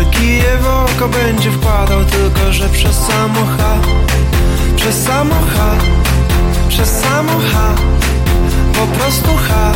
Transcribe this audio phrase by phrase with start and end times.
[0.00, 3.40] że kije w oko będzie wkładał Tylko, że przez samo
[4.76, 5.34] Przez samo
[6.68, 7.32] Przez samo
[8.74, 9.72] Po prostu H.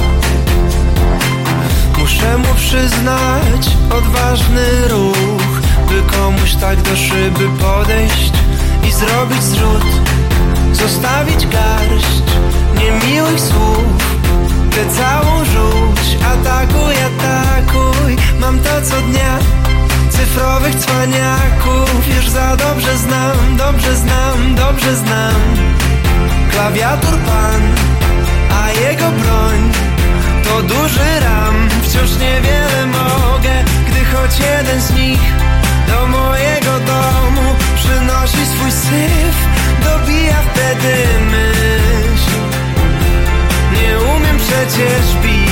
[1.99, 8.33] Muszę mu przyznać odważny ruch By komuś tak do szyby podejść
[8.89, 9.87] I zrobić zrzut
[10.73, 12.23] Zostawić garść.
[12.79, 13.85] Niemiłych słów
[14.71, 16.17] Tę całą rzuć.
[16.33, 19.39] Atakuj, atakuj Mam to co dnia
[20.11, 25.41] Cyfrowych cwaniaków Już za dobrze znam Dobrze znam, dobrze znam.
[26.51, 27.63] Klawiatur pan
[28.63, 29.73] A jego broń
[30.45, 31.69] To duży ram.
[31.83, 35.21] Wciąż niewiele mogę Gdy choć jeden z nich
[35.89, 39.37] Do mojego domu Przynosi swój syf
[39.85, 40.95] Dobija wtedy
[41.31, 42.39] myśl.
[43.73, 45.44] Nie umiem przecież bić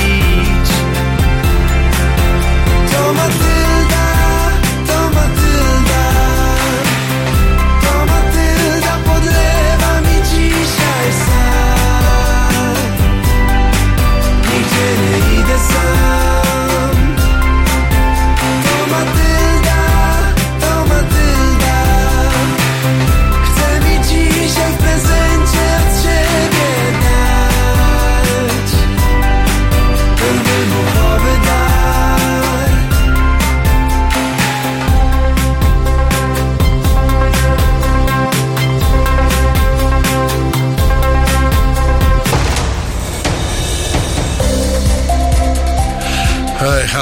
[14.73, 16.42] querer ir dançar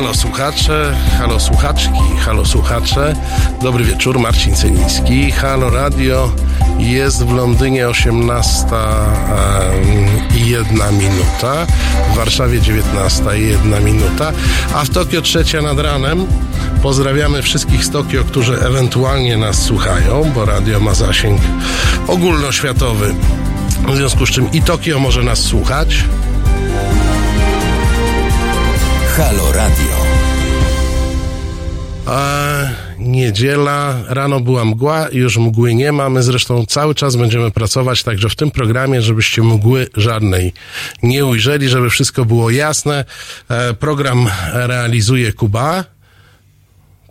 [0.02, 3.16] Halo słuchacze, halo słuchaczki, halo słuchacze.
[3.62, 5.32] Dobry wieczór, Marcin Celiński.
[5.32, 6.32] Halo Radio.
[6.78, 11.66] Jest w Londynie 18 em, i 1 minuta,
[12.14, 14.32] w Warszawie 19 i 1 minuta,
[14.76, 16.26] a w Tokio trzecia nad ranem.
[16.82, 21.42] Pozdrawiamy wszystkich z Tokio, którzy ewentualnie nas słuchają, bo radio ma zasięg
[22.08, 23.16] ogólnoświatowy.
[23.88, 26.04] W związku z czym i Tokio może nas słuchać.
[29.18, 29.96] Halo Radio.
[32.06, 32.48] A
[33.00, 36.10] niedziela, rano była mgła, już mgły nie ma.
[36.10, 40.54] My zresztą cały czas będziemy pracować także w tym programie, żebyście mgły żadnej
[41.04, 43.06] nie ujrzeli, żeby wszystko było jasne.
[43.50, 45.86] E, program realizuje Kuba.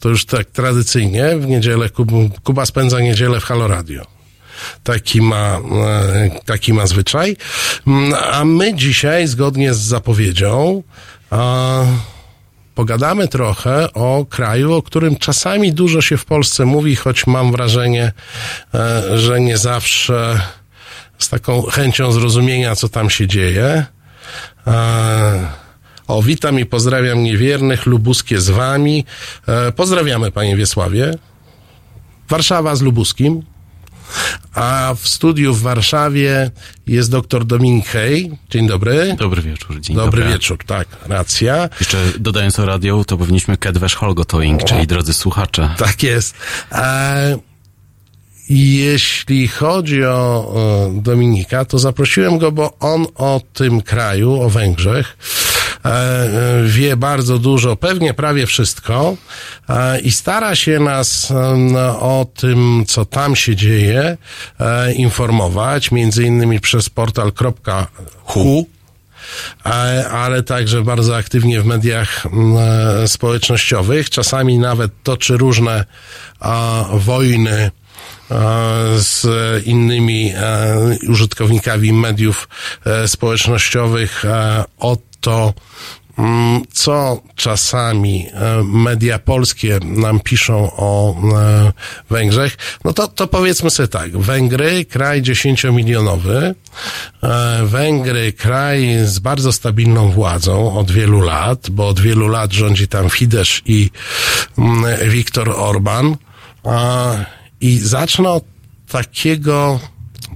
[0.00, 4.06] To już tak tradycyjnie w niedzielę Kuba, Kuba spędza niedzielę w Halo Radio.
[4.84, 7.36] Taki ma, e, taki ma zwyczaj.
[7.86, 10.82] Mm, A my dzisiaj, zgodnie z zapowiedzią,
[11.30, 11.82] a,
[12.74, 18.12] pogadamy trochę o kraju, o którym czasami dużo się w Polsce mówi, choć mam wrażenie,
[18.74, 20.41] e, że nie zawsze
[21.18, 23.86] z taką chęcią zrozumienia, co tam się dzieje.
[26.06, 29.04] O, witam i pozdrawiam niewiernych, lubuskie z wami.
[29.48, 31.14] E, Pozdrawiamy, panie Wiesławie.
[32.28, 33.42] Warszawa z lubuskim.
[34.54, 36.50] A w studiu w Warszawie
[36.87, 38.31] jest doktor Dominik Hej.
[38.50, 39.16] Dzień dobry.
[39.19, 40.34] Dobry wieczór, dzień Dobry dobry.
[40.34, 41.69] wieczór, tak, racja.
[41.81, 45.75] Jeszcze dodając o radio, to powinniśmy Kedwesz Holgotoing, czyli drodzy słuchacze.
[45.78, 46.34] Tak jest.
[46.72, 47.38] E,
[48.50, 55.16] jeśli chodzi o, Dominika, to zaprosiłem go, bo on o tym kraju, o Węgrzech,
[56.64, 59.16] wie bardzo dużo, pewnie prawie wszystko
[59.68, 61.32] e, i stara się nas
[62.00, 64.16] o tym, co tam się dzieje,
[64.60, 68.66] e, informować, między innymi przez portal.hu
[69.66, 69.70] e,
[70.10, 74.10] ale także bardzo aktywnie w mediach e, społecznościowych.
[74.10, 75.84] Czasami nawet toczy różne
[76.92, 77.70] wojny e,
[78.97, 79.26] z
[79.66, 82.48] innymi e, użytkownikami mediów
[82.84, 85.54] e, społecznościowych e, o to,
[86.19, 91.72] mm, co czasami e, media polskie nam piszą o e,
[92.10, 94.19] Węgrzech, no to, to powiedzmy sobie tak.
[94.19, 96.54] Węgry, kraj dziesięciomilionowy,
[97.22, 102.88] e, Węgry, kraj z bardzo stabilną władzą od wielu lat, bo od wielu lat rządzi
[102.88, 103.91] tam Fidesz i
[104.59, 106.16] mm, Viktor Orban.
[107.60, 108.44] I zacznę od
[108.89, 109.80] takiego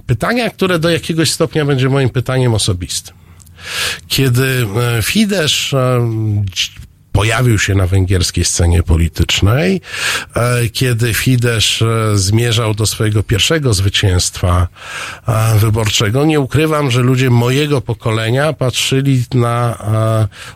[0.05, 3.24] pytania, które do jakiegoś stopnia będzie moim pytaniem osobistym.
[4.07, 4.67] Kiedy
[4.97, 5.99] e, Fidesz e,
[7.15, 9.81] pojawił się na węgierskiej scenie politycznej,
[10.35, 14.67] e, kiedy Fidesz e, zmierzał do swojego pierwszego zwycięstwa
[15.27, 19.55] e, wyborczego, nie ukrywam, że ludzie mojego pokolenia patrzyli na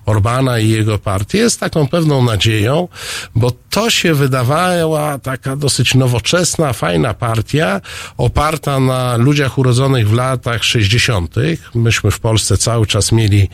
[0.06, 2.88] Orbana i jego partię z taką pewną nadzieją,
[3.36, 7.82] bo to się wydawała taka dosyć nowoczesna, fajna partia,
[8.18, 11.36] oparta na ludziach urodzonych w latach 60.
[11.76, 13.50] Myśmy w Polsce cały czas mieli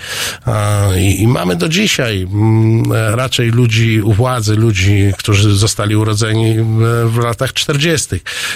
[0.98, 6.64] i, mamy do dzisiaj mm, raczej ludzi u władzy, ludzi, którzy zostali urodzeni e,
[7.06, 8.10] w latach 40.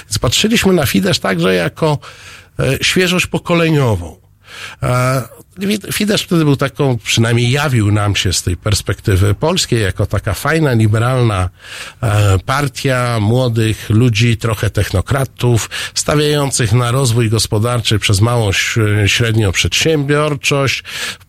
[0.06, 1.98] Więc patrzyliśmy na Fidesz także jako
[2.60, 4.19] e, świeżość pokoleniową.
[4.84, 5.22] E,
[5.94, 10.74] Fidesz wtedy był taką, przynajmniej jawił nam się z tej perspektywy polskiej, jako taka fajna,
[10.74, 11.50] liberalna
[12.04, 18.52] e, partia młodych ludzi, trochę technokratów, stawiających na rozwój gospodarczy przez małą,
[19.06, 20.84] średnią przedsiębiorczość,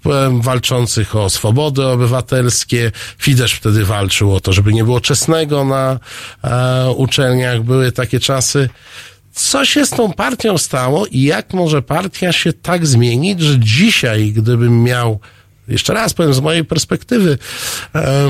[0.06, 2.92] e, walczących o swobody obywatelskie.
[3.18, 5.98] Fidesz wtedy walczył o to, żeby nie było czesnego na
[6.96, 7.62] uczelniach.
[7.62, 8.68] Były takie czasy
[9.32, 14.32] co się z tą partią stało i jak może partia się tak zmienić, że dzisiaj,
[14.32, 15.20] gdybym miał
[15.70, 17.38] jeszcze raz powiem, z mojej perspektywy,
[17.94, 18.28] e,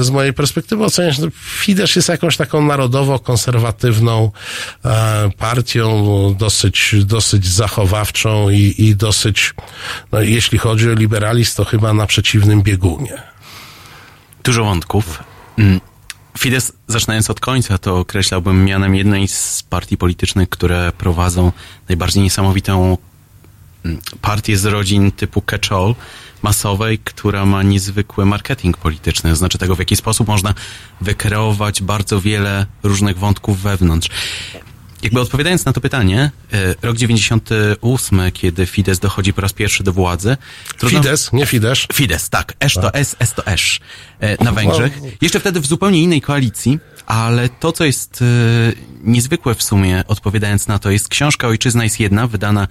[0.00, 4.30] z mojej perspektywy oceniam, że Fidesz jest jakąś taką narodowo-konserwatywną
[4.84, 9.54] e, partią, dosyć, dosyć zachowawczą i, i dosyć,
[10.12, 13.22] no, jeśli chodzi o liberalizm, to chyba na przeciwnym biegunie.
[14.44, 15.22] Dużo wątków.
[16.38, 21.52] Fidesz, zaczynając od końca, to określałbym mianem jednej z partii politycznych, które prowadzą
[21.88, 22.98] najbardziej niesamowitą
[23.84, 25.94] mm, partię z rodzin typu catch-all
[26.42, 29.36] masowej, która ma niezwykły marketing polityczny.
[29.36, 30.54] Znaczy tego, w jaki sposób można
[31.00, 34.08] wykreować bardzo wiele różnych wątków wewnątrz.
[35.02, 39.92] Jakby odpowiadając na to pytanie, e, rok 98, kiedy Fidesz dochodzi po raz pierwszy do
[39.92, 40.36] władzy.
[40.78, 41.02] Trudno...
[41.02, 41.86] Fidesz, nie Fidesz.
[41.92, 42.54] Fidesz, tak.
[42.60, 43.80] Esz to S, S to Esz
[44.20, 45.00] e, na Węgrzech.
[45.20, 48.24] Jeszcze wtedy w zupełnie innej koalicji, ale to, co jest e,
[49.02, 52.68] niezwykłe w sumie, odpowiadając na to, jest książka Ojczyzna jest jedna, wydana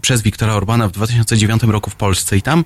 [0.00, 2.64] przez Wiktora Orbana w 2009 roku w Polsce i tam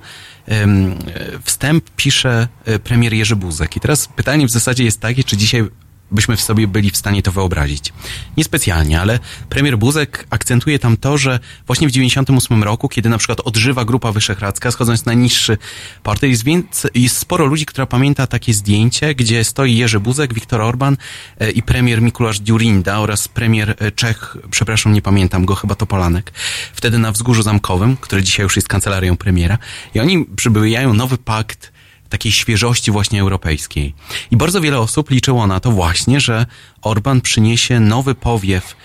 [1.43, 2.47] wstęp pisze
[2.83, 3.77] premier Jerzy Buzek.
[3.77, 5.63] I teraz pytanie w zasadzie jest takie, czy dzisiaj
[6.11, 7.93] byśmy w sobie byli w stanie to wyobrazić.
[8.37, 9.19] Niespecjalnie, ale
[9.49, 14.11] premier Buzek akcentuje tam to, że właśnie w 98 roku, kiedy na przykład odżywa Grupa
[14.11, 15.57] Wyszehradzka, schodząc na niższy
[16.03, 20.61] portret, jest, więc, jest sporo ludzi, która pamięta takie zdjęcie, gdzie stoi Jerzy Buzek, Viktor
[20.61, 20.97] Orban
[21.39, 25.85] e, i premier Mikulasz Dziurinda oraz premier e, Czech, przepraszam, nie pamiętam go, chyba to
[25.85, 26.31] Polanek,
[26.73, 29.57] wtedy na Wzgórzu Zamkowym, który dzisiaj już jest kancelarią premiera
[29.93, 31.71] i oni przybywają nowy pakt
[32.09, 33.93] takiej świeżości właśnie europejskiej.
[34.31, 36.45] I bardzo wiele osób liczyło na to właśnie, że
[36.81, 38.75] Orban przyniesie nowy powiew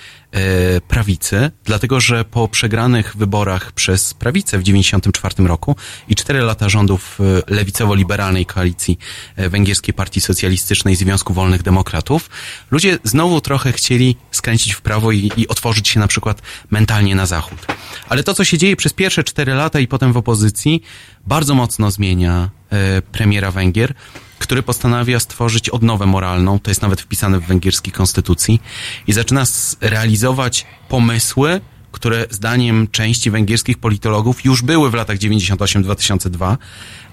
[0.89, 5.77] prawicy, dlatego że po przegranych wyborach przez prawicę w 1994 roku
[6.09, 8.99] i cztery lata rządów e, lewicowo-liberalnej koalicji
[9.37, 12.31] e, Węgierskiej Partii Socjalistycznej Związku Wolnych Demokratów,
[12.71, 17.27] ludzie znowu trochę chcieli skręcić w prawo i, i otworzyć się na przykład mentalnie na
[17.27, 17.67] zachód.
[18.09, 20.83] Ale to, co się dzieje przez pierwsze cztery lata i potem w opozycji,
[21.27, 23.95] bardzo mocno zmienia E, premiera Węgier,
[24.45, 28.61] który postanawia stworzyć odnowę moralną, to jest nawet wpisane w węgierskiej konstytucji,
[29.07, 29.45] i zaczyna
[29.81, 31.61] realizować pomysły,
[31.93, 36.57] które zdaniem części węgierskich politologów już były w latach 98-2002,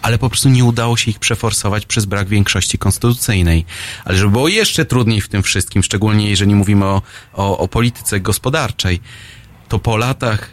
[0.01, 3.65] ale po prostu nie udało się ich przeforsować przez brak większości konstytucyjnej.
[4.05, 7.01] Ale żeby było jeszcze trudniej w tym wszystkim, szczególnie jeżeli mówimy o,
[7.33, 9.01] o, o polityce gospodarczej,
[9.71, 10.49] to po latach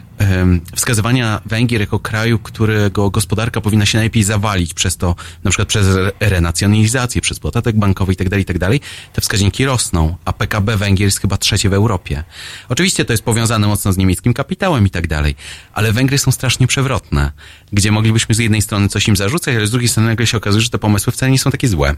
[0.75, 5.87] wskazywania Węgier jako kraju, którego gospodarka powinna się najlepiej zawalić przez to, na przykład przez
[6.19, 11.19] renacjonalizację, przez podatek bankowy itd., tak itd., tak te wskaźniki rosną, a PKB Węgier jest
[11.19, 12.23] chyba trzecie w Europie.
[12.69, 15.35] Oczywiście to jest powiązane mocno z niemieckim kapitałem i tak dalej,
[15.73, 17.31] ale Węgry są strasznie przewrotne,
[17.71, 20.61] gdzie moglibyśmy z jednej strony coś im zarzucać, ale z drugiej strony nagle się okazuje,
[20.61, 21.95] że te pomysły wcale nie są takie złe.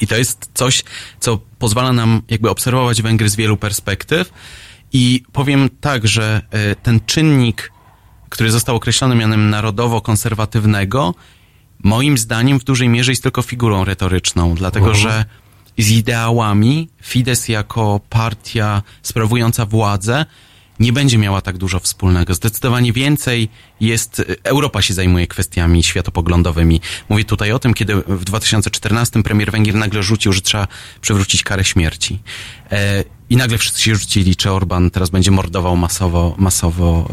[0.00, 0.84] I to jest coś,
[1.20, 4.32] co pozwala nam jakby obserwować Węgry z wielu perspektyw,
[4.92, 7.72] i powiem tak, że e, ten czynnik,
[8.28, 11.14] który został określony mianem narodowo-konserwatywnego,
[11.82, 15.02] moim zdaniem w dużej mierze jest tylko figurą retoryczną, dlatego uh -huh.
[15.02, 15.24] że
[15.78, 20.26] z ideałami Fidesz jako partia sprawująca władzę
[20.80, 22.34] nie będzie miała tak dużo wspólnego.
[22.34, 23.48] Zdecydowanie więcej
[23.80, 26.80] jest, Europa się zajmuje kwestiami światopoglądowymi.
[27.08, 30.68] Mówię tutaj o tym, kiedy w 2014 premier Węgier nagle rzucił, że trzeba
[31.00, 32.18] przywrócić karę śmierci.
[32.72, 37.08] E, I nagle wszyscy się rzucili, czy Orban teraz będzie mordował masowo, masowo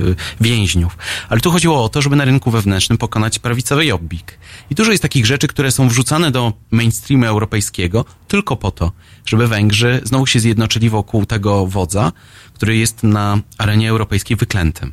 [0.00, 0.98] yy, więźniów.
[1.28, 4.38] Ale tu chodziło o to, żeby na rynku wewnętrznym pokonać prawicowy jobbik.
[4.70, 8.92] I dużo jest takich rzeczy, które są wrzucane do mainstreamu europejskiego tylko po to,
[9.26, 12.12] żeby Węgrzy znowu się zjednoczyli wokół tego wodza,
[12.54, 14.92] który jest na arenie europejskiej wyklętym.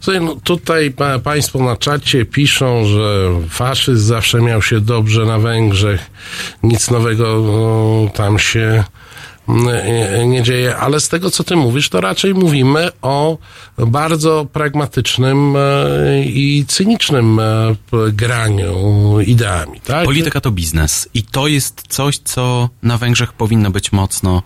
[0.00, 5.38] Słuchaj, no tutaj pa, Państwo na czacie piszą, że faszyzm zawsze miał się dobrze na
[5.38, 6.10] Węgrzech,
[6.62, 8.84] nic nowego no, tam się
[10.26, 13.38] nie, dzieje, ale z tego, co ty mówisz, to raczej mówimy o
[13.78, 15.60] bardzo pragmatycznym e,
[16.24, 17.74] i cynicznym e,
[18.12, 20.04] graniu ideami, tak?
[20.04, 24.42] Polityka to biznes i to jest coś, co na Węgrzech powinno być mocno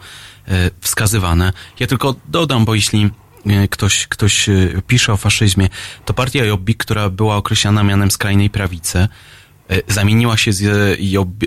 [0.48, 1.52] e, wskazywane.
[1.80, 3.10] Ja tylko dodam, bo jeśli
[3.70, 4.46] ktoś, ktoś
[4.86, 5.68] pisze o faszyzmie,
[6.04, 9.08] to partia Jobbik, która była określana mianem skrajnej prawicy,
[9.88, 10.62] zamieniła się z,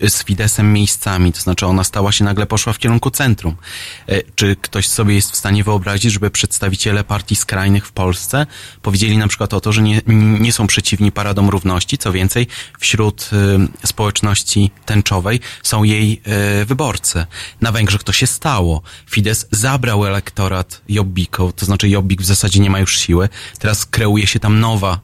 [0.08, 3.56] z Fidesem miejscami, to znaczy ona stała się nagle poszła w kierunku centrum.
[4.10, 8.46] E, Czy ktoś sobie jest w stanie wyobrazić, żeby przedstawiciele partii skrajnych w Polsce
[8.82, 10.02] powiedzieli na przykład o to, że nie,
[10.40, 12.48] nie są przeciwni paradom równości, co więcej,
[12.80, 13.30] wśród
[13.84, 17.26] e, społeczności tęczowej są jej e, wyborcy.
[17.62, 18.82] Na Węgrzech to się stało.
[19.10, 23.30] Fides zabrał elektorat Jobbiko, to znaczy Jobbik w zasadzie nie ma już siły.
[23.60, 25.00] Teraz kreuje się tam nowa e,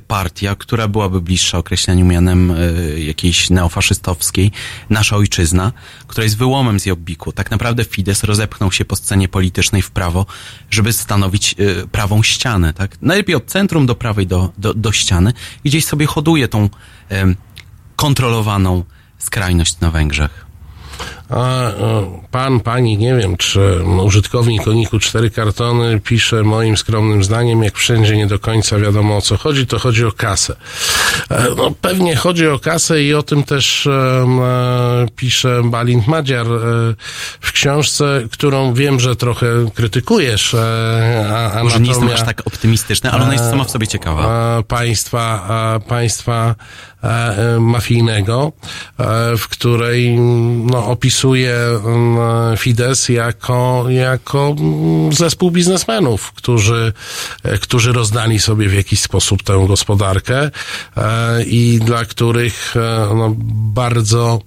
[0.00, 4.50] partia, która byłaby bliższa określeniu mianem e, jakiejś neofaszystowskiej,
[4.90, 5.72] nasza ojczyzna,
[6.06, 7.32] która jest wyłomem z Jobbiku.
[7.32, 10.26] Tak naprawdę Fidesz rozepchnął się po scenie politycznej w prawo,
[10.70, 13.02] żeby stanowić e, prawą ścianę, tak?
[13.02, 15.32] Najlepiej od centrum do prawej do, do, do ściany
[15.64, 16.68] i gdzieś sobie hoduje tą
[17.96, 18.84] kontrolowaną
[19.18, 20.51] skrajność na Węgrzech.
[21.30, 21.72] A e,
[22.30, 23.60] pan, pani, nie wiem, czy
[24.04, 29.20] użytkownik Oniku 4 kartony pisze moim skromnym zdaniem, jak wszędzie nie do końca wiadomo o
[29.20, 30.56] co chodzi, to chodzi o kasę.
[31.30, 34.26] E, No, pewnie chodzi o kasę i o tym też e,
[35.16, 36.46] pisze Balint Madziar
[37.40, 40.56] w książce, którą wiem, że trochę krytykujesz.
[41.54, 44.62] A, Może nie jestem aż tak optymistyczny, ale ona jest sama w sobie ciekawa.
[44.62, 45.48] państwa,
[45.88, 46.54] państwa
[47.60, 48.52] mafijnego,
[48.98, 50.18] e, w której
[50.66, 56.92] no, opisuje mm, Fidesz jako, jako mm, zespół biznesmenów, którzy,
[57.42, 60.50] e, którzy rozdali sobie w jakiś sposób tę gospodarkę
[60.96, 63.34] e, i dla których e, no,
[63.74, 64.40] bardzo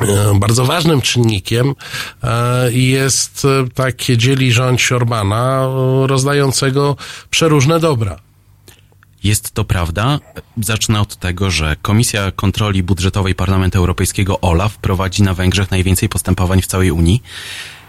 [0.00, 1.74] e, bardzo ważnym czynnikiem
[2.22, 6.96] e, jest e, takie dzieli rządź Orbana, e, rozdającego
[7.30, 8.24] przeróżne dobra.
[9.24, 10.20] Jest to prawda.
[10.62, 16.62] Zacznę od tego, że Komisja Kontroli Budżetowej Parlamentu Europejskiego OLAF prowadzi na Węgrzech najwięcej postępowań
[16.62, 17.22] w całej Unii.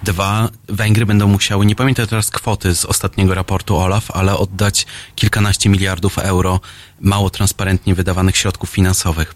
[0.03, 5.69] Dwa, Węgry będą musiały, nie pamiętam teraz kwoty z ostatniego raportu OLAF, ale oddać kilkanaście
[5.69, 6.59] miliardów euro
[6.99, 9.35] mało transparentnie wydawanych środków finansowych.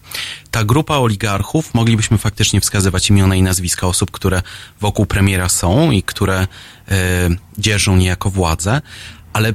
[0.50, 4.42] Ta grupa oligarchów, moglibyśmy faktycznie wskazywać imiona i nazwiska osób, które
[4.80, 6.46] wokół premiera są i które e,
[7.58, 8.82] dzierżą niejako władzę,
[9.32, 9.52] ale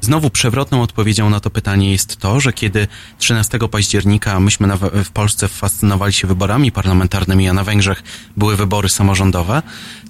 [0.00, 2.88] Znowu przewrotną odpowiedzią na to pytanie jest to, że kiedy
[3.18, 8.02] 13 października myśmy na, w Polsce fascynowali się wyborami parlamentarnymi, a na Węgrzech
[8.36, 9.62] były wybory samorządowe,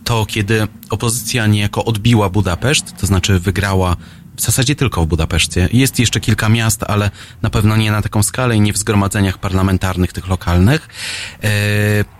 [0.05, 3.97] to kiedy opozycja niejako odbiła Budapeszt, to znaczy wygrała
[4.37, 5.69] w zasadzie tylko w Budapeszcie.
[5.73, 7.11] Jest jeszcze kilka miast, ale
[7.43, 10.89] na pewno nie na taką skalę i nie w zgromadzeniach parlamentarnych tych lokalnych.
[11.43, 12.18] E,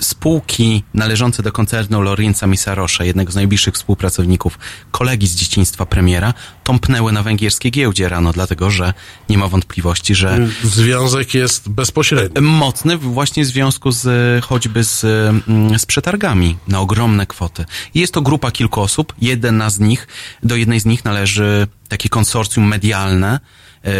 [0.00, 4.58] spółki należące do koncernu Lorenza Misarosza, jednego z najbliższych współpracowników,
[4.90, 6.34] kolegi z dzieciństwa premiera,
[6.64, 8.94] tąpnęły na węgierskiej giełdzie rano, dlatego że
[9.28, 12.40] nie ma wątpliwości, że Związek jest bezpośredni.
[12.40, 15.04] mocny właśnie w związku z choćby z,
[15.48, 17.64] mm, z przetargami na ogromne kwoty.
[17.94, 19.14] Jest to grupa kilku osób.
[19.20, 20.08] Jedna z nich,
[20.42, 23.40] do jednej z nich należy takie konsorcjum medialne,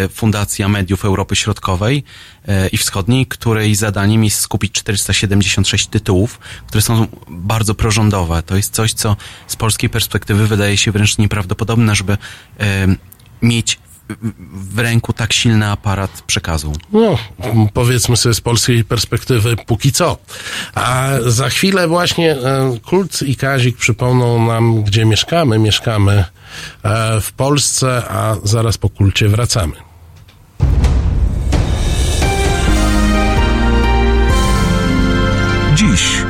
[0.09, 2.03] Fundacja Mediów Europy Środkowej
[2.47, 8.43] e, i Wschodniej, której zadaniem jest skupić 476 tytułów, które są bardzo prorządowe.
[8.43, 9.15] To jest coś, co
[9.47, 12.17] z polskiej perspektywy wydaje się wręcz nieprawdopodobne, żeby
[12.59, 12.87] e,
[13.41, 13.79] mieć
[14.09, 16.73] w- ręku tak silny aparat przekazu.
[16.93, 17.17] No,
[17.73, 20.17] powiedzmy sobie z polskiej perspektywy, póki co.
[20.75, 25.59] A za chwilę właśnie e, Kult i Kazik przypomną nam, gdzie mieszkamy.
[25.59, 26.25] Mieszkamy
[26.83, 29.73] e, w Polsce, a zaraz po kulcie wracamy.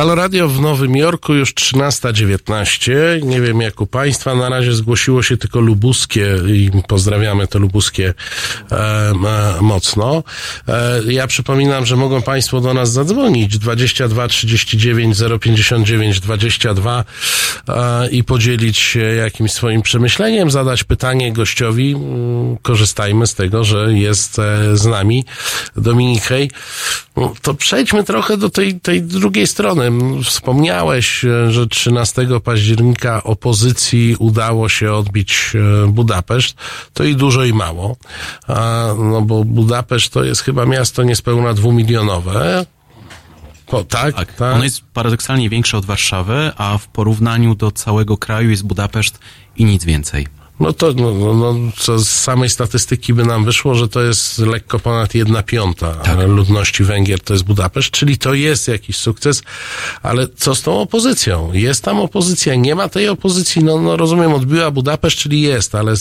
[0.00, 3.22] Halo Radio w Nowym Jorku już 13.19.
[3.22, 4.34] Nie wiem jak u Państwa.
[4.34, 8.14] Na razie zgłosiło się tylko lubuskie i pozdrawiamy to lubuskie
[8.72, 9.14] e, e,
[9.60, 10.22] mocno.
[10.68, 17.04] E, ja przypominam, że mogą Państwo do nas zadzwonić 22 39 059 22
[17.68, 21.92] e, i podzielić się jakimś swoim przemyśleniem, zadać pytanie gościowi.
[21.92, 25.24] Mm, Korzystajmy z tego, że jest e, z nami
[25.76, 26.50] Dominik Hej.
[27.42, 29.89] To przejdźmy trochę do tej, tej drugiej strony.
[30.24, 36.56] Wspomniałeś, e, że 13 października opozycji udało się odbić e, Budapeszt.
[36.94, 37.96] To i dużo i mało.
[38.98, 42.66] No bo Budapeszt to jest chyba miasto niespełna dwumilionowe.
[43.88, 44.54] Tak, Tak, tak.
[44.54, 49.18] ono jest paradoksalnie większe od Warszawy, a w porównaniu do całego kraju jest Budapeszt
[49.56, 50.26] i nic więcej.
[50.60, 54.38] No to no, no, no, co z samej statystyki by nam wyszło, że to jest
[54.38, 59.42] lekko ponad jedna piąta ludności Węgier to jest Budapeszt, czyli to jest jakiś sukces,
[60.02, 61.52] ale co z tą opozycją?
[61.52, 65.94] Jest tam opozycja, nie ma tej opozycji, no, no rozumiem, odbiła Budapeszt, czyli jest, ale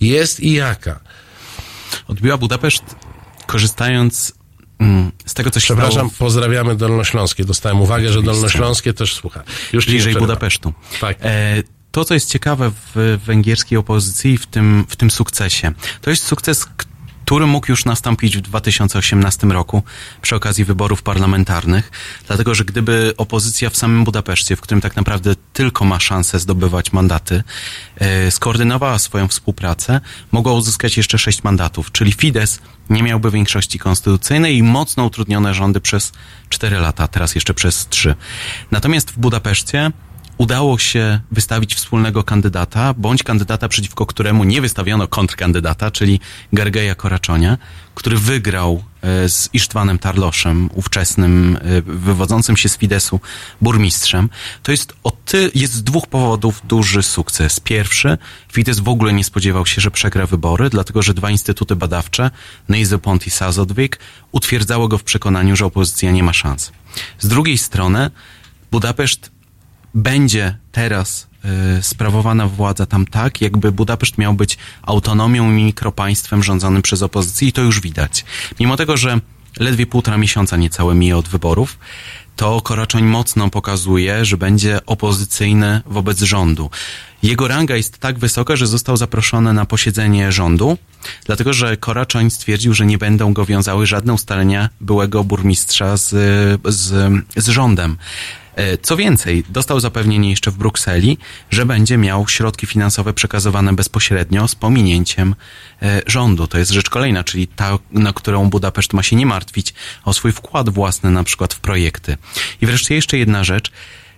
[0.00, 1.00] jest i jaka?
[2.08, 2.84] Odbiła Budapeszt
[3.46, 4.32] korzystając
[4.78, 7.44] mm, z tego, co się Przepraszam, stało pozdrawiamy Dolnośląskie.
[7.44, 9.42] Dostałem uwagę, że Dolnośląskie też słucha.
[9.72, 10.14] Już bliżej.
[10.14, 10.72] Budapesztu.
[11.00, 11.18] Tak.
[11.22, 11.62] E,
[11.96, 16.66] to, co jest ciekawe w węgierskiej opozycji w tym, w tym sukcesie, to jest sukces,
[17.24, 19.82] który mógł już nastąpić w 2018 roku
[20.22, 21.90] przy okazji wyborów parlamentarnych,
[22.26, 26.92] dlatego że gdyby opozycja w samym Budapeszcie, w którym tak naprawdę tylko ma szansę zdobywać
[26.92, 27.42] mandaty,
[27.96, 30.00] e, skoordynowała swoją współpracę,
[30.32, 32.58] mogła uzyskać jeszcze sześć mandatów, czyli Fidesz
[32.90, 36.12] nie miałby większości konstytucyjnej i mocno utrudnione rządy przez
[36.48, 38.14] cztery lata, teraz jeszcze przez trzy.
[38.70, 39.92] Natomiast w Budapeszcie
[40.38, 46.20] udało się wystawić wspólnego kandydata, bądź kandydata, przeciwko któremu nie wystawiono kontrkandydata, czyli
[46.52, 47.58] Gergeja Koraczonia,
[47.94, 53.20] który wygrał e, z Isztwanem Tarloszem, ówczesnym, e, wywodzącym się z Fidesu
[53.60, 54.28] burmistrzem.
[54.62, 57.60] To jest, o ty, jest z dwóch powodów duży sukces.
[57.60, 58.18] Pierwszy,
[58.52, 62.30] Fidesz w ogóle nie spodziewał się, że przegra wybory, dlatego że dwa instytuty badawcze,
[62.68, 63.98] Neizopont i Sazodwik,
[64.32, 66.72] utwierdzały go w przekonaniu, że opozycja nie ma szans.
[67.18, 68.10] Z drugiej strony,
[68.70, 69.30] Budapeszt
[69.96, 71.28] będzie teraz
[71.78, 77.48] y, sprawowana władza tam tak, jakby Budapeszt miał być autonomią i mikropaństwem rządzonym przez opozycję
[77.48, 78.24] i to już widać.
[78.60, 79.20] Mimo tego, że
[79.60, 81.78] ledwie półtora miesiąca niecałe mija od wyborów,
[82.36, 86.70] to Koraczoń mocno pokazuje, że będzie opozycyjny wobec rządu.
[87.22, 90.78] Jego ranga jest tak wysoka, że został zaproszony na posiedzenie rządu,
[91.24, 96.10] dlatego że Koraczoń stwierdził, że nie będą go wiązały żadne ustalenia byłego burmistrza z,
[96.64, 97.96] z, z rządem.
[98.56, 101.18] E, Co więcej, dostał zapewnienie jeszcze w Brukseli,
[101.50, 105.34] że będzie miał środki finansowe przekazywane bezpośrednio z pominięciem
[105.82, 106.46] e, rządu.
[106.46, 110.32] To jest rzecz kolejna, czyli ta, na którą Budapeszt ma się nie martwić o swój
[110.32, 112.16] wkład własny, na przykład w projekty.
[112.60, 113.72] I wreszcie jeszcze jedna rzecz.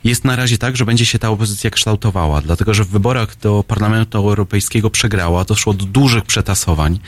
[0.05, 3.65] Jest na razie tak, że będzie się ta opozycja kształtowała, dlatego że w wyborach do
[3.69, 6.99] Parlamentu Europejskiego przegrała, doszło do dużych przetasowań.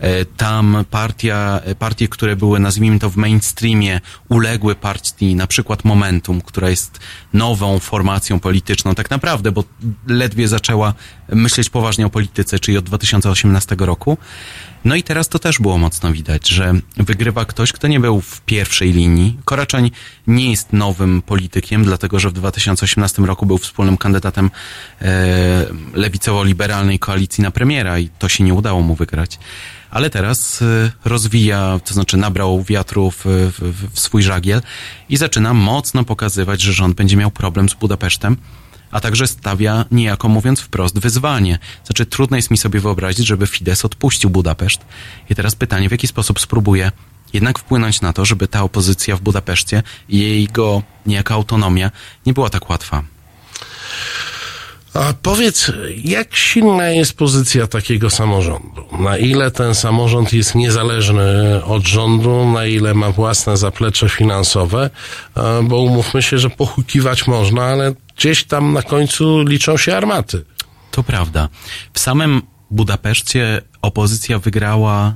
[0.00, 5.84] E, Tam partia, e, partie, które były, nazwijmy to w mainstreamie, uległy partii, na przykład
[5.84, 7.00] Momentum, która jest
[7.32, 9.64] nową formacją polityczną, tak naprawdę, bo
[10.06, 10.94] ledwie zaczęła
[11.28, 14.18] myśleć poważnie o polityce, czyli od 2018 roku.
[14.84, 18.40] No i teraz to też było mocno widać, że wygrywa ktoś, kto nie był w
[18.40, 19.38] pierwszej linii.
[19.44, 19.90] Koraczoń
[20.26, 24.50] nie jest nowym politykiem, dlatego że w 2018 roku był wspólnym kandydatem
[25.02, 29.38] e, lewicowo-liberalnej koalicji na premiera i to się nie udało mu wygrać.
[29.90, 34.62] Ale teraz e, rozwija, to znaczy nabrał wiatru w, w, w swój żagiel
[35.08, 38.36] i zaczyna mocno pokazywać, że rząd będzie miał problem z Budapesztem
[38.90, 41.58] a także stawia niejako mówiąc wprost wyzwanie.
[41.84, 44.80] Znaczy trudno jest mi sobie wyobrazić, żeby Fidesz odpuścił Budapeszt.
[45.30, 46.92] I teraz pytanie, w jaki sposób spróbuje
[47.32, 51.90] jednak wpłynąć na to, żeby ta opozycja w Budapeszcie i jego niejaka autonomia
[52.26, 53.02] nie była tak łatwa.
[54.94, 55.72] A powiedz,
[56.04, 58.84] jak silna jest pozycja takiego samorządu?
[58.98, 64.90] Na ile ten samorząd jest niezależny od rządu, na ile ma własne zaplecze finansowe?
[65.62, 70.44] Bo umówmy się, że pochukiwać można, ale gdzieś tam na końcu liczą się armaty.
[70.90, 71.48] To prawda.
[71.92, 75.12] W samym Budapeszcie opozycja wygrała e,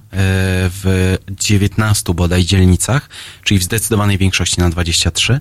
[0.71, 3.09] w 19 bodaj dzielnicach,
[3.45, 5.41] czyli w zdecydowanej większości na 23,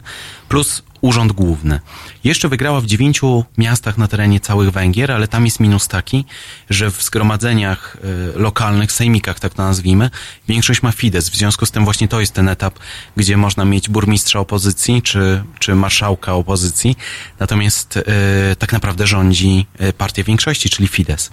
[0.51, 1.79] plus Urząd Główny.
[2.23, 6.25] Jeszcze wygrała w dziewięciu miastach na terenie całych Węgier, ale tam jest minus taki,
[6.69, 7.97] że w zgromadzeniach
[8.35, 10.09] e, lokalnych, sejmikach tak to nazwijmy,
[10.47, 11.25] większość ma Fidesz.
[11.25, 12.79] W związku z tym właśnie to jest ten etap,
[13.17, 16.97] gdzie można mieć burmistrza opozycji czy, czy marszałka opozycji,
[17.39, 21.29] natomiast e, tak naprawdę rządzi e, partia większości, czyli Fidesz.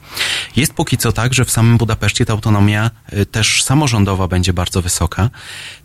[0.56, 4.82] Jest póki co tak, że w samym Budapeszcie ta autonomia e, też samorządowa będzie bardzo
[4.82, 5.30] wysoka.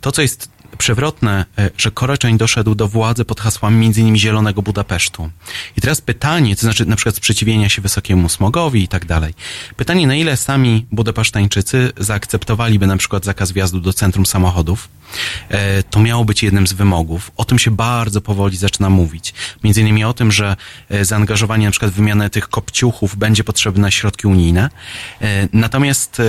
[0.00, 4.16] To, co jest przewrotne, e, że Koreczeń doszedł do władzy pod hasłami m.in.
[4.16, 5.30] Zielonego Budapesztu.
[5.76, 9.34] I teraz pytanie, to znaczy na przykład sprzeciwienia się wysokiemu smogowi i tak dalej.
[9.76, 14.88] Pytanie, na ile sami Budapesztańczycy zaakceptowaliby na przykład zakaz wjazdu do centrum samochodów.
[15.48, 17.30] E, To miało być jednym z wymogów.
[17.36, 19.34] O tym się bardzo powoli zaczyna mówić.
[19.64, 20.56] Między innymi o tym, że
[20.90, 24.70] e, zaangażowanie na przykład w wymianę tych kopciuchów będzie potrzebne na środki unijne.
[25.52, 26.22] Natomiast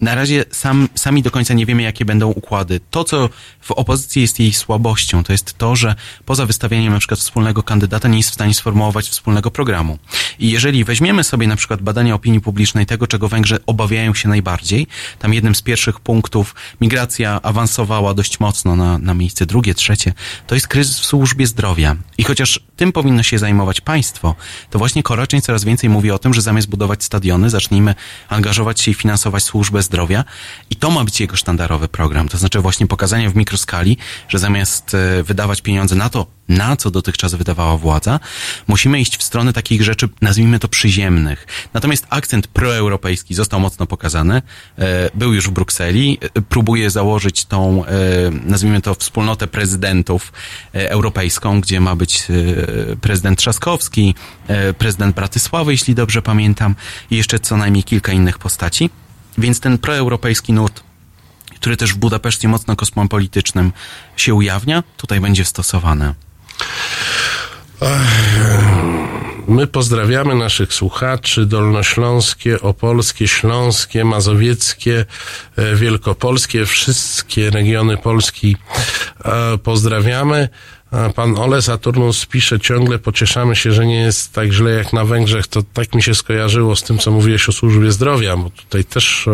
[0.00, 2.80] na razie sam, sami do końca nie wiemy, jakie będą układy.
[2.90, 3.28] To, co
[3.60, 8.08] w opozycji jest jej słabością, to jest to, że poza wystawianiem na przykład wspólnego kandydata
[8.08, 9.98] nie jest w stanie sformułować wspólnego programu.
[10.38, 14.86] I jeżeli weźmiemy sobie na przykład badania opinii publicznej tego, czego Węgrzy obawiają się najbardziej,
[15.18, 20.12] tam jednym z pierwszych punktów migracja awansowała dość mocno na, na miejsce drugie, trzecie,
[20.46, 21.96] to jest kryzys w służbie zdrowia.
[22.18, 24.34] I chociaż tym powinno się zajmować państwo,
[24.70, 27.94] to właśnie Koraczeń coraz więcej mówi o tym, że zamiast budować stadiony, zacznijmy
[28.28, 29.93] angażować się i finansować służbę zdrowia.
[30.70, 32.28] I to ma być jego sztandarowy program.
[32.28, 33.96] To znaczy właśnie pokazanie w mikroskali,
[34.28, 38.20] że zamiast e, wydawać pieniądze na to, na co dotychczas wydawała władza,
[38.66, 41.46] musimy iść w stronę takich rzeczy, nazwijmy to przyziemnych.
[41.74, 44.42] Natomiast akcent proeuropejski został mocno pokazany.
[44.78, 46.18] E, Był już w Brukseli.
[46.20, 47.84] E, Próbuje założyć tą,
[48.44, 50.32] nazwijmy to, wspólnotę prezydentów
[50.72, 52.22] europejską, gdzie ma być
[53.00, 54.14] prezydent Trzaskowski,
[54.78, 56.74] prezydent Bratysławy, jeśli dobrze pamiętam,
[57.10, 58.90] i jeszcze co najmniej kilka innych postaci.
[59.38, 60.82] Więc ten proeuropejski nurt
[61.64, 63.72] który też w Budapeszcie mocno kosmopolitycznym
[64.16, 66.14] się ujawnia, tutaj będzie stosowany.
[69.48, 75.04] My pozdrawiamy naszych słuchaczy dolnośląskie, opolskie, śląskie, mazowieckie,
[75.56, 78.56] e, wielkopolskie, wszystkie regiony Polski
[79.24, 80.48] e, pozdrawiamy.
[81.14, 85.46] Pan Ole Saturnus pisze ciągle, pocieszamy się, że nie jest tak źle jak na Węgrzech.
[85.46, 89.28] To tak mi się skojarzyło z tym, co mówiłeś o służbie zdrowia, bo tutaj też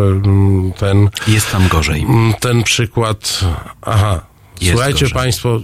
[0.77, 2.05] ten, Jest tam gorzej.
[2.39, 3.39] ten przykład.
[3.81, 4.25] Aha.
[4.61, 5.15] Jest Słuchajcie gorzej.
[5.15, 5.61] Państwo,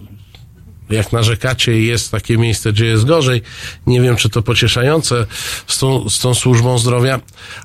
[0.90, 3.42] jak narzekacie jest takie miejsce, gdzie jest gorzej,
[3.88, 5.26] nie wiem, czy to pocieszające
[5.68, 7.20] z tą, z tą służbą zdrowia,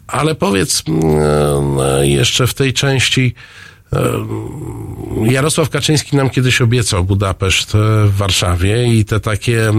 [0.06, 0.82] ale powiedz
[1.80, 3.34] e, jeszcze w tej części,
[5.24, 9.72] Jarosław Kaczyński nam kiedyś obiecał Budapeszt e, w Warszawie i te takie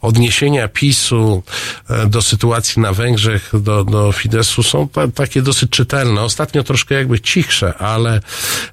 [0.00, 1.42] odniesienia PiSu
[1.90, 6.20] e, do sytuacji na Węgrzech, do, do Fideszu są ta, takie dosyć czytelne.
[6.20, 8.20] Ostatnio troszkę jakby cichsze, ale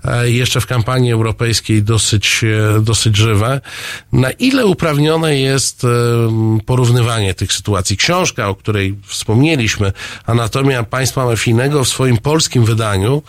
[0.04, 2.45] e, jeszcze w kampanii europejskiej dosyć,
[2.82, 3.62] dosyć żywe.
[4.12, 5.88] Na ile uprawnione jest
[6.65, 7.98] porównywanie tych sytuacji?
[7.98, 9.93] Książka, o której wspomnieliśmy,
[10.26, 13.21] Anatomia Państwa Mafijnego w swoim polskim wydaniu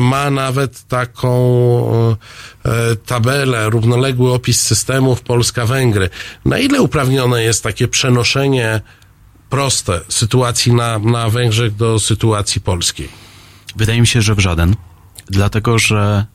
[0.00, 1.32] ma nawet taką
[2.64, 6.10] e, tabelę, równoległy opis systemów Polska-Węgry.
[6.44, 8.80] Na ile uprawnione jest takie przenoszenie
[9.50, 13.08] proste sytuacji na, na Węgrzech do sytuacji polskiej?
[13.76, 14.74] Wydaje mi się, że w żaden.
[15.30, 16.26] Dlatego, że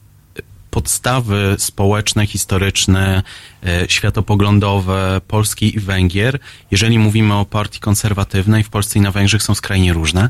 [0.72, 3.24] podstawy społeczne, historyczne,
[3.64, 6.40] e, światopoglądowe Polski i Węgier,
[6.72, 10.30] jeżeli mówimy o partii konserwatywnej, w Polsce i na Węgrzech są skrajnie różne.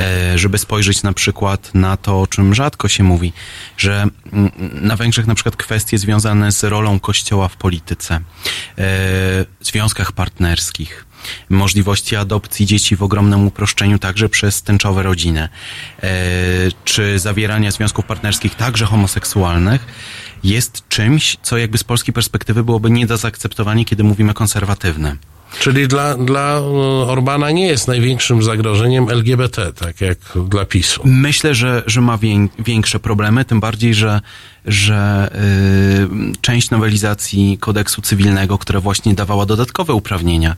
[0.00, 3.32] E, Żeby spojrzeć na przykład na to, o czym rzadko się mówi,
[3.76, 8.20] że mm, na Węgrzech na przykład kwestie związane z rolą Kościoła w polityce,
[8.78, 8.84] e,
[9.60, 11.06] związkach partnerskich,
[11.48, 15.48] możliwości adopcji dzieci w ogromnym uproszczeniu także przez tęczowe rodziny,
[16.02, 16.08] e,
[16.84, 19.86] czy zawierania związków partnerskich także homoseksualnych,
[20.44, 25.16] jest czymś, co jakby z polskiej perspektywy byłoby nie do zaakceptowania, kiedy mówimy konserwatywne.
[25.58, 26.62] Czyli dla, dla e,
[27.06, 31.02] Orbana nie jest największym zagrożeniem LGBT, tak jak dla PiSu.
[31.04, 34.20] Myślę, że, że ma wię, większe problemy, tym bardziej, że,
[34.66, 35.30] że
[36.34, 40.56] y, część nowelizacji kodeksu cywilnego, która właśnie dawała dodatkowe uprawnienia,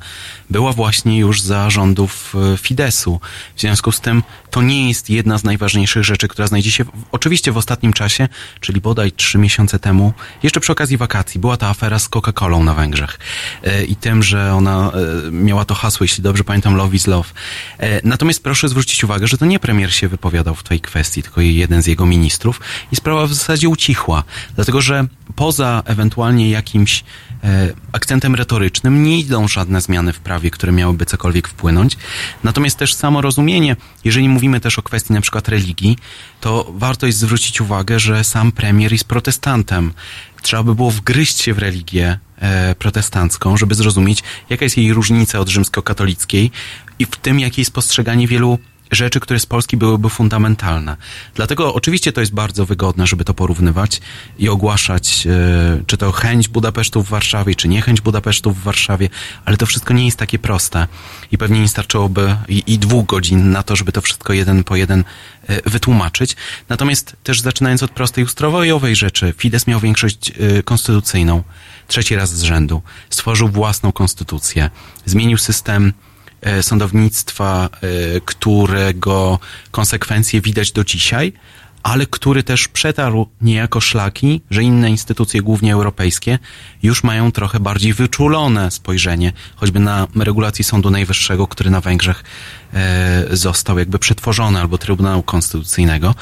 [0.50, 3.20] była właśnie już za rządów y, Fidesu.
[3.56, 6.90] W związku z tym to nie jest jedna z najważniejszych rzeczy, która znajdzie się w,
[7.12, 8.28] oczywiście w ostatnim czasie,
[8.60, 10.12] czyli bodaj trzy miesiące temu,
[10.42, 13.18] jeszcze przy okazji wakacji, była ta afera z Coca-Colą na Węgrzech
[13.66, 14.92] y, i tym, że ona
[15.28, 17.28] e, miała to hasło, jeśli dobrze pamiętam, Love is Love.
[17.78, 21.40] E, natomiast proszę zwrócić uwagę, że to nie premier się wypowiadał w tej kwestii, tylko
[21.40, 22.60] jeden z jego ministrów
[22.92, 23.93] i sprawa w zasadzie ucichła.
[24.54, 27.04] Dlatego, że poza ewentualnie jakimś
[27.44, 31.96] e, akcentem retorycznym nie idą żadne zmiany w prawie, które miałyby cokolwiek wpłynąć.
[32.44, 35.98] Natomiast też samo rozumienie, jeżeli mówimy też o kwestii na przykład religii,
[36.40, 39.92] to warto jest zwrócić uwagę, że sam premier jest protestantem.
[40.42, 45.40] Trzeba by było wgryźć się w religię e, protestancką, żeby zrozumieć, jaka jest jej różnica
[45.40, 46.50] od rzymskokatolickiej
[46.98, 48.58] i w tym, jakie jest postrzeganie wielu
[48.94, 50.96] rzeczy, które z Polski byłyby fundamentalne.
[51.34, 54.00] Dlatego oczywiście to jest bardzo wygodne, żeby to porównywać
[54.38, 59.08] i ogłaszać, e, czy to chęć Budapesztu w Warszawie, czy niechęć Budapesztu w Warszawie,
[59.44, 60.86] ale to wszystko nie jest takie proste
[61.32, 64.76] i pewnie nie starczyłoby i, i dwóch godzin na to, żeby to wszystko jeden po
[64.76, 65.04] jeden
[65.46, 66.36] e, wytłumaczyć.
[66.68, 71.42] Natomiast też zaczynając od prostej ustrojowej rzeczy, Fidesz miał większość e, konstytucyjną,
[71.88, 74.70] trzeci raz z rzędu, stworzył własną konstytucję,
[75.06, 75.92] zmienił system
[76.62, 79.38] sądownictwa, e, którego
[79.70, 81.32] konsekwencje widać do dzisiaj,
[81.84, 86.38] ale który też przetarł niejako szlaki, że inne instytucje, głównie europejskie,
[86.82, 92.24] już mają trochę bardziej wyczulone spojrzenie, choćby na regulacje Sądu Najwyższego, który na Węgrzech
[92.74, 96.14] e, został jakby przetworzony, albo Trybunału Konstytucyjnego.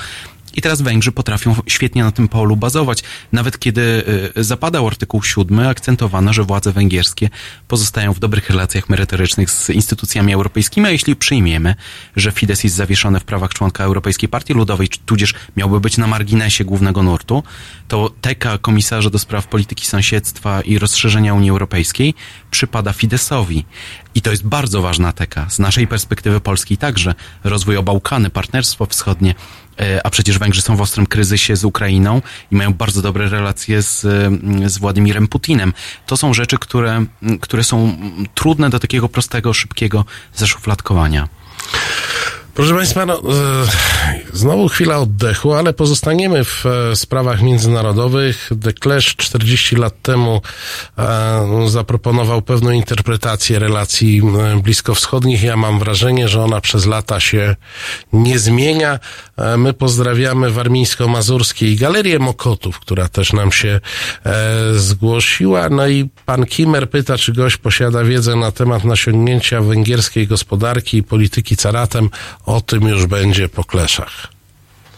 [0.55, 3.03] I teraz Węgrzy potrafią świetnie na tym polu bazować.
[3.33, 4.05] Nawet kiedy
[4.37, 7.31] y, zapadał artykuł 7, akcentowano, że władze węgierskie
[7.69, 11.75] pozostają w dobrych relacjach merytorycznych z instytucjami europejskimi, a jeśli przyjmiemy,
[12.17, 16.65] że Fidesz jest zawieszony w prawach członka Europejskiej Partii Ludowej, tudzież miałby być na marginesie
[16.65, 17.43] głównego nurtu,
[17.89, 22.15] to teka komisarza do spraw polityki sąsiedztwa i rozszerzenia Unii Europejskiej
[22.51, 23.65] przypada Fideszowi.
[24.15, 25.47] I to jest bardzo ważna teka.
[25.51, 29.35] Z naszej perspektywy polskiej także rozwój o Bałkany, partnerstwo wschodnie,
[29.81, 33.83] E, a przecież Węgrzy są w ostrym kryzysie z Ukrainą i mają bardzo dobre relacje
[33.83, 35.73] z, mm, z Władimirem Putinem.
[36.07, 37.97] To są rzeczy, które, mm, które są
[38.35, 41.29] trudne do takiego prostego, szybkiego zaszufladkowania.
[42.55, 43.23] Proszę Państwa, no, e,
[44.33, 48.51] znowu chwila oddechu, ale pozostaniemy w e, sprawach międzynarodowych.
[48.51, 50.41] Declerc 40 lat temu
[50.99, 54.23] e, zaproponował pewną interpretację relacji
[54.63, 55.43] bliskowschodnich.
[55.43, 57.57] Ja mam wrażenie, że ona przez lata się
[58.13, 58.99] nie zmienia.
[59.59, 63.81] My pozdrawiamy warmińsko-mazurskie i Galerię Mokotów, która też nam się
[64.77, 65.69] zgłosiła.
[65.69, 71.03] No i pan Kimer pyta, czy gość posiada wiedzę na temat nasiągnięcia węgierskiej gospodarki i
[71.03, 72.11] polityki caratem
[72.47, 74.22] o tym już będzie po kleszach.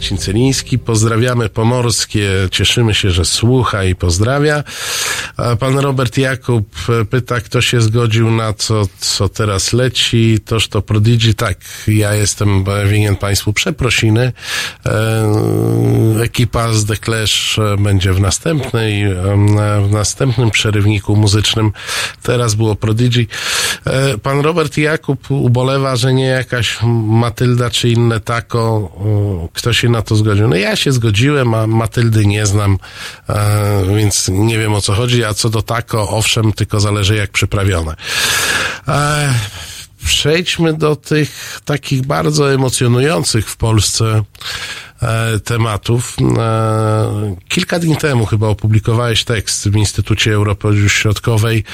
[0.00, 0.78] Marcin Celiński.
[0.78, 2.30] Pozdrawiamy Pomorskie.
[2.50, 4.64] Cieszymy się, że słucha i pozdrawia.
[5.58, 6.68] Pan Robert Jakub
[7.10, 10.38] pyta, kto się zgodził na co, co teraz leci.
[10.44, 11.34] Toż to Prodigy.
[11.34, 14.32] Tak, ja jestem winien Państwu przeprosiny.
[14.90, 19.14] E, ekipa z The Clash e, będzie w następnej, e,
[19.88, 21.72] w następnym przerywniku muzycznym.
[22.22, 23.26] Teraz było Prodigy.
[24.22, 28.92] Pan Robert Jakub ubolewa, że nie jakaś Matylda czy inne tako,
[29.52, 30.48] kto się na to zgodził.
[30.48, 32.78] No ja się zgodziłem, a Matyldy nie znam,
[33.96, 37.94] więc nie wiem o co chodzi, a co do tako, owszem, tylko zależy jak przyprawione.
[40.06, 44.22] Przejdźmy do tych takich bardzo emocjonujących w Polsce
[45.02, 46.16] e, tematów.
[46.38, 51.64] E, kilka dni temu chyba opublikowałeś tekst w Instytucie Europy Środkowej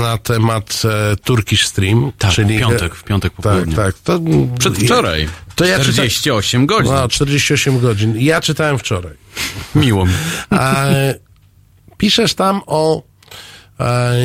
[0.00, 2.12] na temat e, Turkish Stream.
[2.18, 3.98] Tak, czyli w piątek, w piątek po Tak, tak.
[3.98, 4.20] To,
[4.58, 5.28] Przedwczoraj.
[5.54, 6.92] To ja czyta- 48 godzin.
[6.92, 8.14] No, 48 godzin.
[8.18, 9.12] Ja czytałem wczoraj.
[9.74, 10.12] Miło mi.
[10.50, 10.86] A,
[11.96, 13.11] piszesz tam o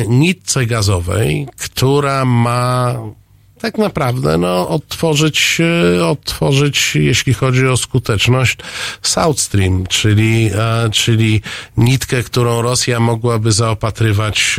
[0.08, 2.94] nitce gazowej, która ma
[3.58, 5.58] tak naprawdę no, odtworzyć,
[5.98, 8.58] e, odtworzyć, jeśli chodzi o skuteczność,
[9.02, 11.42] South Stream, czyli, e, czyli
[11.76, 14.56] nitkę, którą Rosja mogłaby zaopatrywać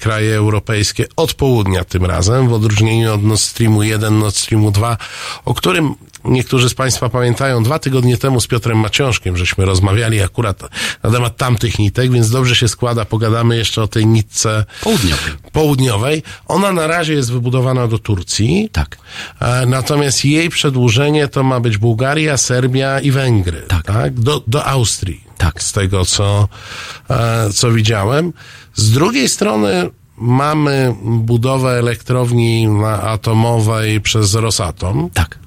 [0.00, 4.96] kraje europejskie od południa tym razem, w odróżnieniu od Nord Streamu 1, Nord Streamu 2,
[5.44, 5.94] o którym
[6.24, 10.60] niektórzy z Państwa pamiętają, dwa tygodnie temu z Piotrem Maciążkiem żeśmy rozmawiali akurat
[11.02, 15.32] na temat tamtych nitek, więc dobrze się składa, pogadamy jeszcze o tej nitce Południowej.
[15.52, 16.22] południowej.
[16.48, 18.68] Ona na razie jest wybudowana do Turcji.
[18.72, 18.96] Tak.
[19.40, 23.62] E, Natomiast jej przedłużenie to ma być Bułgaria, Serbia i Węgry.
[23.84, 24.20] Tak.
[24.20, 25.24] Do, do Austrii.
[25.38, 25.62] Tak.
[25.62, 26.48] Z tego, co,
[27.10, 28.32] e, co widziałem.
[28.74, 32.68] Z drugiej strony mamy budowę elektrowni
[33.02, 35.10] atomowej przez Rosatom.
[35.14, 35.38] Tak.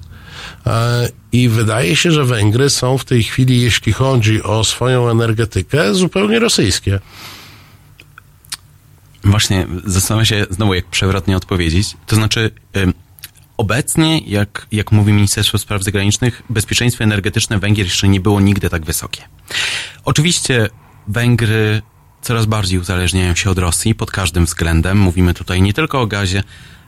[0.66, 5.94] E, I wydaje się, że Węgry są w tej chwili, jeśli chodzi o swoją energetykę,
[5.94, 7.00] zupełnie rosyjskie.
[9.24, 11.96] Właśnie zastanawiam się znowu, jak przewrotnie odpowiedzieć.
[12.06, 12.50] To znaczy,
[13.56, 18.84] obecnie, jak, jak mówi Ministerstwo Spraw Zagranicznych, bezpieczeństwo energetyczne Węgier jeszcze nie było nigdy tak
[18.84, 19.22] wysokie.
[20.04, 20.68] Oczywiście
[21.08, 21.82] Węgry
[22.22, 24.98] coraz bardziej uzależniają się od Rosji pod każdym względem.
[24.98, 26.42] Mówimy tutaj nie tylko o gazie,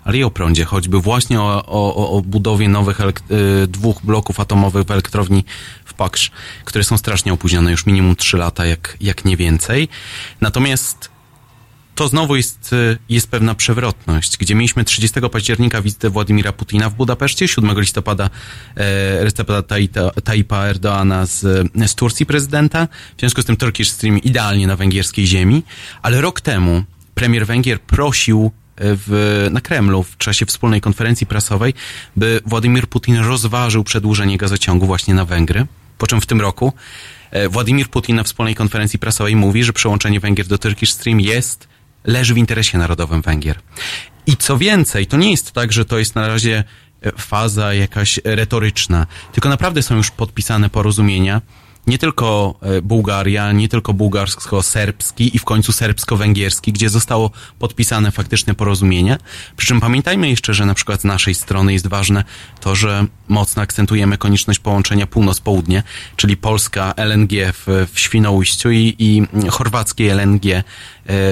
[0.05, 4.85] ale i o prądzie, choćby właśnie o, o, o- budowie nowych y, dwóch bloków atomowych
[4.87, 5.45] w elektrowni
[5.85, 6.31] w Paksz,
[6.65, 9.89] które są strasznie opóźnione, już minimum 3 lata, jak, jak nie więcej.
[10.41, 11.11] Natomiast
[11.99, 16.95] to znowu jest, y, jest pewna przewrotność, gdzie mieliśmy 30 października wizytę Władimira Putina w
[16.95, 18.31] Budapeszcie, 7 listopada
[18.77, 19.63] e, Recepa
[20.25, 21.41] Tayyipa Erdoana z,
[21.87, 25.63] z Turcji prezydenta, w związku z tym Turkish Stream idealnie na węgierskiej ziemi,
[26.03, 26.85] ale rok temu
[27.15, 31.75] premier Węgier prosił e, w, na Kremlu w czasie wspólnej konferencji prasowej,
[32.17, 35.67] by Władimir Putin rozważył przedłużenie gazociągu właśnie na Węgry,
[35.99, 36.73] po czym w tym roku
[37.31, 41.69] e, Władimir Putin na wspólnej konferencji prasowej mówi, że przyłączenie Węgier do Turkish Stream jest,
[42.05, 43.59] leży w interesie narodowym Węgier.
[44.27, 46.65] I co więcej, to nie jest tak, że to jest na razie
[47.03, 51.41] e, faza jakaś retoryczna, tylko naprawdę są już podpisane porozumienia,
[51.89, 58.55] nie tylko e, Bułgaria, nie tylko bułgarsko-serbski i w końcu serbsko-węgierski, gdzie zostało podpisane faktyczne
[58.55, 59.19] porozumienie.
[59.57, 62.25] Przy czym pamiętajmy jeszcze, że na przykład z naszej strony jest ważne
[62.61, 65.83] to, że mocno akcentujemy konieczność połączenia północ-południe,
[66.17, 70.63] czyli Polska LNG w, w Świnoujściu i, i chorwackie LNG e,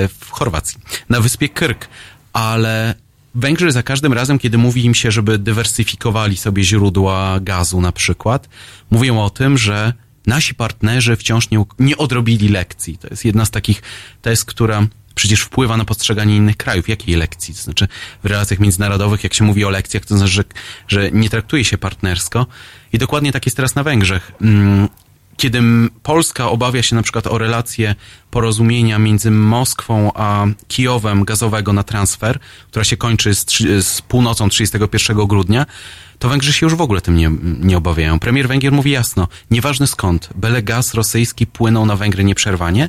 [0.09, 0.79] w Chorwacji,
[1.09, 1.89] na wyspie Krk.
[2.33, 2.95] Ale
[3.39, 8.49] Węgrzy za każdym razem, kiedy mówi im się, żeby dywersyfikowali sobie źródła gazu na przykład,
[8.91, 9.93] mówią o tym, że
[10.27, 12.99] nasi partnerzy wciąż nie, nie odrobili lekcji.
[12.99, 13.83] To jest jedna z takich
[14.23, 16.89] tez, która przecież wpływa na postrzeganie innych krajów.
[16.89, 17.55] Jakiej lekcji?
[17.55, 17.89] To znaczy
[18.23, 20.45] w relacjach międzynarodowych, jak się mówi o lekcjach, to znaczy, że,
[20.89, 22.47] że nie traktuje się partnersko.
[22.93, 24.33] I dokładnie tak jest teraz na Węgrzech.
[25.37, 25.63] Kiedy
[26.03, 27.95] Polska obawia się na przykład o relacje
[28.31, 33.47] porozumienia między Moskwą a Kijowem gazowego na transfer, która się kończy z,
[33.87, 35.67] z północą 31 grudnia,
[36.19, 37.31] to Węgrzy się już w ogóle tym nie,
[37.61, 38.19] nie obawiają.
[38.19, 42.89] Premier Węgier mówi jasno, nieważne skąd, byle gaz rosyjski płynął na Węgry nieprzerwanie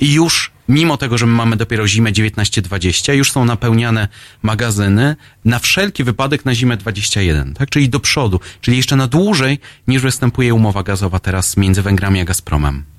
[0.00, 4.08] i już mimo tego, że my mamy dopiero zimę 19-20, już są napełniane
[4.42, 7.70] magazyny na wszelki wypadek na zimę 21, tak?
[7.70, 9.58] Czyli do przodu, czyli jeszcze na dłużej
[9.88, 12.93] niż występuje umowa gazowa teraz między Węgrami a Gazpromem.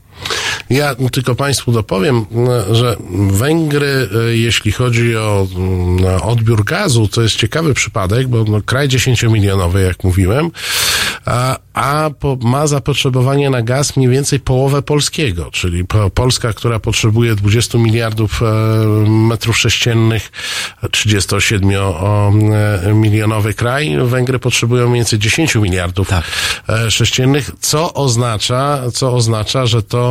[0.69, 2.25] Ja tylko Państwu dopowiem,
[2.71, 2.95] że
[3.29, 8.87] Węgry, e, jeśli chodzi o mm, odbiór gazu, to jest ciekawy przypadek, bo no, kraj
[8.87, 10.51] 10-milionowy, jak mówiłem,
[11.25, 16.79] a, a po, ma zapotrzebowanie na gaz mniej więcej połowę polskiego, czyli po, Polska, która
[16.79, 18.45] potrzebuje 20 miliardów e,
[19.09, 20.31] metrów sześciennych,
[20.83, 26.23] 37-milionowy kraj, Węgry potrzebują mniej więcej 10 miliardów Tak.
[26.69, 30.04] e, sześciennych, co oznacza, co oznacza, że to,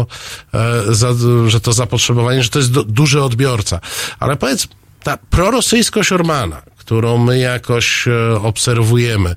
[0.54, 3.80] e, że to zapotrzebowanie, że to jest du- duży odbiorca.
[4.20, 4.68] Ale powiedz,
[5.02, 9.36] ta prorosyjskość Ormana, którą my jakoś e, obserwujemy,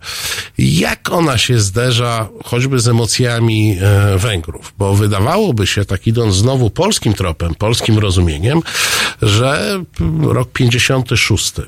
[0.57, 4.73] jak ona się zderza choćby z emocjami e, Węgrów?
[4.77, 8.61] Bo wydawałoby się, tak idąc znowu polskim tropem, polskim rozumieniem,
[9.21, 9.79] że
[10.21, 11.65] rok 56 em,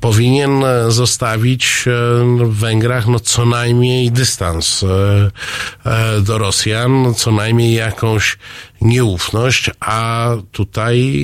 [0.00, 1.90] powinien e, zostawić e,
[2.44, 4.84] w Węgrach no, co najmniej dystans
[5.84, 8.38] e, do Rosjan, co najmniej jakąś
[8.84, 11.14] nieufność, a tutaj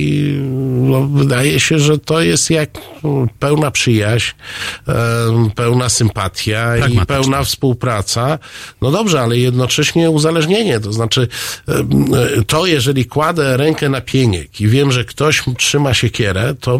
[0.81, 2.69] no, wydaje się, że to jest jak
[3.39, 4.31] pełna przyjaźń,
[5.55, 8.39] pełna sympatia i pełna współpraca.
[8.81, 11.27] No dobrze, ale jednocześnie uzależnienie, to znaczy
[12.47, 16.79] to, jeżeli kładę rękę na pieniek i wiem, że ktoś trzyma siekierę, to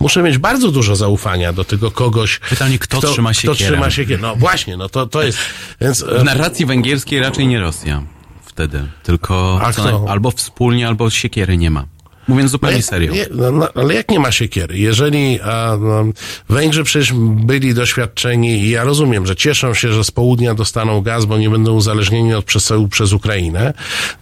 [0.00, 2.38] muszę mieć bardzo dużo zaufania do tego kogoś.
[2.38, 3.70] Pytanie, kto trzyma Kto siekierę?
[3.70, 4.22] trzyma siekierę.
[4.22, 5.38] No właśnie, no to, to jest,
[5.80, 6.02] więc...
[6.02, 8.02] W narracji węgierskiej raczej nie Rosja
[8.50, 11.84] wtedy, tylko naj- albo wspólnie, albo siekiery nie ma.
[12.28, 13.12] Mówiąc zupełnie Nie, serio.
[13.12, 14.78] Nie, no, no, ale jak nie ma siekiery?
[14.78, 16.04] Jeżeli a, no,
[16.48, 21.24] Węgrzy przecież byli doświadczeni i ja rozumiem, że cieszą się, że z południa dostaną gaz,
[21.24, 23.72] bo nie będą uzależnieni od przesyłu przez Ukrainę,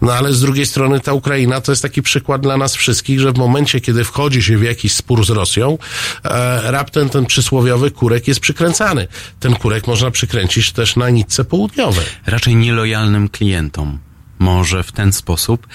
[0.01, 3.31] no ale z drugiej strony ta Ukraina to jest taki przykład dla nas wszystkich, że
[3.31, 5.77] w momencie, kiedy wchodzi się w jakiś spór z Rosją,
[6.25, 9.07] e, raptem ten przysłowiowy kurek jest przykręcany.
[9.39, 12.05] Ten kurek można przykręcić też na nitce południowej.
[12.25, 13.99] raczej nielojalnym klientom.
[14.39, 15.67] Może w ten sposób.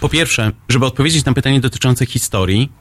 [0.00, 2.72] Po pierwsze, żeby odpowiedzieć na pytanie dotyczące historii,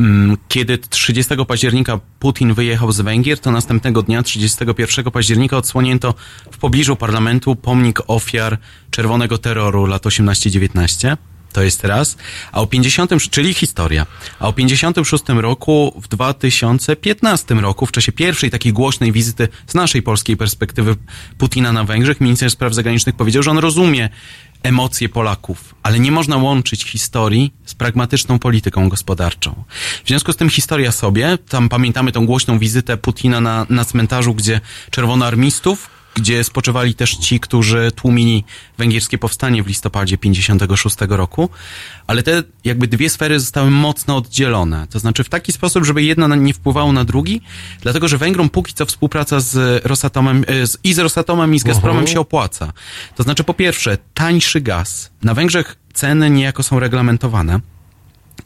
[0.00, 6.14] mm, kiedy 30 października Putin wyjechał z Węgier, to następnego dnia, 31 października, odsłonięto
[6.50, 8.58] w pobliżu parlamentu pomnik ofiar
[8.90, 11.16] czerwonego terroru lat 18-19.
[11.52, 12.16] To jest raz.
[12.52, 14.06] A o 50, czyli historia.
[14.38, 20.02] A o 56 roku, w 2015 roku, w czasie pierwszej takiej głośnej wizyty z naszej
[20.02, 20.96] polskiej perspektywy
[21.38, 24.08] Putina na Węgrzech, minister spraw zagranicznych powiedział, że on rozumie
[24.62, 29.64] emocje Polaków, ale nie można łączyć historii z pragmatyczną polityką gospodarczą.
[30.04, 34.34] W związku z tym historia sobie, tam pamiętamy tą głośną wizytę Putina na, na cmentarzu,
[34.34, 38.44] gdzie czerwonoarmistów, gdzie spoczywali też ci, którzy tłumili
[38.78, 41.48] węgierskie powstanie w listopadzie 56 roku,
[42.06, 44.86] ale te jakby dwie sfery zostały mocno oddzielone.
[44.90, 47.40] To znaczy w taki sposób, żeby jedno na- nie wpływało na drugi,
[47.80, 51.62] dlatego że Węgrom póki co współpraca z Rosatomem, e, z, i z Rosatomem i z
[51.64, 52.72] Gazpromem się opłaca.
[53.16, 55.10] To znaczy po pierwsze tańszy gaz.
[55.22, 57.60] Na Węgrzech ceny niejako są reglamentowane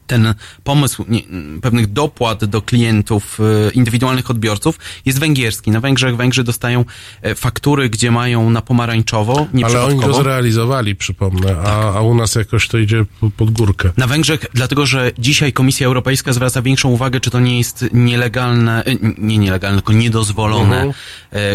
[0.07, 0.35] ten
[0.65, 1.21] pomysł nie,
[1.63, 3.39] pewnych dopłat do klientów,
[3.69, 5.71] e, indywidualnych odbiorców jest węgierski.
[5.71, 6.85] Na Węgrzech Węgrzy dostają
[7.23, 11.67] e, faktury, gdzie mają na pomarańczowo, Ale oni go zrealizowali, przypomnę, Tak.
[11.67, 13.93] a, a u nas jakoś to idzie po- pod górkę.
[13.97, 18.85] Na Węgrzech, dlatego że dzisiaj Komisja Europejska zwraca większą uwagę, czy to nie jest nielegalne,
[18.85, 20.77] e, nie nielegalne, tylko niedozwolone.
[20.83, 20.93] Mhm.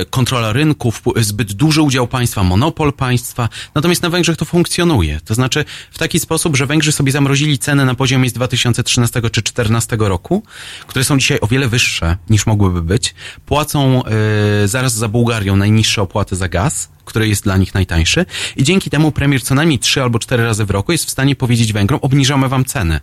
[0.10, 3.50] Kontrola rynku, wpł- zbyt duży udział państwa, monopol państwa.
[3.76, 5.20] Natomiast na Węgrzech to funkcjonuje.
[5.26, 9.42] To znaczy w taki sposób, że Węgrzy sobie zamrozili ceny na poziomie z 2013 czy
[9.42, 10.44] 2014 roku,
[10.88, 13.16] które są dzisiaj o wiele wyższe niż mogłyby być.
[13.46, 18.26] Płacą e, zaraz za Bułgarią najniższe opłaty za gaz który jest dla nich najtańszy
[18.56, 21.36] i dzięki temu premier co najmniej trzy albo cztery razy w roku jest w stanie
[21.36, 23.00] powiedzieć Węgrom, obniżamy wam ceny.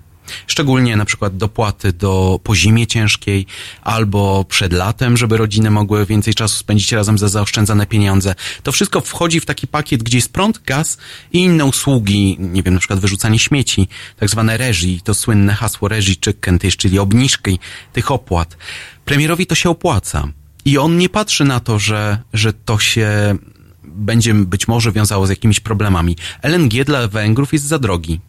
[0.47, 3.47] Szczególnie na przykład dopłaty do po zimie ciężkiej
[3.83, 8.35] albo przed latem, żeby rodziny mogły więcej czasu spędzić razem za zaoszczędzane pieniądze.
[8.63, 10.99] To wszystko wchodzi w taki pakiet, gdzie jest prąd, gaz
[11.33, 15.89] i inne usługi, nie wiem, na przykład wyrzucanie śmieci, tak zwane reżii, to słynne hasło
[15.89, 17.59] reżii czy kentysz, czyli obniżki
[17.93, 18.57] tych opłat.
[19.05, 20.29] Premierowi to się opłaca.
[20.65, 23.37] I on nie patrzy na to, że, że to się
[23.85, 26.17] będzie być może wiązało z jakimiś problemami.
[26.43, 28.21] LNG dla Węgrów jest za drogi.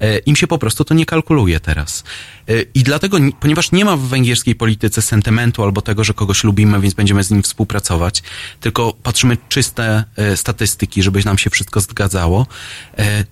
[0.00, 2.04] E, Im się po prostu to nie kalkuluje teraz.
[2.48, 6.44] E, I dlatego, ni- ponieważ nie ma w węgierskiej polityce sentymentu albo tego, że kogoś
[6.44, 8.22] lubimy, więc będziemy z nim współpracować,
[8.60, 12.46] tylko patrzymy czyste e, statystyki, żeby nam się wszystko zgadzało,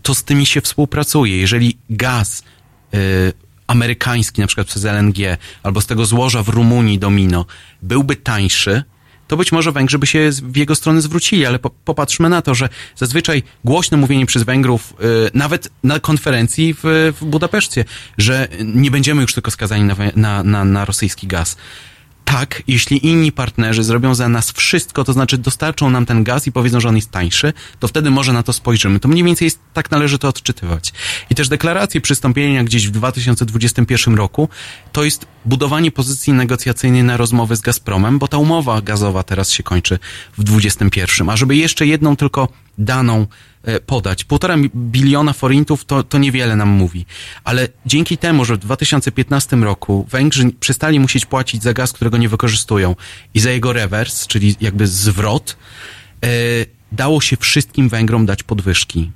[0.03, 1.37] to z tymi się współpracuje.
[1.37, 2.43] Jeżeli gaz
[3.67, 5.17] amerykański, na przykład przez LNG,
[5.63, 7.47] albo z tego złoża w Rumunii domino,
[7.83, 8.83] byłby tańszy,
[9.31, 12.55] to być może Węgrzy by się w jego stronę zwrócili, ale po, popatrzmy na to,
[12.55, 17.85] że zazwyczaj głośno mówienie przez Węgrów, y, nawet na konferencji w, w Budapeszcie,
[18.19, 21.57] że nie będziemy już tylko skazani na, na, na, na rosyjski gaz.
[22.25, 26.53] Tak, jeśli inni partnerzy zrobią za nas wszystko, to znaczy dostarczą nam ten gaz i
[26.53, 29.01] powiedzą, że on jest tańszy, to wtedy może na to spojrzymy.
[29.01, 30.93] To mniej więcej jest, tak należy to odczytywać.
[31.31, 34.49] I też deklaracje przystąpienia gdzieś w 2021 roku
[34.93, 39.63] to jest budowanie pozycji negocjacyjnej na rozmowy z Gazpromem, bo ta umowa gazowa teraz się
[39.63, 39.99] kończy
[40.39, 41.31] w 2021.
[41.31, 42.49] A żeby jeszcze jedną tylko
[42.81, 43.27] daną
[43.63, 44.25] e, podać.
[44.25, 47.07] Półtora biliona forintów to, to niewiele nam mówi.
[47.45, 52.29] Ale dzięki temu, że w 2015 roku Węgrzy przestali musieć płacić za gaz, którego nie
[52.29, 52.97] wykorzystują
[53.35, 55.57] i za jego rewers, czyli jakby zwrot,
[56.25, 56.29] e,
[56.93, 59.11] dało się wszystkim Węgrom dać podwyżki.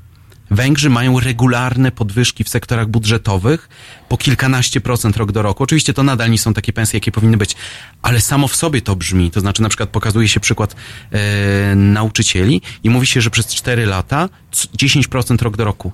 [0.54, 3.68] Węgrzy mają regularne podwyżki w sektorach budżetowych
[4.08, 5.62] po kilkanaście procent rok do roku.
[5.62, 7.56] Oczywiście to nadal nie są takie pensje, jakie powinny być,
[8.02, 9.30] ale samo w sobie to brzmi.
[9.30, 10.76] To znaczy na przykład pokazuje się przykład
[11.12, 15.92] e, nauczycieli i mówi się, że przez 4 lata c- 10% rok do roku.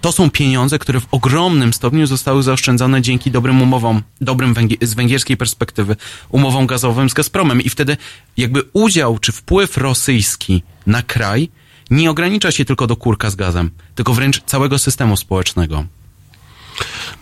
[0.00, 5.36] To są pieniądze, które w ogromnym stopniu zostały zaoszczędzone dzięki dobrym umowom, dobrym z węgierskiej
[5.36, 5.96] perspektywy,
[6.28, 7.62] umowom gazowym z Gazpromem.
[7.62, 7.96] I wtedy
[8.36, 11.50] jakby udział czy wpływ rosyjski na kraj
[11.90, 15.84] nie ogranicza się tylko do kurka z gazem, tylko wręcz całego systemu społecznego.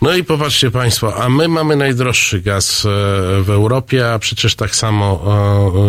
[0.01, 2.89] No i popatrzcie Państwo, a my mamy najdroższy gaz e,
[3.41, 5.23] w Europie, a przecież tak samo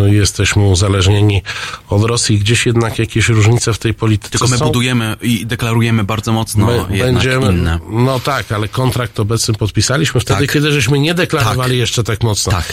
[0.06, 1.42] e, jesteśmy uzależnieni
[1.88, 2.38] od Rosji.
[2.38, 4.66] Gdzieś jednak jakieś różnice w tej polityce Tylko my są.
[4.66, 7.78] budujemy i deklarujemy bardzo mocno My będziemy, inne.
[7.90, 10.52] no tak, ale kontrakt obecny podpisaliśmy wtedy, Tak.
[10.54, 11.78] kiedy żeśmy nie deklarowali Tak.
[11.78, 12.52] jeszcze tak mocno.
[12.52, 12.72] Tak.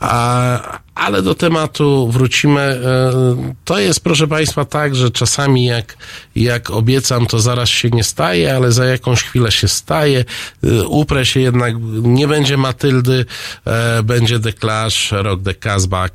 [0.00, 2.60] A, ale do tematu wrócimy.
[2.60, 5.96] E, To jest, proszę Państwa, tak, że czasami jak,
[6.36, 10.24] jak obiecam, to zaraz się nie staje, ale za jakąś chwilę się staje.
[10.64, 13.24] E, Uprę się jednak, nie będzie Matyldy,
[13.64, 16.10] e, będzie The Clash, Rock the Casbah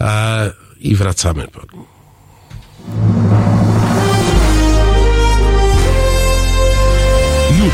[0.00, 1.46] e, i wracamy.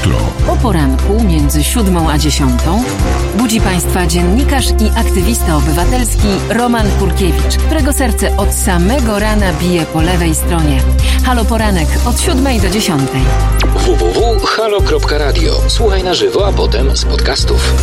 [0.05, 0.19] Jutro.
[0.49, 2.85] O poranku między siódmą a dziesiątą
[3.39, 10.03] budzi Państwa dziennikarz i aktywista obywatelski Roman Kurkiewicz, którego serce od samego rana bije po
[10.03, 10.83] lewej stronie.
[11.25, 13.23] Halo Poranek od siódmej do dziesiątej.
[13.75, 15.53] www.halo.radio.
[15.69, 17.75] Słuchaj na żywo, a potem z podcastów.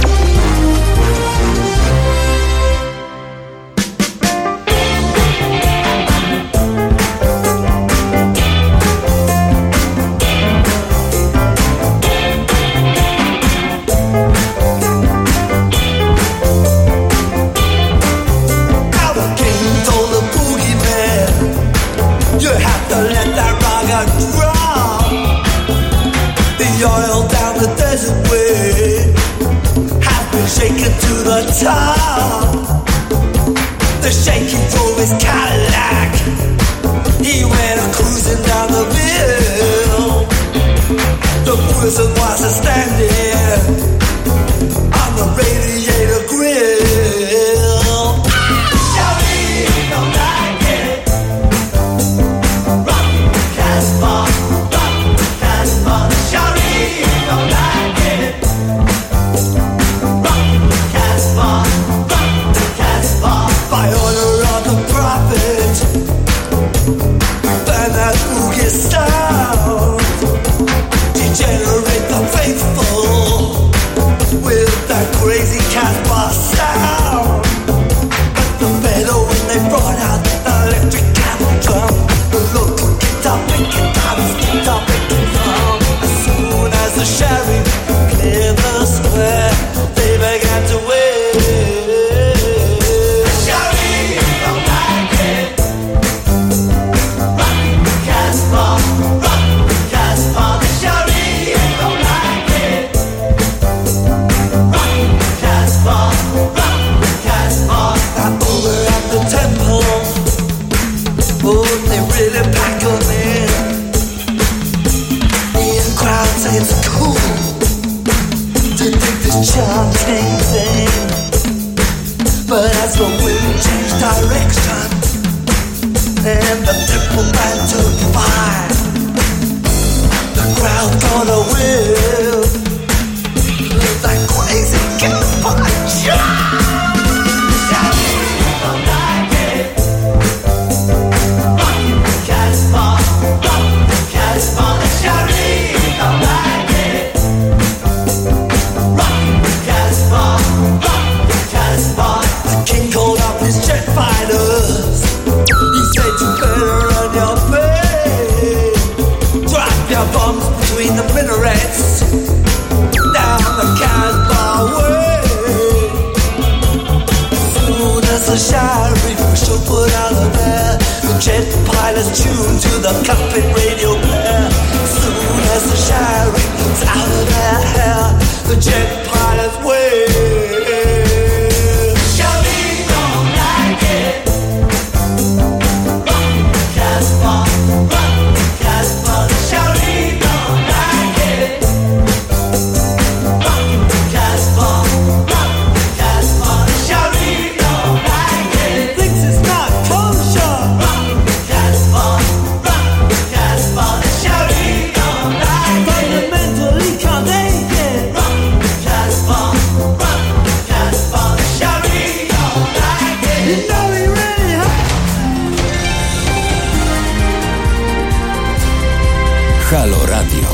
[219.70, 220.48] Halo Radio.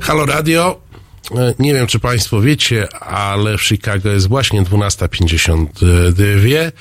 [0.00, 0.80] Halo Radio.
[1.36, 6.72] E, Nie wiem, czy Państwo wiecie, ale w Chicago jest właśnie 12.52.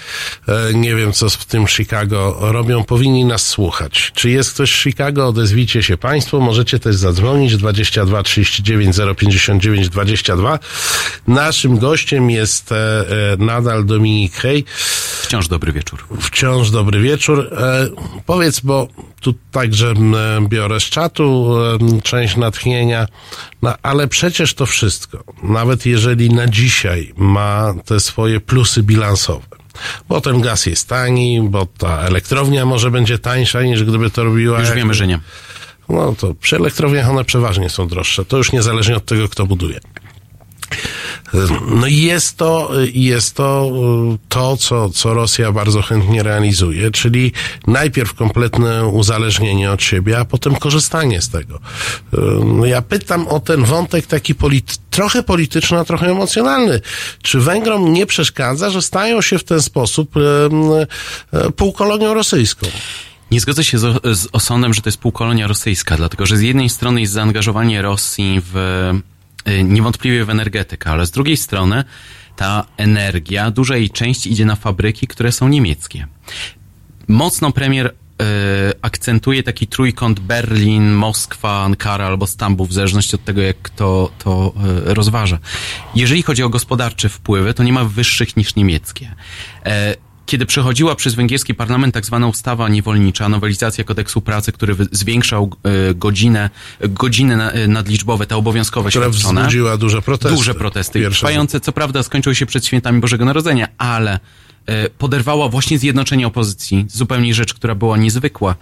[0.47, 2.83] E, Nie wiem, co w tym Chicago robią.
[2.83, 4.11] Powinni nas słuchać.
[4.15, 5.27] Czy jest ktoś z Chicago?
[5.27, 6.39] Odezwijcie się Państwo.
[6.39, 10.59] Możecie też zadzwonić 22 39 059 22.
[11.27, 13.05] Naszym gościem jest e,
[13.39, 14.65] nadal Dominik Hej.
[15.21, 16.05] Wciąż dobry wieczór.
[16.21, 17.49] Wciąż dobry wieczór.
[18.25, 18.87] Powiedz, bo
[19.25, 19.93] tu także
[20.49, 21.55] biorę z czatu
[22.03, 23.07] część natchnienia,
[23.61, 29.45] no, ale przecież to wszystko, nawet jeżeli na dzisiaj ma te swoje plusy bilansowe,
[30.09, 34.59] bo ten gaz jest tani, bo ta elektrownia może będzie tańsza niż gdyby to robiła.
[34.59, 35.19] Już jak- wiemy, że nie.
[35.89, 38.25] No to przy elektrowniach one przeważnie są droższe.
[38.25, 39.79] To już niezależnie od tego, kto buduje.
[41.67, 43.71] No i jest to, jest to
[44.13, 47.31] y, to, co, co Rosja bardzo chętnie realizuje, czyli
[47.67, 51.55] najpierw kompletne uzależnienie od siebie, a potem korzystanie z tego.
[51.55, 56.81] Y, No ja pytam o ten wątek taki polity- trochę polityczny, a trochę emocjonalny.
[57.21, 62.67] Czy Węgrom nie przeszkadza, że stają się w ten sposób y, półkolonią rosyjską?
[63.31, 66.69] Nie zgodzę się z, z osądem, że to jest półkolonia rosyjska, dlatego że z jednej
[66.69, 68.55] strony jest zaangażowanie Rosji w
[69.63, 71.83] niewątpliwie w energetykę, ale z drugiej strony
[72.35, 76.07] ta energia, duża jej część idzie na fabryki, które są niemieckie.
[77.07, 77.93] Mocno premier y,
[78.81, 84.53] akcentuje taki trójkąt Berlin, Moskwa, Ankara albo Stambuł, w zależności od tego, jak to, to
[84.87, 85.39] y, rozważa.
[85.95, 89.15] Jeżeli chodzi o gospodarcze wpływy, to nie ma wyższych niż niemieckie.
[89.65, 95.51] E, kiedy przechodziła przez węgierski parlament tak zwana ustawa niewolnicza, nowelizacja kodeksu pracy, który zwiększał
[95.63, 96.49] e, godzinę,
[96.79, 99.41] godziny e, nadliczbowe, te obowiązkowe Która świadczone.
[99.41, 100.35] wzbudziła duże protesty.
[100.37, 104.19] Duże protesty, Pierwsze trwające co prawda skończyły się przed świętami Bożego Narodzenia, ale
[104.65, 108.55] e, poderwała właśnie zjednoczenie opozycji, zupełnie rzecz, która była niezwykła.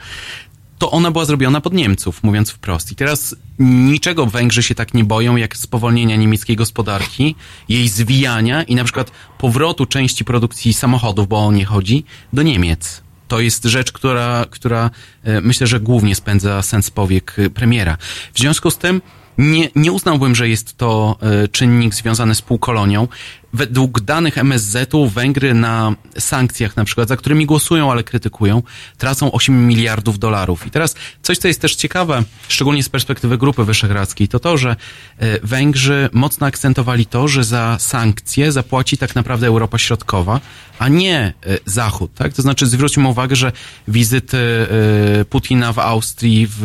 [0.77, 2.91] To ona była zrobiona pod Niemców, mówiąc wprost.
[2.91, 7.35] I teraz niczego Węgrzy się tak nie boją, jak spowolnienia niemieckiej gospodarki,
[7.69, 13.03] jej zwijania i na przykład powrotu części produkcji samochodów, bo o nie chodzi, do Niemiec.
[13.27, 14.89] To jest rzecz, która, która
[15.23, 17.97] e, myślę, że głównie spędza sens powiek e, premiera.
[18.33, 19.01] W związku z tym
[19.37, 23.07] nie, nie uznałbym, że jest to e, czynnik związany z półkolonią.
[23.53, 28.61] Według danych MSZ-u Węgry na sankcjach na przykład, za którymi głosują, ale krytykują,
[28.97, 30.67] tracą 8 miliardów dolarów.
[30.67, 34.75] I teraz coś, co jest też ciekawe, szczególnie z perspektywy Grupy Wyszehradzkiej, to to, że
[35.19, 40.39] e, Węgrzy mocno akcentowali to, że za sankcje zapłaci tak naprawdę Europa Środkowa,
[40.79, 41.33] a nie e,
[41.65, 42.13] Zachód.
[42.13, 42.33] Tak?
[42.33, 43.51] To znaczy zwróćmy uwagę, że
[43.87, 46.61] wizyty e, Putina w Austrii, w,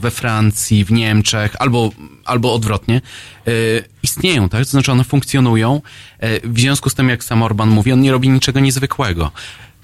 [0.00, 1.90] we Francji, w Niemczech, albo,
[2.24, 3.00] albo odwrotnie,
[4.02, 4.64] istnieją, tak?
[4.64, 5.82] To znaczy one funkcjonują.
[6.18, 9.30] E, W związku z tym, jak sam Orban mówi, on nie robi niczego niezwykłego.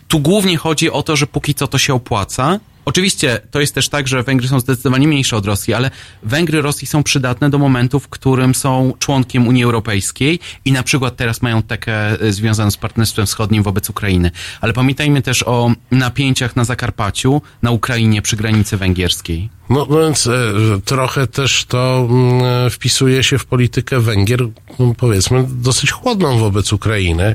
[0.09, 2.61] Tu głównie chodzi o to, że póki co to się opłaca.
[2.85, 5.91] Oczywiście to jest też tak, że Węgry są zdecydowanie mniejsze od Rosji, ale
[6.23, 11.17] Węgry Rosji są przydatne do momentu, w którym są członkiem Unii Europejskiej i na przykład
[11.17, 14.31] teraz mają takę e, związaną z Partnerstwem Wschodnim wobec Ukrainy.
[14.61, 19.49] Ale pamiętajmy też o napięciach na Zakarpaciu, na Ukrainie przy granicy węgierskiej.
[19.71, 20.53] No, więc e,
[20.85, 24.41] trochę też to mm, e, wpisuje się w politykę Węgier,
[24.79, 27.35] no, powiedzmy, dosyć chłodną wobec Ukrainy.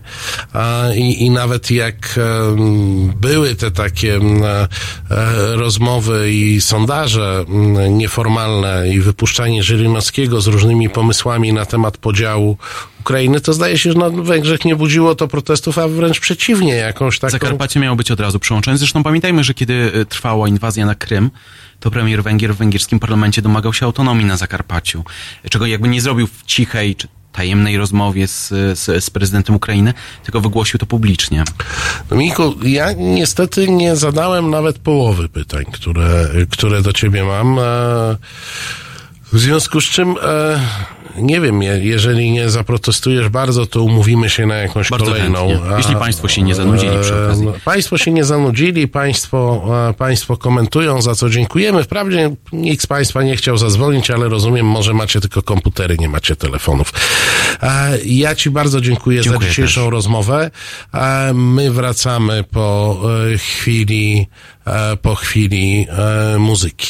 [0.95, 2.55] I, I nawet jak e,
[3.15, 4.67] były te takie m, e,
[5.55, 7.45] rozmowy i sondaże
[7.89, 12.57] nieformalne i wypuszczanie Żyrinowskiego z różnymi pomysłami na temat podziału
[12.99, 17.19] Ukrainy, to zdaje się, że na Węgrzech nie budziło to protestów, a wręcz przeciwnie, jakąś
[17.19, 17.31] taką...
[17.31, 18.77] Zakarpacie miało być od razu przyłączone.
[18.77, 21.31] Zresztą pamiętajmy, że kiedy trwała inwazja na Krym,
[21.81, 25.03] to premier Węgier w węgierskim parlamencie domagał się autonomii na Zakarpaciu,
[25.49, 30.41] czego jakby nie zrobił w cichej czy tajemnej rozmowie z, z, z prezydentem Ukrainy, tylko
[30.41, 31.43] wygłosił to publicznie.
[32.09, 37.59] Dominiku, ja niestety nie zadałem nawet połowy pytań, które, które do ciebie mam.
[37.59, 37.61] E,
[39.33, 40.59] W związku z czym, e,
[41.17, 45.47] nie wiem, je- jeżeli nie zaprotestujesz bardzo, to umówimy się na jakąś Bardzo kolejną.
[45.47, 45.77] chętnie.
[45.77, 47.45] Jeśli państwo się nie zanudzili przy okazji.
[47.45, 51.83] no, Państwo się nie zanudzili, państwo, e, państwo komentują, za co dziękujemy.
[51.83, 56.35] Wprawdzie nikt z Państwa nie chciał zadzwonić, ale rozumiem, może macie tylko komputery, nie macie
[56.35, 56.93] telefonów.
[57.63, 59.91] E, Ja Ci bardzo dziękuję, Dziękuję za dzisiejszą też.
[59.91, 60.51] rozmowę.
[60.93, 62.97] E, My wracamy po
[63.33, 64.27] e, chwili,
[64.67, 65.87] e, po chwili
[66.33, 66.87] e, muzyki.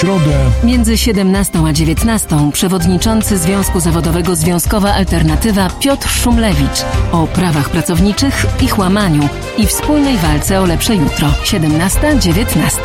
[0.00, 8.46] Środę Między 17 a 19 przewodniczący Związku Zawodowego Związkowa Alternatywa Piotr Szumlewicz o prawach pracowniczych,
[8.62, 9.28] ich łamaniu
[9.58, 11.28] i wspólnej walce o lepsze jutro.
[11.44, 12.78] 17-19.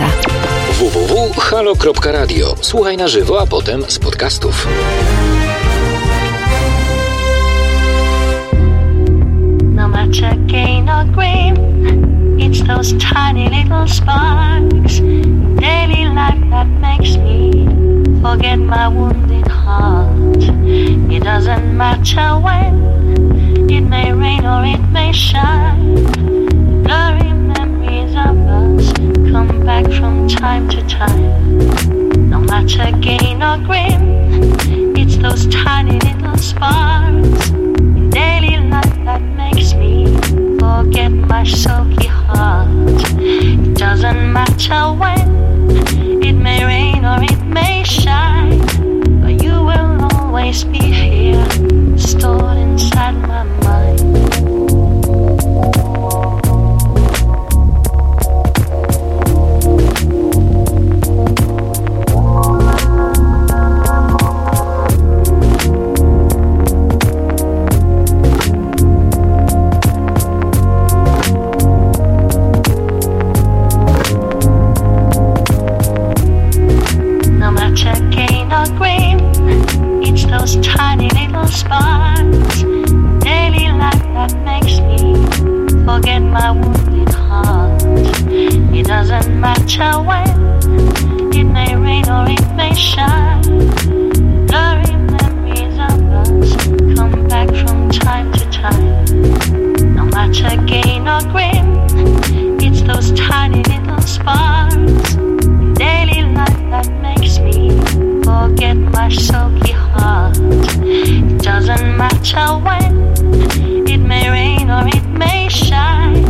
[0.80, 2.56] www.halo.radio.
[2.62, 4.68] Słuchaj na żywo, a potem z podcastów.
[9.62, 11.06] No matter gain or
[12.38, 15.02] it's those tiny little sparks
[15.58, 17.66] daily life that makes me
[18.22, 20.44] forget my wounded heart.
[21.12, 26.04] It doesn't matter when, it may rain or it may shine.
[26.84, 28.94] Blurry memories of us
[29.32, 32.30] come back from time to time.
[32.30, 39.74] No matter gain or grin, it's those tiny little sparks in daily life that makes
[39.74, 40.06] me
[40.60, 42.70] forget my sulky heart.
[43.20, 45.45] It doesn't matter when,
[50.46, 54.35] always be here, stored inside my mind.
[81.48, 82.64] Sparks
[83.24, 85.16] daily life that makes me
[85.86, 87.82] forget my wounded heart.
[88.78, 90.30] It doesn't matter when,
[91.34, 93.42] it may rain or it may shine.
[94.48, 96.56] Blurry memories of us
[96.98, 99.06] come back from time to time.
[99.96, 101.66] No matter gain or gain,
[102.62, 105.16] it's those tiny little sparks
[105.80, 107.55] daily life that makes me
[108.46, 110.38] forget my sulky heart.
[110.84, 112.94] It doesn't matter when,
[113.88, 116.24] it may rain or it may shine,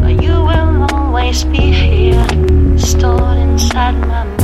[0.00, 2.26] but you will always be here,
[2.78, 4.39] stored inside my mind.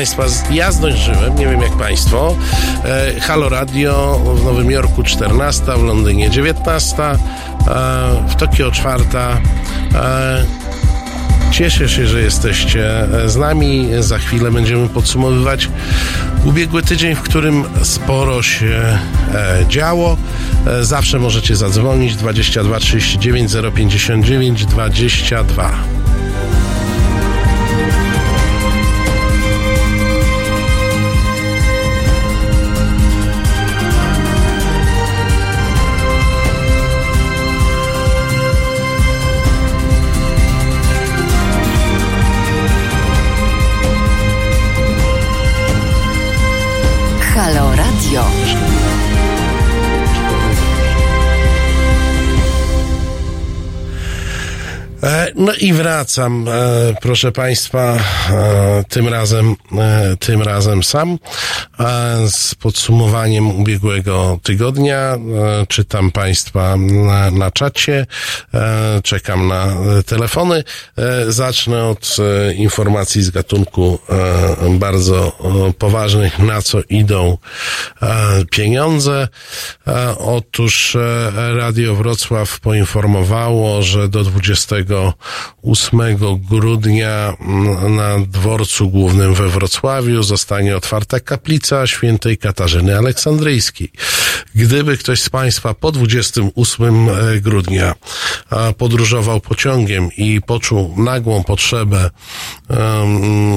[0.00, 2.36] Państwa, ja zdążyłem, nie wiem jak Państwo.
[2.84, 7.16] E, Halo Radio w Nowym Jorku 14, w Londynie 19, e,
[8.28, 9.04] w Tokio 4.
[9.94, 10.44] E,
[11.50, 13.88] Cieszę się, że jesteście z nami.
[13.98, 15.68] Za chwilę będziemy podsumowywać
[16.44, 18.98] ubiegły tydzień, w którym sporo się
[19.34, 20.16] e, działo.
[20.66, 25.99] E, zawsze możecie zadzwonić 22 39 059 22.
[55.40, 56.52] No i wracam, e,
[57.00, 57.96] proszę Państwa,
[58.30, 61.18] e, tym razem, e, tym razem sam,
[62.28, 64.98] z podsumowaniem ubiegłego tygodnia.
[64.98, 65.18] E,
[65.68, 68.06] Czytam Państwa na, na czacie,
[68.54, 70.64] e, czekam na e, telefony.
[71.28, 72.16] Zacznę od
[72.56, 73.98] informacji z gatunku
[74.70, 75.32] bardzo
[75.78, 77.38] poważnych, na co idą
[78.50, 79.28] pieniądze.
[80.18, 80.96] Otóż
[81.56, 86.00] Radio Wrocław poinformowało, że do 28
[86.50, 87.36] grudnia
[87.88, 93.92] na dworcu głównym we Wrocławiu zostanie otwarta kaplica świętej Katarzyny Aleksandryjskiej.
[94.54, 97.08] Gdyby ktoś z Państwa po 28
[97.40, 97.94] grudnia
[98.50, 102.10] a, podróżował pociągiem i poczuł nagłą potrzebę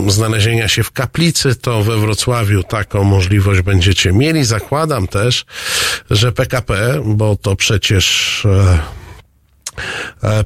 [0.07, 4.45] znalezienia się w kaplicy, to we Wrocławiu taką możliwość będziecie mieli.
[4.45, 5.45] Zakładam też,
[6.09, 9.02] że PKP, bo to przecież e, E,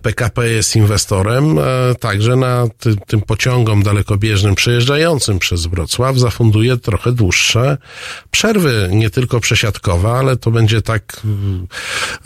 [0.01, 1.63] PKP jest inwestorem, e,
[1.99, 7.77] także na ty, tym pociągom dalekobieżnym przejeżdżającym przez Wrocław zafunduje trochę dłuższe
[8.31, 11.21] przerwy, nie tylko przesiadkowe, ale to będzie tak,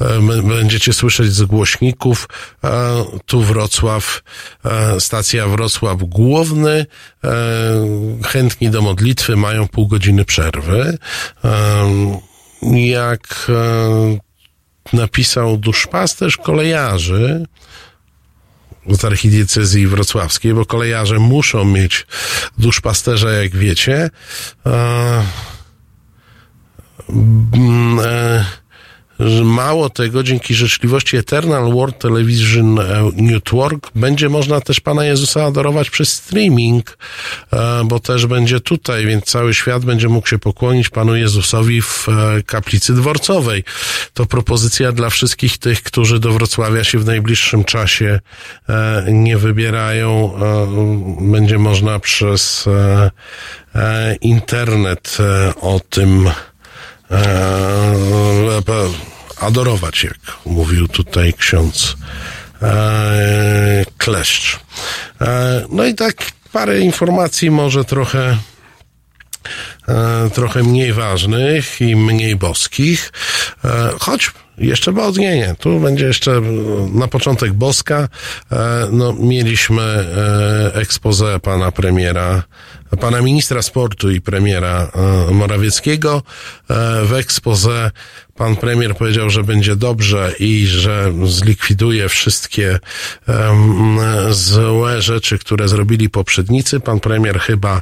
[0.02, 2.28] e, będziecie słyszeć z głośników,
[2.64, 4.24] e, tu Wrocław,
[4.66, 6.86] e, stacja Wrocław Główny,
[7.24, 7.32] e,
[8.26, 10.98] chętni do modlitwy mają pół godziny przerwy.
[11.44, 12.32] E,
[12.64, 14.31] Jak e,
[14.94, 17.46] napisał duszpasterz kolejarzy
[18.90, 22.08] z archidiecezji wrocławskiej, bo kolejarze muszą mieć
[22.58, 24.10] duszpasterza, jak wiecie.
[24.66, 25.24] E,
[27.10, 28.61] mm, e, że
[29.44, 32.84] Mało tego, dzięki życzliwości Eternal World Television e,
[33.16, 36.98] Network będzie można też Pana Jezusa adorować przez streaming,
[37.54, 42.08] e, bo też będzie tutaj, więc cały świat będzie mógł się pokłonić Panu Jezusowi w
[42.10, 43.64] e, kaplicy dworcowej.
[44.14, 48.20] To propozycja dla wszystkich tych, którzy do Wrocławia się w najbliższym czasie
[49.12, 50.34] nie wybierają.
[51.22, 52.70] Będzie można przez
[54.22, 55.18] internet
[55.62, 56.30] o tym
[59.38, 61.96] adorować, jak mówił tutaj ksiądz
[62.62, 64.60] e, Kleszcz.
[65.22, 66.16] E, no i tak
[66.52, 68.38] parę informacji może trochę
[70.34, 73.12] trochę mniej ważnych i mniej boskich,
[74.00, 76.42] choć jeszcze bodnie, tu będzie jeszcze
[76.94, 78.10] na początek boska.
[78.92, 80.06] No, mieliśmy
[80.74, 82.44] expose pana premiera,
[83.00, 84.92] pana ministra sportu i premiera
[85.30, 86.24] e, Morawieckiego.
[86.70, 87.92] E, w expose
[88.36, 92.80] pan premier powiedział, że będzie dobrze i że zlikwiduje wszystkie
[94.30, 96.80] złe rzeczy, które zrobili poprzednicy.
[96.80, 97.82] Pan premier chyba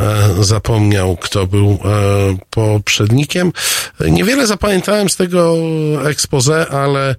[0.00, 1.78] e, zapomniał, kto był
[2.50, 3.52] poprzednikiem.
[4.00, 5.56] Niewiele zapamiętałem z tego
[6.04, 7.14] expose, ale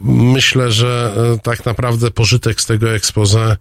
[0.00, 3.56] Myślę, że e, tak naprawdę pożytek z tego expose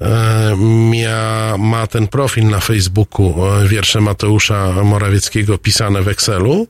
[0.00, 0.56] e,
[0.90, 6.66] mia, ma ten profil na Facebooku, e, wiersze Mateusza Morawieckiego pisane w Excelu,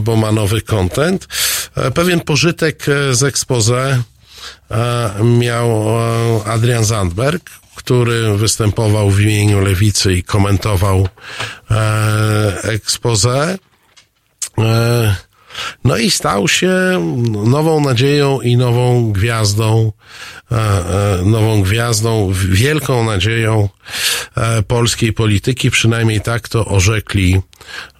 [0.00, 1.28] bo ma nowy content.
[1.76, 4.02] E, Pewien pożytek z expose
[4.70, 5.98] e, miał
[6.44, 11.08] Adrian Zandberg, który występował w imieniu Lewicy i komentował
[11.70, 13.58] e, expose.
[14.58, 15.25] E,
[15.84, 16.72] no i stał się
[17.46, 19.92] nową nadzieją i nową gwiazdą,
[21.24, 23.68] nową gwiazdą, wielką nadzieją
[24.36, 27.40] e, polskiej polityki, przynajmniej tak to orzekli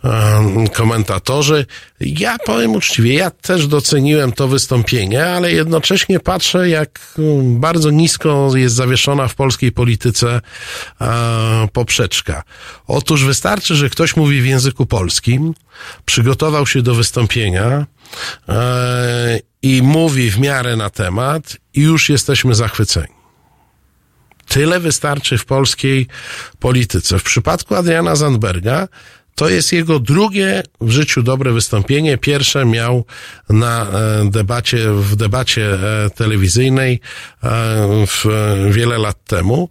[0.05, 1.67] e, komentatorzy.
[2.01, 8.75] Ja powiem uczciwie, ja też doceniłem to wystąpienie, ale jednocześnie patrzę, jak bardzo nisko jest
[8.75, 10.41] zawieszona w polskiej polityce
[11.01, 12.43] e, poprzeczka.
[12.87, 15.55] Otóż wystarczy, że ktoś mówi w języku polskim,
[16.05, 17.87] przygotował się do wystąpienia e,
[19.63, 23.17] i mówi w miarę na temat i już jesteśmy zachwyceni.
[24.49, 26.07] Tyle wystarczy w polskiej
[26.59, 27.19] polityce.
[27.19, 28.89] W przypadku Adriana Zandberga
[29.37, 32.19] To jest jego drugie w życiu dobre wystąpienie.
[32.19, 33.05] Pierwsze miał
[33.49, 37.01] na e, debacie, w debacie e, telewizyjnej
[37.43, 39.69] e, wiele lat temu.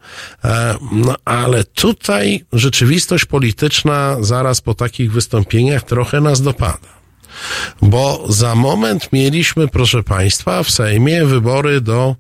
[0.92, 6.95] No, ale tutaj rzeczywistość polityczna zaraz po takich wystąpieniach trochę nas dopada.
[7.82, 12.16] Bo za moment mieliśmy, proszę Państwa, w Sejmie wybory do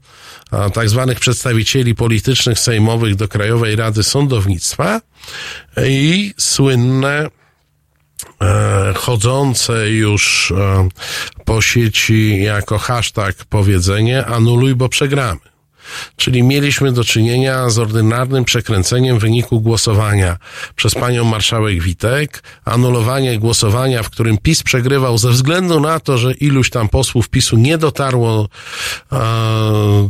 [0.74, 5.02] tak zwanych przedstawicieli politycznych sejmowych do Krajowej Rady Sądownictwa
[5.88, 7.28] i słynne
[8.42, 10.90] e, chodzące już e,
[11.46, 15.55] po sieci jako hashtag powiedzenie anuluj, bo przegramy.
[16.16, 20.38] Czyli mieliśmy do czynienia z ordynarnym przekręceniem wyniku głosowania
[20.76, 26.34] przez panią marszałek Witek, anulowanie głosowania, w którym PiS przegrywał ze względu na to, że
[26.34, 28.50] iluś tam posłów PiSu nie dotarło
[29.12, 29.18] e,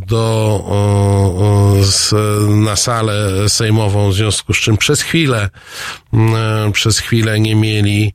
[0.07, 0.65] do,
[1.81, 2.13] z,
[2.49, 5.49] na salę sejmową, w związku z czym przez chwilę,
[6.13, 8.13] e, przez chwilę nie mieli,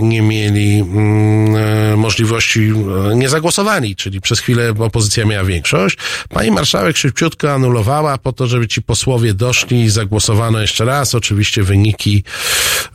[0.00, 2.72] nie mieli mm, e, możliwości,
[3.10, 5.98] e, nie zagłosowali, czyli przez chwilę opozycja miała większość.
[6.28, 11.14] Pani marszałek szybciutko anulowała po to, żeby ci posłowie doszli i zagłosowano jeszcze raz.
[11.14, 12.24] Oczywiście wyniki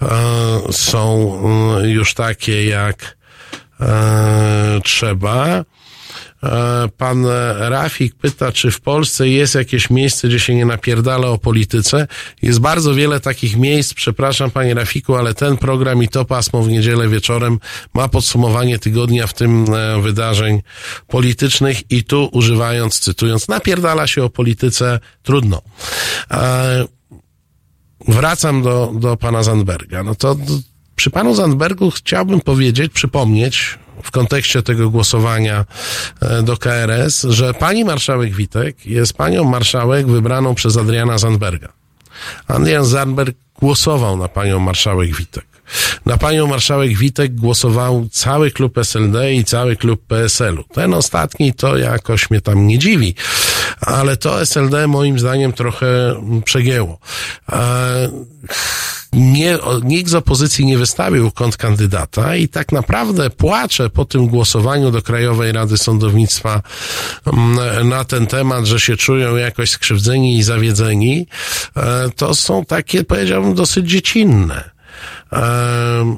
[0.01, 0.07] e,
[0.71, 1.33] są
[1.83, 3.19] e, już takie, jak
[4.83, 5.65] trzeba.
[6.43, 7.25] E, Pan
[7.59, 12.07] Rafik pyta, czy w Polsce jest jakieś miejsce, gdzie się nie napierdala o polityce.
[12.41, 13.93] Jest bardzo wiele takich miejsc.
[13.93, 17.59] Przepraszam, panie Rafiku, ale ten program i to pasmo w niedzielę wieczorem
[17.93, 20.61] ma podsumowanie tygodnia, w tym e, wydarzeń
[21.07, 25.61] politycznych i tu używając, cytując, napierdala się o polityce, trudno.
[26.31, 26.85] E,
[28.07, 30.03] Wracam do, do pana Zandberga.
[30.03, 30.35] No to
[30.95, 35.65] przy panu Zandbergu chciałbym powiedzieć, przypomnieć w kontekście tego głosowania
[36.21, 41.69] e, do KRS, że pani marszałek Witek jest panią marszałek wybraną przez Adriana Zandberga.
[42.47, 45.45] Adrian Zandberg głosował na panią marszałek Witek.
[46.05, 50.63] Na panią marszałek Witek głosował cały klub SLD i cały klub PSL-u.
[50.63, 53.15] Ten ostatni to jakoś mnie tam nie dziwi,
[53.81, 55.87] ale to SLD moim zdaniem trochę
[56.45, 56.99] przegięło.
[57.51, 58.09] E,
[59.13, 65.01] nie, nikt z opozycji nie wystawił kontrkandydata i tak naprawdę płacze po tym głosowaniu do
[65.01, 66.61] Krajowej Rady Sądownictwa
[67.25, 71.27] mm, na ten temat, że się czują jakoś skrzywdzeni i zawiedzeni.
[71.77, 74.69] E, To są takie, powiedziałbym, dosyć dziecinne.
[75.31, 76.17] Em,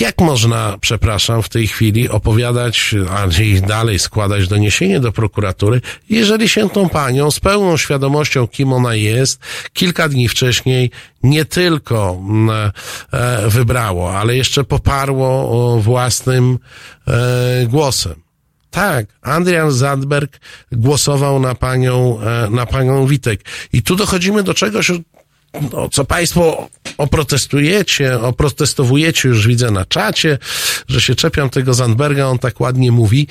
[0.00, 3.26] jak można, przepraszam, w tej chwili opowiadać, a
[3.66, 9.40] dalej składać doniesienie do prokuratury, jeżeli się tą panią z pełną świadomością, kim ona jest,
[9.72, 10.90] kilka dni wcześniej
[11.22, 12.70] nie tylko mm,
[13.12, 16.58] e, wybrało, ale jeszcze poparło własnym
[17.08, 18.14] e, głosem.
[18.70, 20.40] Tak, Adrian Zandberg
[20.72, 23.40] głosował na panią, e, na panią Witek.
[23.72, 24.90] I tu dochodzimy do czegoś,
[25.72, 26.68] no, co państwo
[26.98, 30.38] oprotestujecie, oprotestowujecie, już widzę na czacie,
[30.88, 33.26] że się czepiam tego Zandberga, on tak ładnie mówi.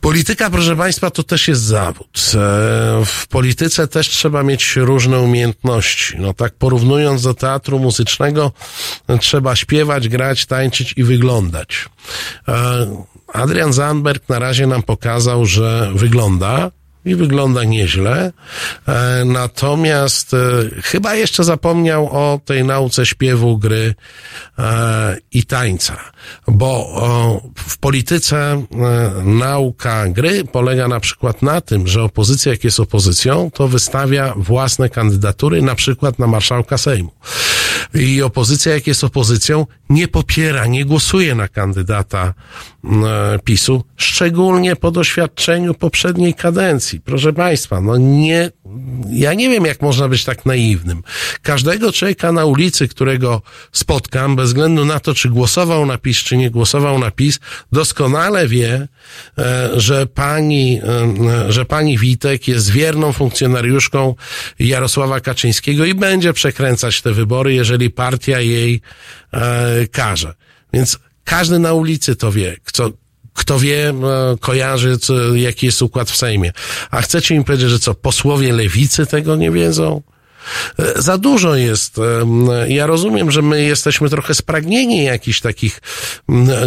[0.00, 2.32] Polityka, proszę Państwa, to też jest zawód.
[2.34, 2.38] E,
[3.04, 6.14] W polityce też trzeba mieć różne umiejętności.
[6.18, 8.52] No tak porównując do teatru muzycznego,
[9.20, 11.88] trzeba śpiewać, grać, tańczyć i wyglądać.
[12.48, 16.70] E, Adrian Zandberg na razie nam pokazał, że wygląda,
[17.04, 18.32] i wygląda nieźle.
[18.88, 20.38] E, natomiast e,
[20.82, 23.94] chyba jeszcze zapomniał o tej nauce śpiewu, gry
[24.58, 25.96] e, i tańca.
[26.48, 26.84] Bo
[27.56, 28.64] w polityce
[29.24, 34.88] nauka gry polega na przykład na tym, że opozycja, jak jest opozycją, to wystawia własne
[34.88, 37.10] kandydatury, na przykład na marszałka Sejmu.
[37.94, 42.34] I opozycja, jak jest opozycją, nie popiera, nie głosuje na kandydata
[42.84, 47.00] mm, e, PiSu, szczególnie po doświadczeniu poprzedniej kadencji.
[47.00, 48.50] Proszę Państwa, no nie,
[49.10, 51.02] ja nie wiem, jak można być tak naiwnym.
[51.42, 53.42] Każdego człowieka na ulicy, którego
[53.72, 57.40] spotkam, bez względu na to, czy głosował na PiS, czy nie głosował na PiS,
[57.72, 58.88] doskonale wie,
[59.38, 60.80] e, że pani,
[61.48, 64.14] e, że pani Witek jest wierną funkcjonariuszką
[64.58, 68.80] Jarosława Kaczyńskiego i będzie przekręcać te wybory, jeżeli partia jej
[69.32, 70.34] e, każe.
[70.72, 72.90] Więc każdy na ulicy to wie, kto,
[73.34, 73.94] kto wie, e,
[74.40, 76.52] kojarzy, co, jaki jest układ w Sejmie.
[76.90, 80.02] A chcecie im powiedzieć, że co, posłowie lewicy tego nie wiedzą?
[80.78, 81.98] E, Za dużo jest.
[81.98, 85.80] em, Ja rozumiem, że my jesteśmy trochę spragnieni jakichś takich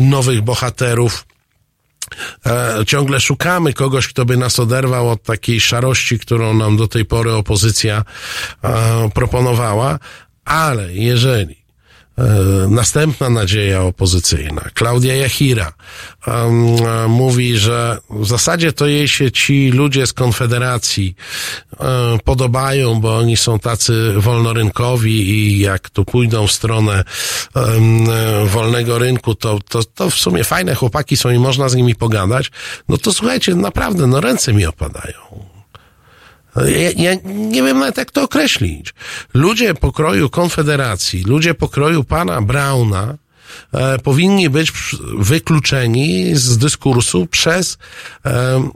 [0.02, 1.26] nowych bohaterów.
[2.45, 7.06] E, Ciągle szukamy kogoś, kto by nas oderwał od takiej szarości, którą nam do tej
[7.06, 8.03] pory opozycja
[8.64, 9.99] e, proponowała,
[10.45, 11.66] ale jeżeli e,
[12.69, 15.73] następna nadzieja opozycyjna, Klaudia Jachira,
[16.27, 21.15] e, mówi, że w zasadzie to jej się ci ludzie z Konfederacji
[21.80, 27.03] e, podobają, bo oni są tacy wolnorynkowi i jak tu pójdą w stronę
[27.56, 31.95] e, wolnego rynku, to, to, to w sumie fajne chłopaki są i można z nimi
[31.95, 32.52] pogadać.
[32.89, 35.56] No to słuchajcie, naprawdę, no ręce mi opadają.
[36.65, 38.93] Ja, ja nie wiem nawet jak to określić.
[39.34, 43.17] Ludzie pokroju Konfederacji, ludzie pokroju pana Brauna
[43.73, 44.71] e, powinni być
[45.17, 47.77] wykluczeni z dyskursu przez
[48.25, 48.69] e,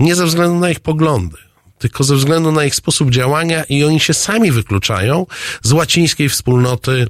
[0.00, 1.36] nie ze względu na ich poglądy,
[1.78, 5.26] tylko ze względu na ich sposób działania i oni się sami wykluczają
[5.62, 7.06] z łacińskiej wspólnoty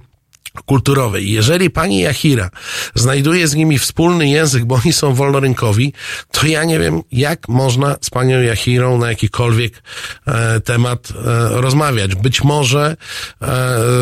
[0.64, 1.30] kulturowej.
[1.30, 2.50] Jeżeli pani Jachira
[2.94, 5.92] znajduje z nimi wspólny język, bo oni są wolnorynkowi,
[6.30, 9.82] to ja nie wiem, jak można z panią Jachirą na jakikolwiek
[10.26, 12.14] e, temat e, rozmawiać.
[12.14, 12.96] Być może
[13.42, 13.46] e,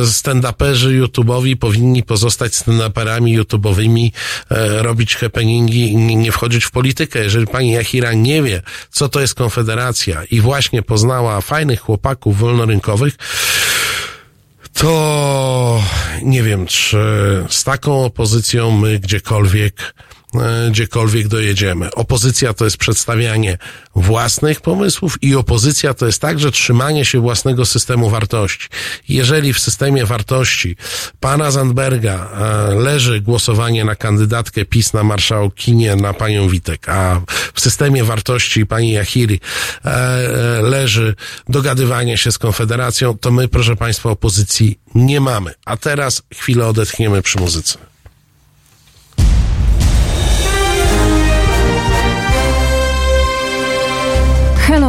[0.05, 4.10] stand-uperzy YouTube'owi powinni pozostać stand-uperami YouTube'owymi,
[4.51, 7.18] e, robić happeningi i nie, nie wchodzić w politykę.
[7.18, 13.16] Jeżeli pani Jachira nie wie, co to jest Konfederacja i właśnie poznała fajnych chłopaków wolnorynkowych,
[14.81, 15.82] to
[16.23, 16.98] nie wiem, czy
[17.48, 19.94] z taką opozycją my gdziekolwiek,
[20.70, 21.90] gdziekolwiek dojedziemy.
[21.94, 23.59] Opozycja to jest przedstawianie
[23.94, 28.69] własnych pomysłów i opozycja to jest także trzymanie się własnego systemu wartości.
[29.09, 30.77] Jeżeli w systemie wartości
[31.20, 32.31] pana Zandberga
[32.70, 37.20] e, leży głosowanie na kandydatkę PiS na marszałkinię na panią Witek, a
[37.55, 39.40] w systemie wartości pani Jachiri
[39.85, 41.15] e, e, leży
[41.48, 45.55] dogadywanie się z Konfederacją, to my, proszę państwa, opozycji nie mamy.
[45.65, 47.89] A teraz chwilę odetchniemy przy muzyce.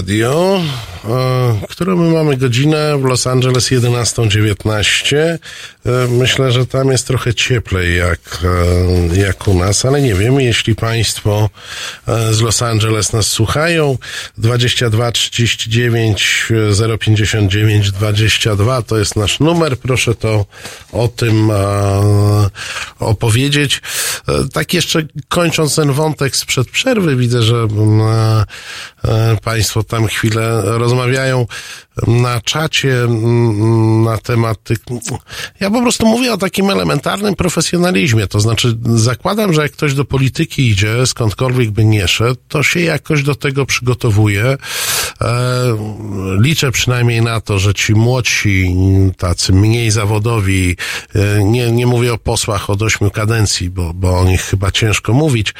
[0.00, 0.79] Radio.
[1.80, 5.16] którą my mamy godzinę w Los Angeles 11.19.
[5.16, 5.38] E,
[6.08, 8.20] myślę, że tam jest trochę cieplej jak,
[9.14, 11.50] e, jak u nas, ale nie wiem, jeśli Państwo
[12.08, 13.98] e, z Los Angeles nas słuchają,
[14.38, 16.48] 22 39
[17.00, 20.46] 059 22 to jest nasz numer, proszę to
[20.92, 21.50] o tym
[22.98, 23.82] opowiedzieć.
[24.52, 28.46] Tak jeszcze kończąc ten wątek sprzed przerwy, widzę, że mm,
[29.42, 31.46] Państwo tam chwilę rozmawiają
[32.06, 34.78] na czacie mm, na temat tych.
[35.60, 38.26] Ja po prostu mówię o takim elementarnym profesjonalizmie.
[38.26, 42.80] To znaczy, zakładam, że jak ktoś do polityki idzie, skądkolwiek by nie szedł, to się
[42.80, 44.44] jakoś do tego przygotowuje.
[44.44, 44.56] E,
[46.40, 48.74] liczę przynajmniej na to, że ci młodsi,
[49.18, 50.76] tacy mniej zawodowi,
[51.14, 55.12] e, nie, nie mówię o posłach od ośmiu kadencji, bo, bo o nich chyba ciężko
[55.12, 55.54] mówić,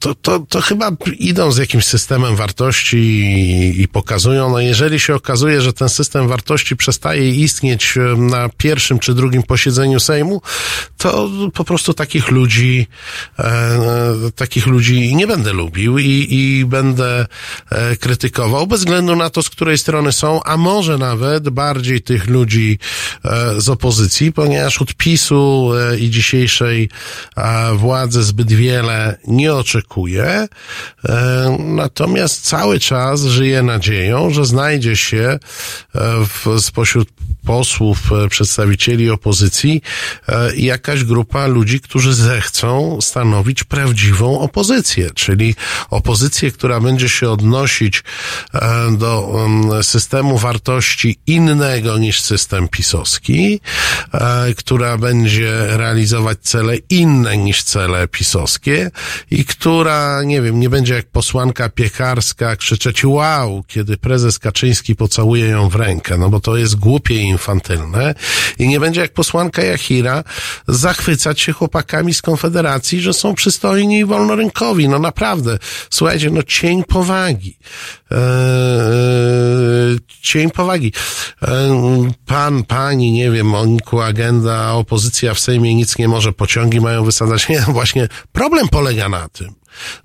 [0.00, 5.14] to, to, to chyba idą z jakimś systemem wartości i, i pokazują, no jeżeli się
[5.14, 10.42] okazuje, że ten system wartości przestaje istnieć e, na pierwszym czy drugim posiedzeniu Sejmu,
[10.96, 12.86] to po prostu takich ludzi,
[13.38, 17.26] e, e, takich ludzi nie będę lubił i, i będę
[17.70, 22.26] e, krytykował, bez względu na to, z której strony są, a może nawet bardziej tych
[22.26, 22.78] ludzi
[23.24, 26.87] e, z opozycji, ponieważ od PiSu e, i dzisiejszej
[27.36, 30.48] e, władzy zbyt wiele nie oczekuje,
[31.08, 35.38] e, natomiast cały czas żyje nadzieją, że znajdzie się e,
[35.94, 37.08] w, spośród
[37.46, 39.82] posłów, e, przedstawicieli opozycji
[40.28, 45.54] e, jakaś grupa ludzi, którzy zechcą stanowić prawdziwą opozycję, czyli
[45.90, 48.02] opozycję, która będzie się odnosić
[48.54, 48.60] e,
[48.98, 53.60] do em, systemu wartości innego niż system pisowski,
[54.56, 58.90] która będzie realizować cele inne niż cele pisowskie
[59.30, 65.46] i która, nie wiem, nie będzie jak posłanka piekarska krzyczeć wow, kiedy prezes Kaczyński pocałuje
[65.46, 68.14] ją w rękę, no bo to jest głupie i infantylne
[68.58, 70.24] i nie będzie jak posłanka Jachira
[70.68, 74.88] zachwycać się chłopakami z Konfederacji, że są przystojni i wolnorynkowi.
[74.88, 75.58] No naprawdę,
[75.90, 77.58] słuchajcie, no cień powagi.
[78.10, 78.18] Eee,
[80.22, 80.92] cień powagi.
[81.42, 87.04] Eee, pan, pani, nie wiem, Moniku, agenda, opozycja w Sejmie nic nie może, pociągi mają
[87.04, 87.48] wysadzać.
[87.48, 89.54] Nie, właśnie problem polega na tym,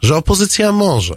[0.01, 1.15] że opozycja może.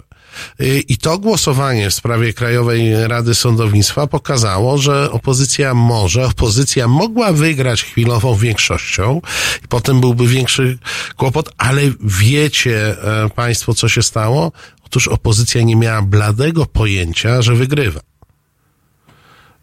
[0.61, 7.33] Y, I to głosowanie w sprawie Krajowej Rady Sądownictwa pokazało, że opozycja może, opozycja mogła
[7.33, 9.21] wygrać chwilową większością
[9.63, 10.77] i potem byłby większy
[11.17, 12.95] kłopot, ale wiecie
[13.25, 14.51] e, Państwo, co się stało?
[14.85, 17.99] Otóż opozycja nie miała bladego pojęcia, że wygrywa.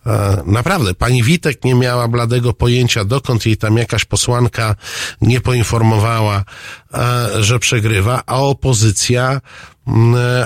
[0.07, 4.77] E, Naprawdę, pani Witek nie miała bladego pojęcia, dokąd jej tam jakaś posłanka
[5.21, 6.45] nie poinformowała,
[6.95, 9.41] e, że przegrywa, a opozycja,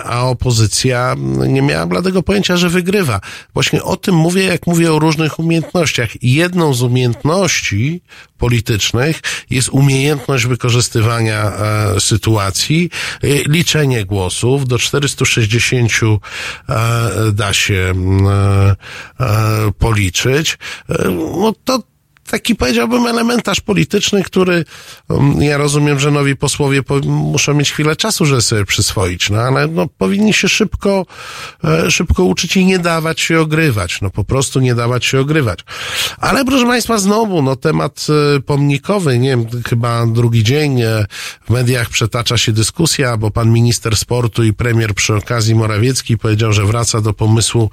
[0.05, 1.15] a opozycja
[1.49, 3.21] nie miała bladego pojęcia, że wygrywa.
[3.55, 6.23] Właśnie o tym mówię, jak mówię o różnych umiejętnościach.
[6.23, 8.03] Jedną z umiejętności
[8.39, 9.21] politycznych
[9.51, 12.91] jest umiejętność wykorzystywania e, sytuacji,
[13.23, 14.69] e, liczenie głosów.
[14.69, 15.93] Do 460
[16.69, 18.77] e, da się mm, e,
[19.21, 20.59] e, policzyć.
[20.89, 21.83] E, no to
[22.31, 24.65] taki powiedziałbym elementarz polityczny, który
[25.09, 29.39] um, ja rozumiem, że nowi posłowie po, muszą mieć chwilę czasu, żeby sobie przyswoić, no
[29.39, 31.07] ale no, powinni się szybko,
[31.65, 35.59] e, szybko uczyć i nie dawać się ogrywać, no po prostu nie dawać się ogrywać.
[36.19, 38.07] Ale proszę Państwa, znowu, no temat
[38.37, 41.07] e, pomnikowy, nie wiem, chyba drugi dzień e,
[41.47, 46.53] w mediach przetacza się dyskusja, bo pan minister sportu i premier przy okazji Morawiecki powiedział,
[46.53, 47.71] że wraca do pomysłu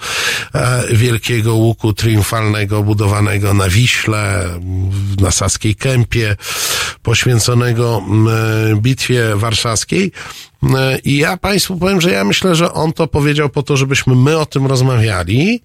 [0.91, 4.44] wielkiego łuku triumfalnego budowanego na Wiśle,
[5.22, 6.35] na Saskiej Kępie,
[7.03, 8.31] poświęconego m, e,
[8.76, 10.11] bitwie warszawskiej.
[10.63, 14.15] E, I ja Państwu powiem, że ja myślę, że on to powiedział po to, żebyśmy
[14.15, 15.61] my o tym rozmawiali,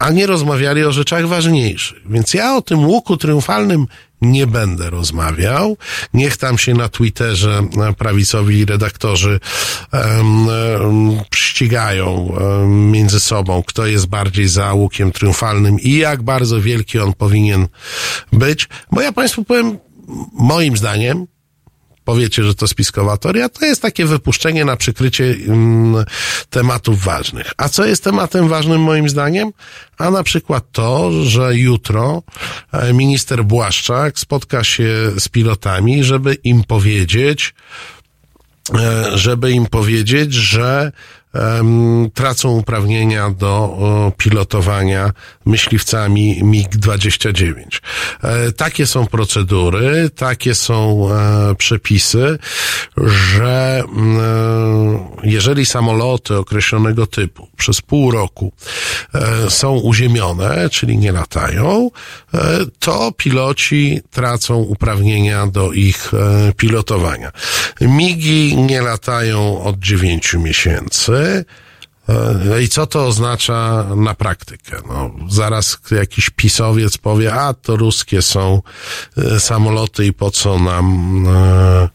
[0.00, 1.98] a nie rozmawiali o rzeczach ważniejszych.
[2.06, 3.86] Więc ja o tym łuku triumfalnym
[4.20, 5.76] nie będę rozmawiał.
[6.14, 7.62] Niech tam się na Twitterze
[7.98, 9.40] prawicowi redaktorzy
[9.92, 16.60] um, um, ścigają um, między sobą, kto jest bardziej za łukiem triumfalnym i jak bardzo
[16.60, 17.68] wielki on powinien
[18.32, 18.68] być.
[18.92, 19.78] Bo ja Państwu powiem,
[20.32, 21.26] moim zdaniem,
[22.04, 26.04] powiecie, że to spiskowatoria, to jest takie wypuszczenie na przykrycie mm,
[26.50, 27.52] tematów ważnych.
[27.56, 29.52] A co jest tematem ważnym moim zdaniem?
[29.98, 32.22] A na przykład to, że jutro
[32.72, 37.54] e, minister Błaszczak spotka się z pilotami, żeby im powiedzieć,
[38.74, 40.92] e, żeby im powiedzieć, że
[42.14, 43.78] tracą uprawnienia do
[44.16, 45.12] pilotowania
[45.46, 47.54] myśliwcami MiG-29.
[48.22, 52.38] E, takie są procedury, takie są e, przepisy,
[52.96, 58.52] że mm, e, jeżeli samoloty określonego typu przez pół roku
[59.48, 61.90] są uziemione, czyli nie latają,
[62.78, 66.12] to piloci tracą uprawnienia do ich
[66.56, 67.32] pilotowania.
[67.80, 71.19] MIGI nie latają od 9 miesięcy.
[72.44, 74.76] No i co to oznacza na praktykę?
[74.88, 78.62] No, zaraz jakiś pisowiec powie, a to ruskie są
[79.16, 81.88] e, samoloty i po co nam e,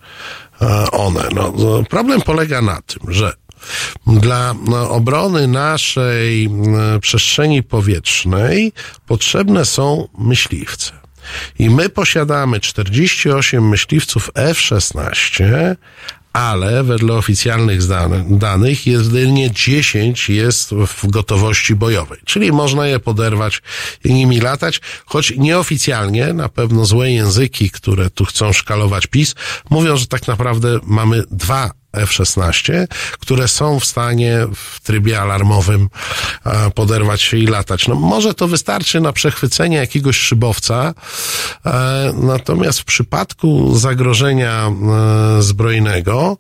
[0.61, 1.30] e, one?
[1.35, 3.34] No, no, problem polega na tym, że
[4.07, 8.73] Dla no, obrony naszej e, przestrzeni powietrznej
[9.07, 10.91] potrzebne są myśliwce.
[11.60, 15.43] I my posiadamy 48 myśliwców F-16,
[16.36, 17.82] ale wedle oficjalnych
[18.30, 22.20] danych jedynie 10 jest w gotowości bojowej.
[22.26, 23.62] Czyli można je poderwać
[24.03, 29.36] i nimi latać, choć nieoficjalnie, na pewno złe języki, które tu chcą szkalować PiS,
[29.70, 32.88] mówią, że tak naprawdę mamy dwa F-16,
[33.20, 35.90] które są w stanie w trybie alarmowym
[36.46, 37.88] e, poderwać się i latać.
[37.88, 40.94] No może to wystarczy na przechwycenie jakiegoś szybowca,
[41.66, 46.38] e, natomiast w przypadku zagrożenia e, zbrojnego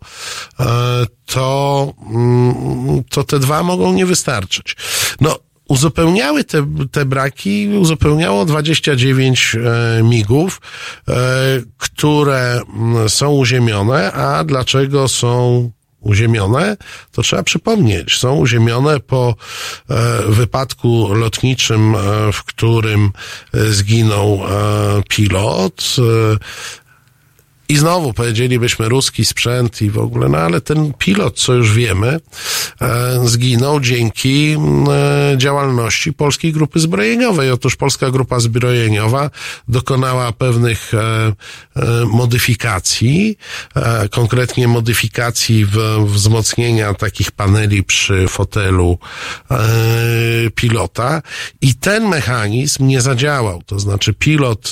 [1.25, 4.75] to, mm, to te dwa mogą nie wystarczyć.
[5.21, 10.61] No, uzupełniały te, te braki, uzupełniało 29 e, migów,
[11.07, 11.13] e,
[11.77, 16.77] które mm, są uziemione, a dlaczego są uziemione,
[17.11, 18.17] to trzeba przypomnieć.
[18.17, 19.35] Są uziemione po
[19.89, 21.95] e, wypadku lotniczym,
[22.33, 23.11] w którym
[23.53, 24.39] zginął
[25.09, 25.95] pilot.
[27.69, 32.19] I znowu powiedzielibyśmy ruski sprzęt i w ogóle, no ale ten pilot, co już wiemy,
[32.81, 37.51] e, zginął dzięki mm, e, działalności Polskiej Grupy Zbrojeniowej.
[37.51, 39.29] Otóż Polska Grupa Zbrojeniowa
[39.67, 41.33] dokonała pewnych e,
[42.05, 43.37] modyfikacji,
[44.11, 48.97] konkretnie modyfikacji w, wzmocnienia takich paneli przy fotelu
[50.55, 51.21] pilota
[51.61, 53.61] i ten mechanizm nie zadziałał.
[53.65, 54.71] To znaczy pilot,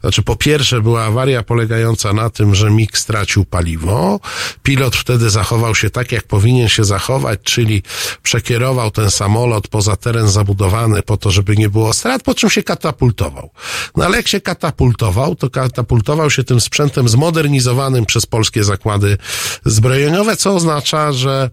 [0.00, 4.20] znaczy po pierwsze była awaria polegająca na tym, że MIG stracił paliwo.
[4.62, 7.82] Pilot wtedy zachował się tak, jak powinien się zachować, czyli
[8.22, 12.62] przekierował ten samolot poza teren zabudowany po to, żeby nie było strat, po czym się
[12.62, 13.50] katapultował.
[13.96, 19.18] No ale jak się katapultował, to katapultował się tym sprzętem zmodernizowanym przez polskie zakłady
[19.64, 21.50] zbrojeniowe, co oznacza, że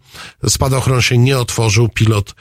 [0.48, 2.36] spadochron się nie otworzył, pilot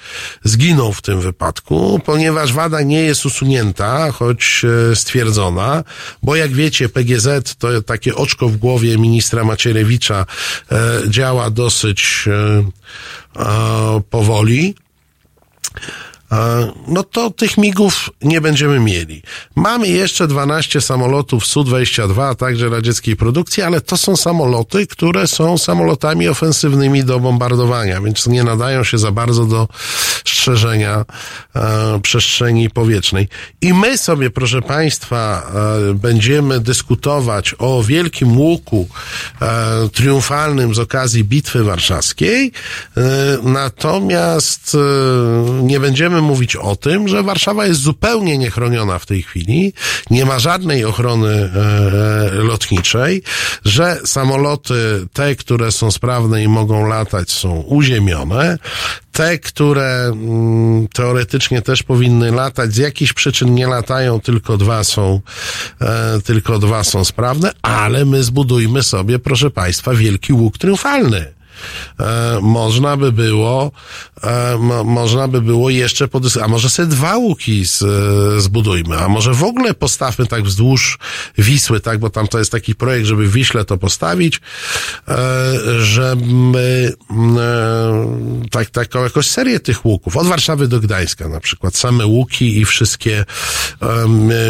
[0.44, 5.84] zginął w tym wypadku, ponieważ wada nie jest usunięta, choć e, stwierdzona,
[6.22, 10.26] bo jak wiecie, PGZ to takie oczko w głowie ministra Macierewicza
[10.72, 14.74] e, działa dosyć e, e, powoli.
[16.88, 19.22] No to tych migów nie będziemy mieli.
[19.54, 25.58] Mamy jeszcze 12 samolotów Su-22, a także radzieckiej produkcji, ale to są samoloty, które są
[25.58, 29.68] samolotami ofensywnymi do bombardowania, więc nie nadają się za bardzo do
[30.24, 31.04] strzeżenia
[31.56, 33.28] e, przestrzeni powietrznej.
[33.60, 35.52] I my sobie, proszę Państwa,
[35.90, 38.88] e, będziemy dyskutować o wielkim łuku
[39.42, 42.52] e, triumfalnym z okazji Bitwy Warszawskiej,
[42.96, 43.02] e,
[43.42, 49.72] natomiast e, nie będziemy mówić o tym, że Warszawa jest zupełnie niechroniona w tej chwili,
[50.10, 53.22] nie ma żadnej ochrony e, lotniczej,
[53.64, 58.58] że samoloty, te, które są sprawne i mogą latać, są uziemione,
[59.12, 65.20] te, które mm, teoretycznie też powinny latać, z jakichś przyczyn nie latają, tylko dwa są,
[65.80, 71.36] e, tylko dwa są sprawne, ale my zbudujmy sobie, proszę Państwa, wielki łuk triumfalny.
[72.00, 73.72] E, można by było,
[74.22, 78.98] e, mo, można by było jeszcze podys- a może sobie dwa łuki z, e, zbudujmy,
[78.98, 80.98] a może w ogóle postawmy tak wzdłuż
[81.38, 84.40] Wisły, tak, bo tam to jest taki projekt, żeby w Wiśle to postawić,
[85.08, 91.76] e, żeby e, tak, taką jakoś serię tych łuków, od Warszawy do Gdańska na przykład,
[91.76, 93.24] same łuki i wszystkie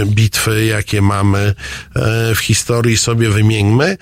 [0.06, 1.54] bitwy, jakie mamy
[1.96, 3.96] e, w historii sobie wymieńmy.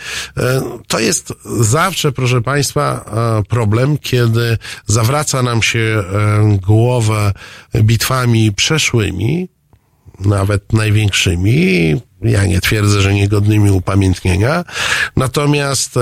[0.88, 6.04] To jest zawsze, proszę Państwa, e, problem, kiedy zawraca nam się e,
[6.66, 7.32] głowę
[7.74, 9.48] bitwami przeszłymi,
[10.20, 11.94] nawet największymi.
[12.22, 14.64] Ja nie twierdzę, że niegodnymi upamiętnienia.
[15.16, 15.94] Natomiast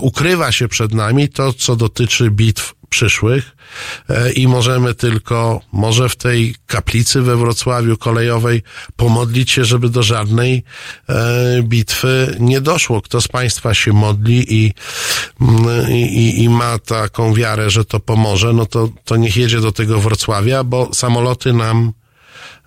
[0.00, 3.56] ukrywa się przed nami to, co dotyczy bitw przyszłych
[4.08, 8.62] e, i możemy tylko, może w tej kaplicy we Wrocławiu kolejowej
[8.96, 10.64] pomodlić się, żeby do żadnej
[11.08, 13.02] e, bitwy nie doszło.
[13.02, 14.72] Kto z Państwa się modli i,
[15.40, 19.72] mm, i, i ma taką wiarę, że to pomoże, no to, to niech jedzie do
[19.72, 21.92] tego Wrocławia, bo samoloty nam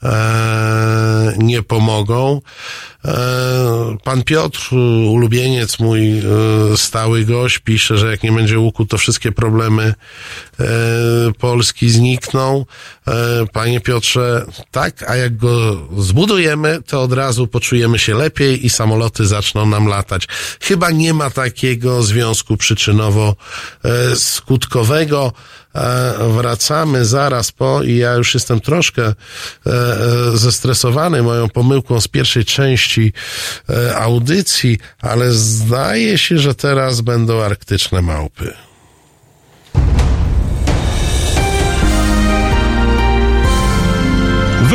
[0.03, 2.41] e, nie pomogą.
[3.05, 3.17] E,
[4.03, 4.73] pan Piotr,
[5.09, 6.23] ulubieniec mój, e,
[6.77, 9.93] stały gość, pisze, że jak nie będzie łuku, to wszystkie problemy
[11.39, 12.65] Polski znikną.
[13.07, 18.69] E, Panie Piotrze, tak, a jak go zbudujemy, to od razu poczujemy się lepiej i
[18.69, 20.27] samoloty zaczną nam latać.
[20.61, 25.31] Chyba nie ma takiego związku przyczynowo-skutkowego.
[25.75, 29.13] E, wracamy zaraz po i ja już jestem troszkę e,
[29.65, 33.13] e, zestresowany moją pomyłką z pierwszej części
[33.69, 38.66] e, audycji, ale zdaje się, że teraz będą arktyczne małpy.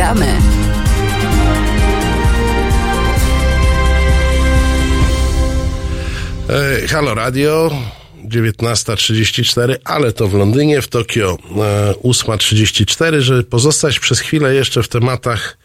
[0.00, 0.26] gramy.
[6.48, 7.70] E, Halo Radio.
[8.28, 14.88] 19.34, ale to w Londynie, w Tokio e, 8.34, żeby pozostać przez chwilę jeszcze w
[14.88, 15.58] tematach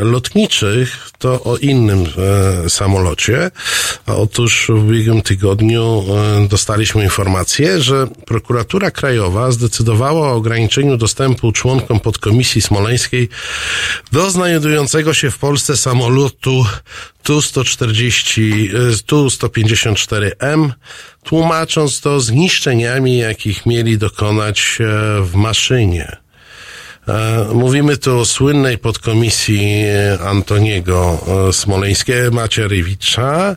[0.00, 2.04] lotniczych, to o innym
[2.64, 3.50] e, samolocie.
[4.06, 6.04] Otóż w ubiegłym tygodniu
[6.44, 13.28] e, dostaliśmy informację, że prokuratura krajowa zdecydowała o ograniczeniu dostępu członkom podkomisji smoleńskiej
[14.12, 16.66] do znajdującego się w Polsce samolotu
[17.22, 20.70] TU-140, e, TU-154M,
[21.22, 24.78] tłumacząc to zniszczeniami, jakich mieli dokonać
[25.22, 26.23] w maszynie.
[27.08, 31.18] E, mówimy tu o słynnej podkomisji e, Antoniego
[31.48, 33.56] e, Smoleńskiego, Macierewicza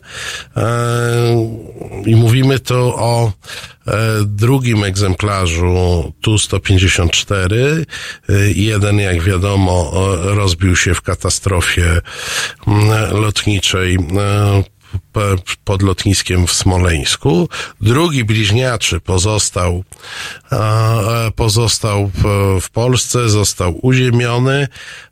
[2.06, 3.32] i mówimy tu o
[4.24, 7.54] drugim egzemplarzu Tu-154.
[8.54, 9.92] Jeden, jak wiadomo,
[10.22, 12.00] rozbił się w katastrofie
[12.66, 13.98] mm, lotniczej
[15.64, 17.48] pod lotniskiem w Smoleńsku.
[17.80, 19.84] Drugi bliźniaczy pozostał,
[20.52, 22.10] e, pozostał
[22.60, 24.68] w, Polsce, został uziemiony.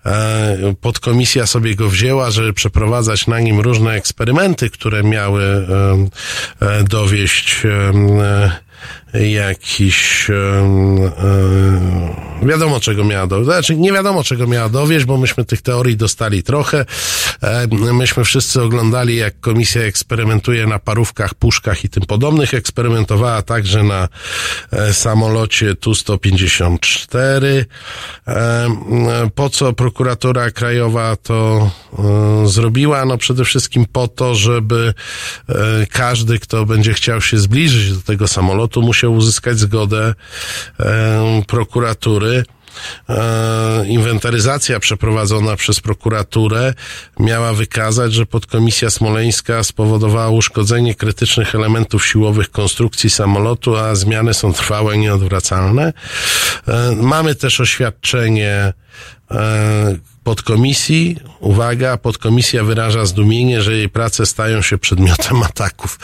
[0.07, 5.43] E, podkomisja sobie go wzięła, żeby przeprowadzać na nim różne eksperymenty, które miały
[6.61, 7.63] e, dowieść
[9.21, 10.37] jakiś e,
[12.43, 16.43] wiadomo czego miała dowieść, znaczy nie wiadomo czego miała dowieść, bo myśmy tych teorii dostali
[16.43, 16.85] trochę.
[17.43, 22.55] E, myśmy wszyscy oglądali jak komisja eksperymentuje na parówkach, puszkach i tym podobnych.
[22.55, 24.09] Eksperymentowała także na
[24.73, 27.65] e, samolocie Tu-154.
[28.29, 28.69] E,
[29.35, 33.05] po co prokuratura krajowa to e, zrobiła?
[33.05, 34.95] No przede wszystkim po to, żeby
[35.49, 35.55] e,
[35.87, 40.15] każdy, kto będzie chciał się zbliżyć do tego samolotu, musiał uzyskać zgodę
[40.81, 42.45] e, prokuratury.
[43.09, 46.75] E, inwentaryzacja przeprowadzona przez prokuraturę
[47.21, 54.53] miała wykazać, że podkomisja smoleńska spowodowała uszkodzenie krytycznych elementów siłowych konstrukcji samolotu, a zmiany są
[54.53, 55.93] trwałe, nieodwracalne.
[56.69, 58.73] E, mamy też oświadczenie
[59.31, 61.17] e, podkomisji.
[61.41, 65.99] Uwaga, podkomisja wyraża zdumienie, że jej prace stają się przedmiotem ataków.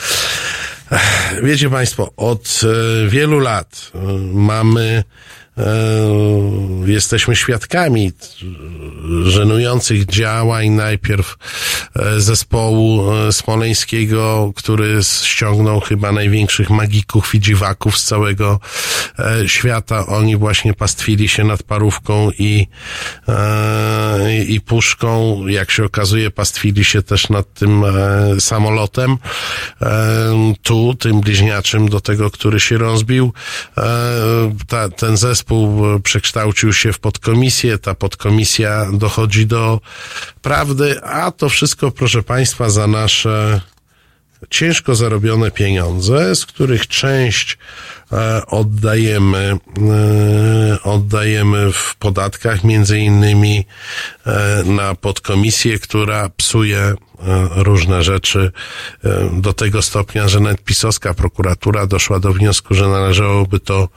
[1.43, 3.97] Wiecie Państwo, od e, wielu lat e,
[4.33, 5.03] mamy
[6.85, 11.35] jesteśmy świadkami e, żenujących działań najpierw
[11.95, 18.59] e, zespołu e, smoleńskiego, który ściągnął chyba największych magików i dziwaków z całego
[19.19, 20.05] e, świata.
[20.05, 22.67] Oni właśnie pastwili się nad parówką i,
[23.27, 25.47] e, i puszką.
[25.47, 29.17] Jak się okazuje, pastwili się też nad tym e, samolotem.
[29.81, 33.33] E, tu, tym bliźniaczym do tego, który się rozbił.
[33.77, 33.83] E,
[34.67, 37.77] ta, ten zespół e, przekształcił się w podkomisję.
[37.77, 39.79] Ta podkomisja dochodzi do
[40.41, 43.61] prawdy, a to wszystko, proszę Państwa, za nasze
[44.49, 47.57] ciężko zarobione pieniądze, z których część
[48.11, 53.65] e, oddajemy, e, oddajemy w podatkach, między innymi
[54.65, 56.93] na podkomisję, która psuje
[57.55, 58.51] różne rzeczy
[59.33, 63.89] do tego stopnia, że nawet pisowska prokuratura doszła do wniosku, że należałoby to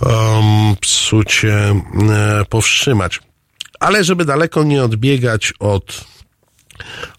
[0.00, 3.20] um, psucie e, powstrzymać.
[3.80, 6.04] Ale żeby daleko nie odbiegać od,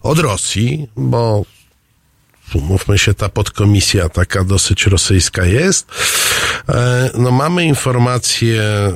[0.00, 1.44] od Rosji, bo
[2.54, 5.86] umówmy się, ta podkomisja taka dosyć rosyjska jest.
[6.68, 8.90] E, No mamy informacje e,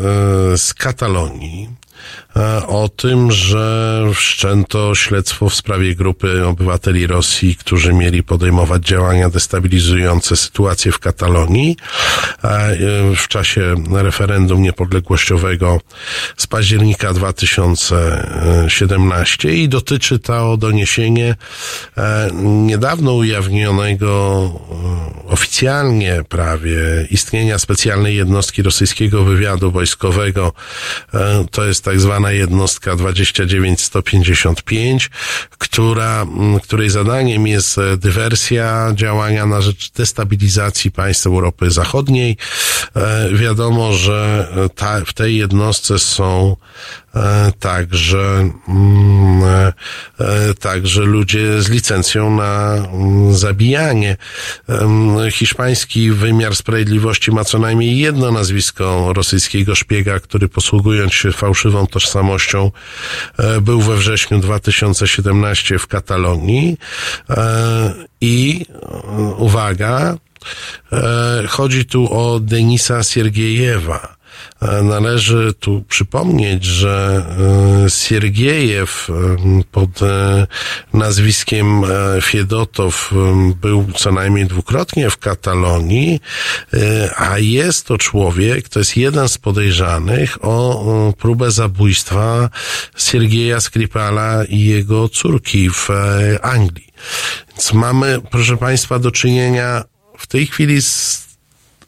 [0.58, 1.68] z Katalonii
[2.66, 10.36] o tym, że wszczęto śledztwo w sprawie grupy obywateli Rosji, którzy mieli podejmować działania destabilizujące
[10.36, 11.76] sytuację w Katalonii
[12.44, 12.76] e,
[13.16, 15.80] w czasie referendum niepodległościowego
[16.36, 21.34] z października 2017 i dotyczy to doniesienie
[21.96, 24.50] e, niedawno ujawnionego
[25.24, 30.52] e, oficjalnie prawie istnienia specjalnej jednostki rosyjskiego wywiadu wojskowego.
[31.14, 35.10] E, To jest tak zwana jednostka 29155,
[35.58, 42.36] która, m, której zadaniem jest e, dywersja, działania na rzecz destabilizacji państw Europy Zachodniej.
[42.96, 46.56] E, Wiadomo, że e, ta, w tej jednostce są
[47.58, 49.72] także, mm, e,
[50.18, 54.16] e, także ludzie z licencją na mm, zabijanie.
[55.30, 62.70] Hiszpański wymiar sprawiedliwości ma co najmniej jedno nazwisko rosyjskiego szpiega, który posługując się fałszywą tożsamością
[63.38, 66.76] e, był we wrześniu 2017 w Katalonii
[67.30, 68.78] e, i e,
[69.38, 70.16] uwaga,
[70.92, 74.15] e, chodzi tu o Denisa Siergiejewa.
[74.60, 77.24] E, Należy tu przypomnieć, że
[77.86, 79.08] e, Siergiejew
[79.72, 80.46] pod e,
[80.92, 81.82] nazwiskiem
[82.22, 83.12] Fiedotow
[83.60, 86.20] był co najmniej dwukrotnie w Katalonii,
[87.16, 92.50] a jest to człowiek, to jest jeden z podejrzanych o próbę zabójstwa
[92.96, 95.88] Siergieja Skripala i jego córki w
[96.42, 96.92] Anglii.
[97.48, 99.84] Więc mamy, proszę Państwa, do czynienia
[100.18, 101.25] w tej chwili z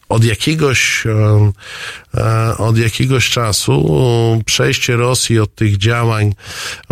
[0.08, 3.98] od jakiegoś, e, od jakiegoś czasu
[4.40, 6.34] e, przejście Rosji od tych działań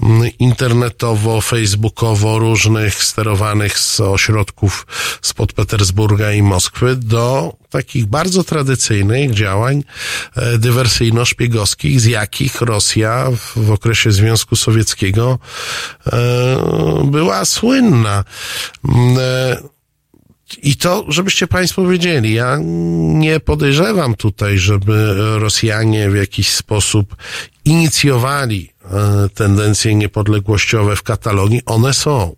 [0.03, 4.87] m, internetowo, facebookowo różnych sterowanych z ośrodków
[5.23, 9.85] spod Petersburga i Moskwy do takich bardzo tradycyjnych działań
[10.37, 15.39] e, dywersyjno-szpiegowskich, z jakich Rosja w, okresie Związku Sowieckiego
[16.07, 16.17] e,
[17.05, 18.25] była słynna.
[20.63, 27.17] I to, żebyście Państwo wiedzieli, ja nie podejrzewam tutaj, żeby Rosjanie w jakiś sposób
[27.65, 31.63] inicjowali e, tendencje niepodległościowe w Katalonii.
[31.67, 32.37] One są.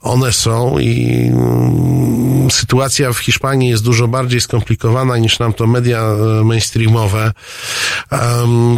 [0.00, 6.00] One są i mm, sytuacja w Hiszpanii jest dużo bardziej skomplikowana niż nam to media
[6.00, 7.32] e, mainstreamowe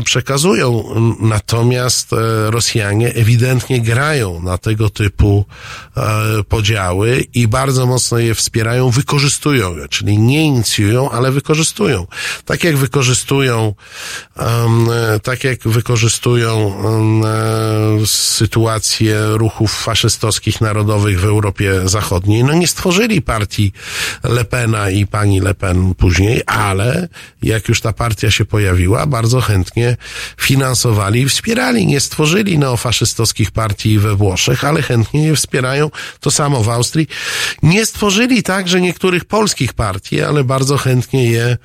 [0.04, 0.84] przekazują.
[1.20, 2.16] Natomiast e,
[2.50, 5.44] Rosjanie ewidentnie grają na tego typu
[5.96, 6.02] e,
[6.48, 12.06] podziały i bardzo mocno je wspierają, wykorzystują je, czyli nie inicjują, ale wykorzystują.
[12.44, 13.74] Tak jak wykorzystują,
[15.22, 16.74] tak jak wykorzystują
[18.06, 22.44] sytuację ruchów faszystowskich narodowych w Europie Zachodniej.
[22.44, 23.72] No nie stworzyli partii
[24.24, 27.08] Le Pena i pani Le Pen później, ale
[27.42, 29.96] jak już ta partia się pojawiła, bardzo chętnie
[30.40, 31.86] finansowali i wspierali.
[31.86, 35.90] Nie stworzyli neofaszystowskich partii we Włoszech, ale chętnie je wspierają.
[36.20, 37.06] To samo w Austrii.
[37.62, 41.56] Nie stworzyli także niektórych polskich partii, ale bardzo chętnie je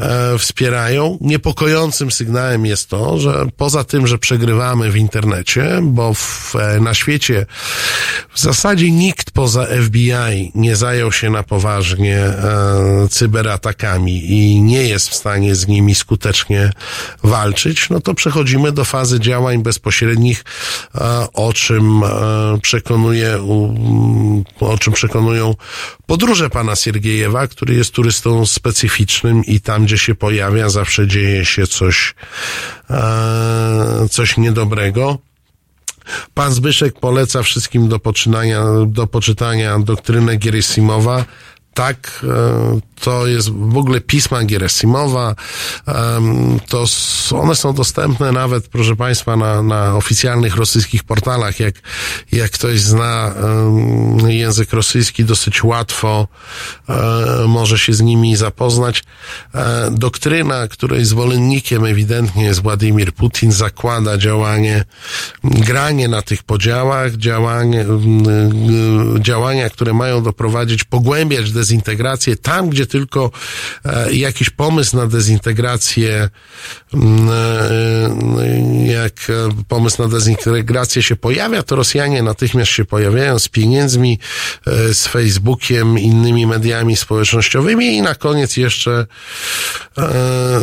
[0.00, 1.18] e, wspierają.
[1.20, 6.94] Niepokojącym sygnałem jest to, że poza tym, że przegrywamy w internecie, bo w, e, na
[6.94, 7.46] świecie
[8.32, 15.08] w zasadzie nikt poza FBI nie zajął się na poważnie e, cyberatakami i nie jest
[15.08, 16.70] w stanie z nimi skutecznie
[17.22, 20.44] walczyć, no to przechodzimy do fazy działań bezpośrednich,
[20.94, 22.08] e, o czym e,
[22.62, 25.54] przekonuje, u- o czym przekonują
[26.06, 31.66] podróże pana Siergiejewa, który jest turystą specyficznym i tam, gdzie się pojawia, zawsze dzieje się
[31.66, 32.14] coś,
[32.90, 35.18] e, coś niedobrego.
[36.34, 41.24] Pan Zbyszek poleca wszystkim do, poczynania, do poczytania doktrynę Gierasimowa.
[41.74, 45.34] Tak, e, to jest w ogóle pisma Gierasimowa.
[46.68, 46.84] To
[47.32, 51.60] one są dostępne nawet, proszę Państwa, na, na oficjalnych rosyjskich portalach.
[51.60, 51.74] Jak,
[52.32, 53.34] jak ktoś zna
[54.28, 56.28] język rosyjski, dosyć łatwo
[56.88, 56.94] e,
[57.48, 59.04] może się z nimi zapoznać.
[59.54, 64.84] E, Doktryna, której zwolennikiem ewidentnie jest Władimir Putin, zakłada działanie,
[65.44, 67.86] granie na tych podziałach, działanie,
[69.20, 73.30] działania, które mają doprowadzić, pogłębiać dezintegrację tam, gdzie tylko
[73.84, 76.28] e, jakiś pomysł na dezintegrację,
[76.94, 83.48] mm, e, jak e, pomysł na dezintegrację się pojawia, to Rosjanie natychmiast się pojawiają z
[83.48, 84.18] pieniędzmi,
[84.92, 89.06] z Facebookiem, innymi mediami społecznościowymi i na koniec jeszcze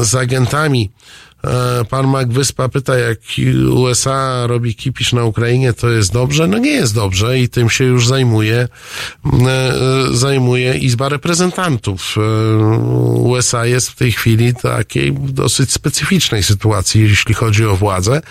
[0.01, 0.91] z agentami.
[1.47, 3.19] E, Pan Mac Wyspa pyta, jak
[3.71, 6.47] USA robi kipisz na Ukrainie, to jest dobrze?
[6.47, 8.67] No nie jest dobrze i tym się już zajmuje,
[9.47, 9.73] e,
[10.11, 12.15] zajmuje Izba Reprezentantów.
[12.17, 12.57] E,
[13.17, 18.21] USA jest w tej chwili takiej dosyć specyficznej sytuacji, jeśli chodzi o władzę.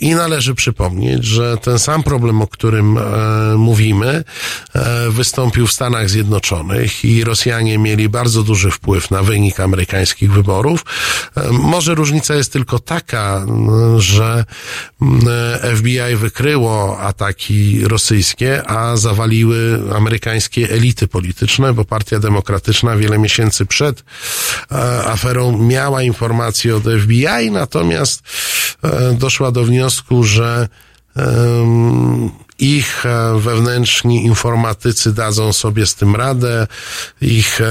[0.00, 2.98] I należy przypomnieć, że ten sam problem, o którym
[3.56, 4.24] mówimy,
[5.10, 10.84] wystąpił w Stanach Zjednoczonych i Rosjanie mieli bardzo duży wpływ na wynik amerykańskich wyborów.
[11.50, 14.44] Może różnica jest tylko taka, m, że
[15.02, 15.20] m,
[15.76, 24.04] FBI wykryło ataki rosyjskie, a zawaliły amerykańskie elity polityczne, bo Partia Demokratyczna wiele miesięcy przed
[24.72, 24.74] e,
[25.04, 28.22] aferą miała informacje od FBI, natomiast
[28.82, 30.68] e, doszła do wniosku, że
[32.62, 36.66] ich e, wewnętrzni informatycy dadzą sobie z tym radę.
[37.20, 37.64] Ich, e,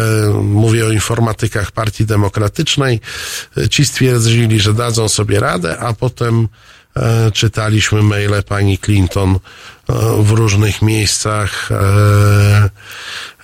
[0.43, 2.99] mówię o informatykach Partii Demokratycznej,
[3.57, 6.47] e, ci stwierdzili, że dadzą sobie radę, a potem
[7.34, 9.39] czytaliśmy maile pani Clinton
[10.18, 12.69] w różnych miejscach e,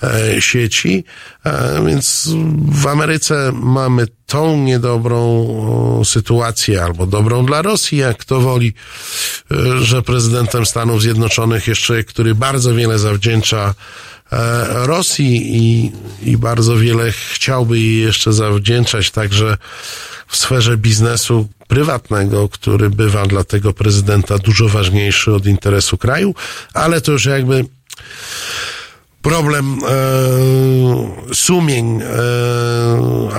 [0.04, 1.04] e, sieci.
[1.46, 2.30] E, Więc
[2.72, 5.48] w Ameryce mamy tą niedobrą
[6.06, 8.74] sytuację, albo dobrą dla Rosji, jak kto woli,
[9.82, 13.74] że prezydentem Stanów Zjednoczonych jest człowiek, który bardzo wiele zawdzięcza
[14.70, 15.92] Rosji i,
[16.22, 19.58] i bardzo wiele chciałby jej jeszcze zawdzięczać także
[20.28, 26.36] w sferze biznesu prywatnego, który bywa dla tego prezydenta dużo ważniejszy od interesu kraju,
[26.74, 27.66] ale to już jakby
[29.22, 32.06] problem e, sumień e,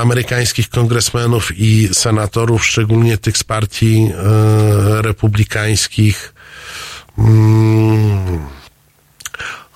[0.01, 6.35] amerykańskich kongresmenów i senatorów, szczególnie tych z partii e, republikańskich.
[7.19, 8.58] Mm.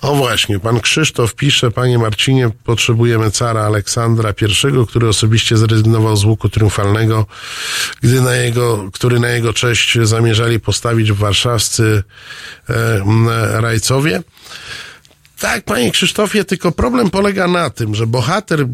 [0.02, 4.34] O właśnie, pan Krzysztof pisze, panie Marcinie, potrzebujemy cara Aleksandra I,
[4.86, 7.26] który osobiście zrezygnował z łuku triumfalnego,
[8.00, 12.02] gdy na jego, który na jego cześć zamierzali postawić warszawscy
[12.68, 13.02] e,
[13.60, 14.22] rajcowie.
[15.38, 18.66] Tak, panie Krzysztofie, tylko problem polega na tym, że bohater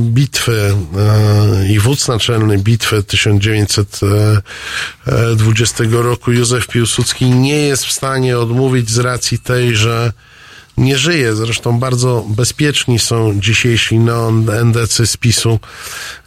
[0.00, 8.90] bitwy e, i wódz naczelny bitwy 1920 roku, Józef Piłsudski, nie jest w stanie odmówić
[8.90, 10.12] z racji tej, że
[10.76, 11.36] nie żyje.
[11.36, 15.58] Zresztą bardzo bezpieczni są dzisiejsi neonendecy z PiSu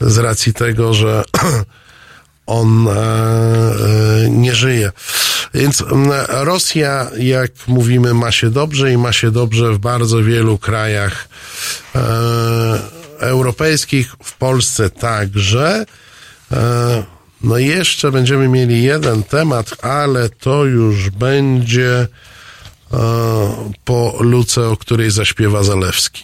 [0.02, 1.24] z racji tego, że
[2.46, 4.92] on e, e, nie żyje.
[5.54, 5.84] Więc
[6.30, 11.30] Rosja, jak mówimy, ma się dobrze i ma się dobrze w bardzo wielu krajach
[11.96, 12.00] e,
[13.20, 15.86] europejskich, w Polsce także.
[16.52, 17.04] E,
[17.42, 22.08] no jeszcze będziemy mieli jeden temat, ale to już będzie
[23.86, 26.24] po luce, o której zaśpiewa Zalewski.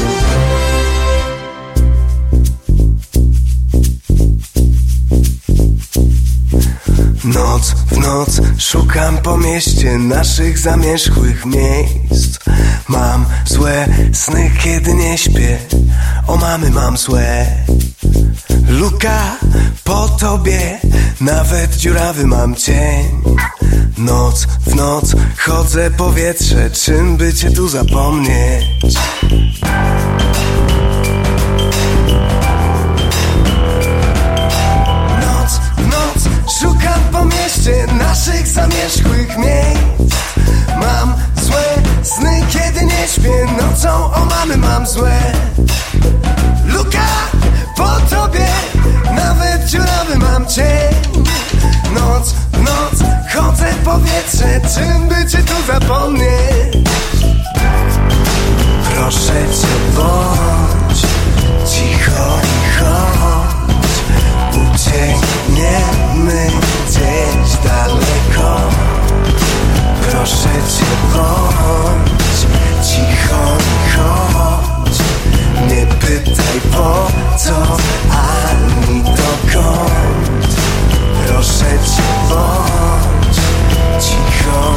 [7.23, 12.39] Noc w noc szukam po mieście naszych zamierzchłych miejsc.
[12.87, 15.57] Mam złe sny, kiedy nie śpię.
[16.27, 17.45] O mamy mam złe.
[18.67, 19.37] Luka
[19.83, 20.79] po tobie
[21.21, 23.05] Nawet dziurawy mam cień.
[23.97, 28.65] Noc w noc chodzę powietrze Czym by cię tu zapomnieć?
[38.11, 40.15] Naszych zamierzchłych miejsc
[40.79, 41.63] Mam złe
[42.03, 44.13] sny, kiedy nie śpię Nocą.
[44.13, 45.19] O mamy mam złe.
[46.65, 47.07] Luka
[47.77, 48.47] po tobie
[49.15, 50.95] Nawet dziurawy mam cień.
[51.93, 56.77] Noc w noc chodzę powietrze Czym by cię tu zapomnieć?
[58.95, 61.01] Proszę cię bądź
[61.71, 63.51] cicho i chodź.
[64.75, 66.51] Uciekniemy
[67.63, 68.57] daleko.
[70.11, 72.41] Proszę cię bądź
[72.87, 73.57] cicho
[73.97, 74.97] chodź.
[75.69, 77.07] Nie pytaj po
[77.37, 77.77] co
[78.11, 80.55] ani dokąd.
[81.27, 83.37] Proszę cię bądź
[84.05, 84.75] cicho.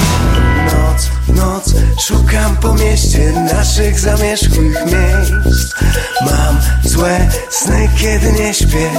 [0.65, 1.75] Noc, noc
[2.07, 5.75] szukam po mieście naszych zamierzchłych miejsc.
[6.21, 8.91] Mam złe sny, kiedy nie śpię.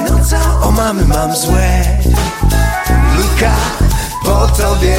[0.61, 1.85] O mamy mam złe
[2.89, 3.55] Luka
[4.23, 4.97] po tobie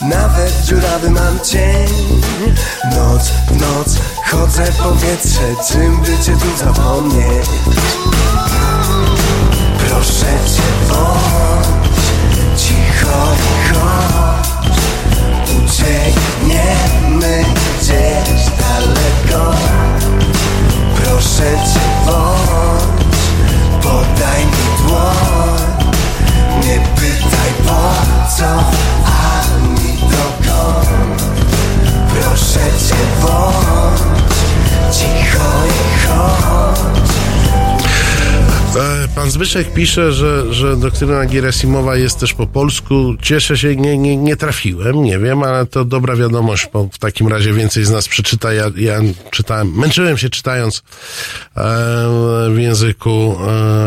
[0.00, 1.88] Nawet dziurawy mam cień.
[2.84, 3.98] Noc w noc
[4.30, 7.46] chodzę powietrze Czym by cię tu zapomnieć?
[9.78, 13.36] Proszę cię bądź cicho
[13.72, 14.48] chodź.
[15.64, 17.44] Uciekniemy
[17.80, 19.52] gdzieś daleko.
[20.96, 23.02] Proszę cię bądź
[23.82, 24.61] Podaj mi
[28.46, 31.22] ani dokąd
[32.14, 36.92] Proszę cię bądź Cicho i chodź
[38.76, 43.14] E, Pan Zbyszek pisze, że, że doktryna Gierasimowa jest też po polsku.
[43.22, 47.28] Cieszę się, nie, nie, nie trafiłem, nie wiem, ale to dobra wiadomość, bo w takim
[47.28, 48.52] razie więcej z nas przeczyta.
[48.52, 49.00] Ja, ja
[49.30, 50.82] czytałem, męczyłem się czytając e,
[52.50, 53.36] w języku,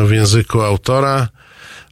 [0.03, 1.27] e, w języku autora.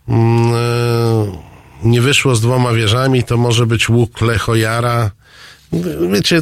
[0.07, 1.52] Mm, e,
[1.83, 5.11] nie wyszło z dwoma wieżami, to może być łuk Lechojara.
[6.11, 6.41] Wiecie,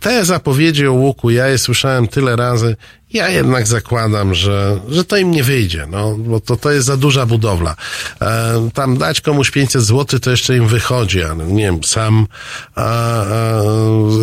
[0.00, 2.76] te zapowiedzi o łuku, ja je słyszałem tyle razy,
[3.12, 6.96] ja jednak zakładam, że, że to im nie wyjdzie, no, bo to, to jest za
[6.96, 7.76] duża budowla.
[8.20, 12.26] E, tam dać komuś 500 zł, to jeszcze im wychodzi, ale nie wiem, sam,
[12.74, 13.60] a, a,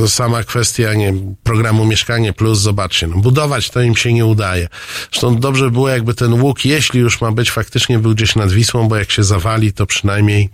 [0.08, 4.68] sama kwestia, nie programu Mieszkanie Plus, zobaczcie, no, budować to im się nie udaje.
[5.12, 8.88] Zresztą dobrze było, jakby ten łuk, jeśli już ma być, faktycznie był gdzieś nad Wisłą,
[8.88, 10.50] bo jak się zawali, to przynajmniej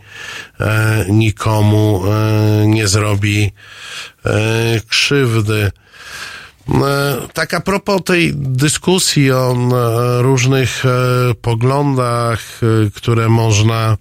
[0.59, 3.51] e, nikomu e, nie zrobi
[4.25, 4.31] e,
[4.87, 5.71] krzywdy.
[6.69, 10.89] E, Tak a propos tej dyskusji o e, różnych e,
[11.41, 12.59] poglądach,
[12.95, 13.97] które można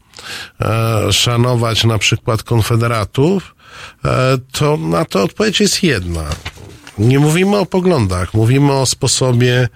[1.10, 3.54] szanować na przykład konfederatów,
[4.52, 6.24] to na to odpowiedź jest jedna.
[6.98, 9.68] Nie mówimy o poglądach, mówimy o sposobie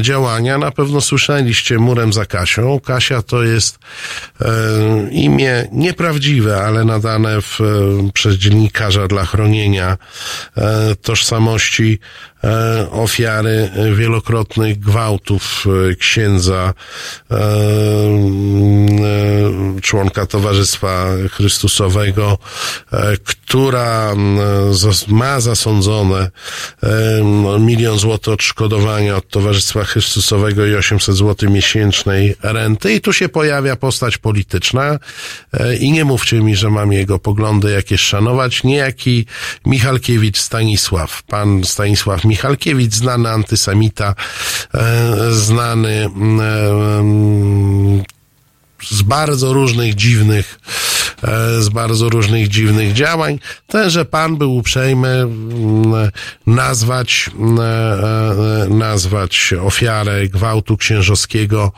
[0.00, 0.58] działania.
[0.58, 2.80] Na pewno słyszeliście murem za Kasią.
[2.80, 3.78] Kasia to jest
[4.40, 4.46] e,
[5.10, 7.64] imię nieprawdziwe, ale nadane w, e,
[8.12, 9.96] przez dziennikarza dla chronienia
[10.56, 11.98] e, tożsamości
[12.44, 16.74] e, ofiary wielokrotnych gwałtów e, księdza,
[17.30, 17.40] e, e,
[19.82, 22.38] członka Towarzystwa Chrystusowego,
[22.92, 24.14] e, która
[25.08, 26.30] ma zasądzone
[27.60, 32.94] milion złotych odszkodowania od Towarzystwa Chrystusowego i 800 zł miesięcznej renty.
[32.94, 34.98] I tu się pojawia postać polityczna
[35.52, 38.64] e, i nie mówcie mi, że mam jego poglądy jakieś szanować.
[38.64, 39.26] Niejaki
[39.66, 41.22] Michalkiewicz Stanisław.
[41.22, 44.14] Pan Stanisław Michalkiewicz, znany antysemita,
[44.74, 48.02] e, znany mm, em,
[48.90, 50.60] z bardzo różnych dziwnych,
[51.22, 53.38] e, z bardzo różnych dziwnych działań.
[53.66, 56.10] Tenże pan był uprzejmy mm,
[56.46, 61.72] nazwać, mm, e, e, nazwać ofiarę gwałtu księżowskiego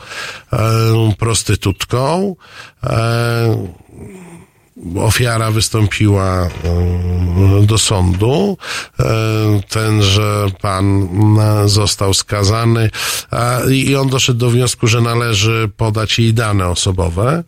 [1.19, 2.37] prostytutką.
[4.99, 6.49] Ofiara wystąpiła e,
[7.67, 8.59] do sądu.
[9.01, 9.05] E,
[9.69, 12.91] Tenże pan m, został skazany
[13.71, 17.45] i on doszedł do wniosku, że należy podać jej dane osobowe.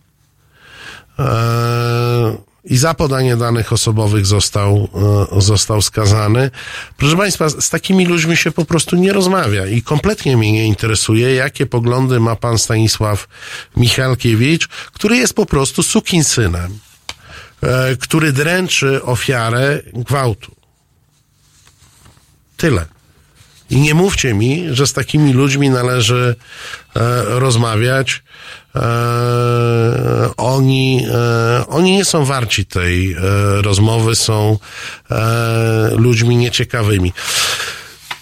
[1.18, 4.88] E, I za podanie danych osobowych został,
[5.32, 6.50] e, został skazany.
[6.96, 11.34] Proszę Państwa, z takimi ludźmi się po prostu nie rozmawia i kompletnie mnie nie interesuje,
[11.34, 13.28] jakie poglądy ma pan Stanisław
[13.76, 16.78] Michalkiewicz, który jest po prostu sukinsynem
[18.00, 20.56] który dręczy ofiarę gwałtu.
[22.56, 22.86] Tyle.
[23.70, 26.36] I nie mówcie mi, że z takimi ludźmi należy
[26.96, 28.22] e, rozmawiać.
[28.74, 28.80] E,
[30.36, 33.16] oni, e, oni nie są warci tej e,
[33.62, 34.58] rozmowy, są
[35.10, 37.12] e, ludźmi nieciekawymi.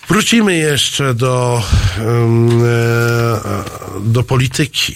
[0.08, 1.62] Wrócimy jeszcze do,
[1.98, 2.02] e,
[4.00, 4.94] do polityki.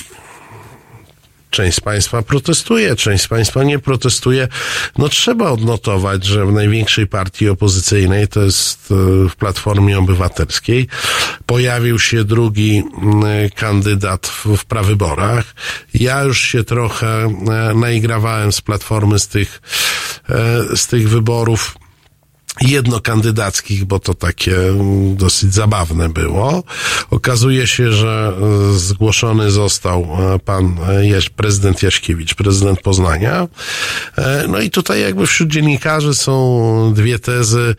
[1.50, 4.48] Część z Państwa protestuje, część z Państwa nie protestuje.
[4.98, 8.94] No trzeba odnotować, że w największej partii opozycyjnej, to jest e,
[9.28, 10.88] w Platformie Obywatelskiej,
[11.46, 12.82] pojawił się drugi
[13.54, 15.54] kandydat w, w prawyborach.
[15.94, 19.60] Ja już się trochę e, naigrawałem z Platformy z tych,
[20.28, 21.74] e, z tych wyborów
[22.60, 26.62] jednokandydackich, bo to takie mm, dosyć zabawne było.
[27.10, 28.32] Okazuje się, że
[28.72, 30.02] e, zgłoszony został
[30.34, 33.48] e, pan Jaś, prezydent Jaśkiewicz, prezydent Poznania.
[34.18, 37.74] E, No i tutaj jakby wśród dziennikarzy są dwie tezy.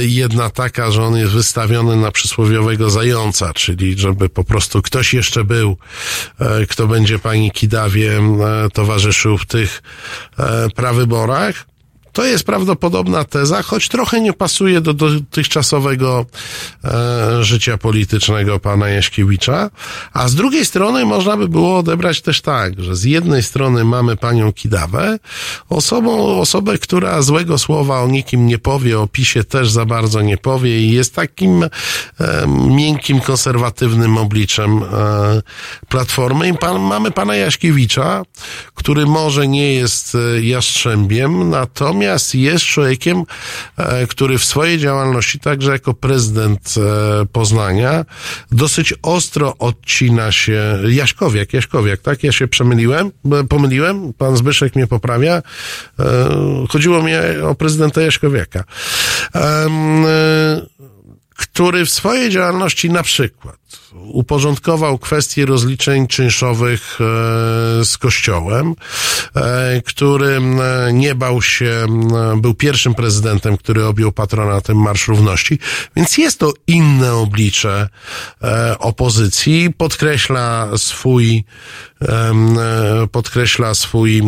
[0.00, 5.44] Jedna taka, że on jest wystawiony na przysłowiowego zająca, czyli żeby po prostu ktoś jeszcze
[5.44, 5.76] był,
[6.68, 8.20] kto będzie pani Kidawie
[8.72, 9.82] towarzyszył w tych
[10.74, 11.67] prawyborach.
[12.18, 16.26] To jest prawdopodobna teza, choć trochę nie pasuje do dotychczasowego
[16.84, 19.70] e, życia politycznego pana Jaśkiewicza.
[20.12, 24.16] A z drugiej strony można by było odebrać też tak, że z jednej strony mamy
[24.16, 25.18] panią Kidawę,
[25.68, 30.36] osobą, osobę, która złego słowa o nikim nie powie, o PiSie też za bardzo nie
[30.36, 31.68] powie i jest takim e,
[32.68, 35.42] miękkim, konserwatywnym obliczem e,
[35.88, 36.48] Platformy.
[36.48, 38.22] I pan, mamy pana Jaśkiewicza,
[38.74, 43.24] który może nie jest e, jastrzębiem, natomiast jest człowiekiem,
[43.76, 48.04] e, który w swojej działalności, także jako prezydent e, Poznania,
[48.52, 52.22] dosyć ostro odcina się, Jaśkowiak, Jaśkowiak, tak?
[52.22, 55.42] Ja się przemyliłem, e, pomyliłem, pan Zbyszek mnie poprawia.
[56.68, 57.12] Chodziło mi
[57.44, 58.64] o prezydenta Jaśkowiaka.
[61.36, 67.04] Który w swojej działalności na przykład uporządkował kwestie rozliczeń czynszowych e,
[67.84, 68.74] z Kościołem,
[69.36, 70.58] e, który m,
[70.92, 71.86] nie bał się,
[72.36, 75.58] był pierwszym prezydentem, który objął patronatem Marsz Równości,
[75.96, 77.88] więc jest to inne oblicze
[78.42, 81.44] e, opozycji, podkreśla swój
[81.97, 81.97] e,
[83.12, 84.22] podkreśla swój e,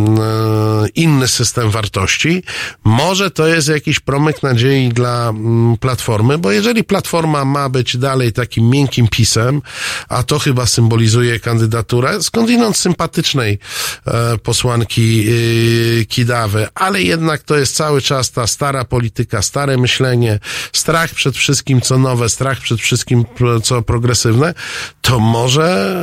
[0.95, 2.43] inny system wartości.
[2.85, 5.33] Może to jest jakiś promyk nadziei dla
[5.81, 9.63] Platformy, bo jeżeli Platforma ma być dalej takim miękkim pisem,
[10.09, 13.59] a to chyba symbolizuje kandydaturę skądinąd sympatycznej
[14.07, 20.39] e, posłanki e, Kidawy, ale jednak to jest cały czas ta stara polityka, stare myślenie,
[20.73, 23.25] strach przed wszystkim, co nowe, strach przed wszystkim,
[23.63, 24.55] co progresywne,
[25.01, 25.97] to może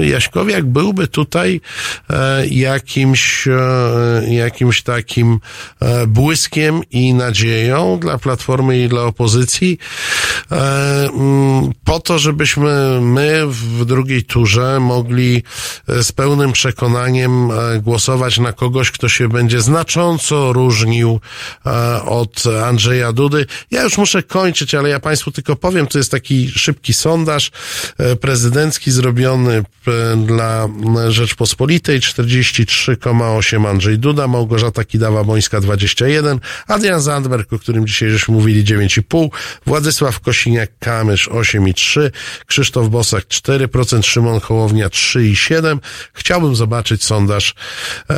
[0.00, 1.60] e, Jaśkowiak byłby tutaj
[2.10, 5.40] e, jakimś, e, jakimś takim
[5.80, 9.78] e, błyskiem i nadzieją dla Platformy i dla opozycji,
[10.50, 15.42] mm, po to, żebyśmy my w drugiej turze mogli
[15.88, 17.50] z pełnym przekonaniem
[17.82, 21.20] głosować na kogoś, kto się będzie znacząco różnił
[22.04, 23.46] od Andrzeja Dudy.
[23.70, 27.50] Ja już muszę kończyć, ale ja Państwu tylko powiem, to jest taki szybki sondaż
[28.20, 29.64] prezydencki zrobiony
[30.26, 30.68] dla
[31.08, 39.28] Rzeczpospolitej, 43,8 Andrzej Duda, Małgorzata Kidawa-Bońska 21, Adrian Zandberg, o którym dzisiaj już mówili 9,5,
[39.66, 42.10] Władysław Kosiniak-Kamysz 8,3,
[42.46, 45.78] Krzysztof Bosak 4%, Szymon Hołownia 3,7.
[46.12, 47.54] Chciałbym zobaczyć sondaż
[48.10, 48.14] e,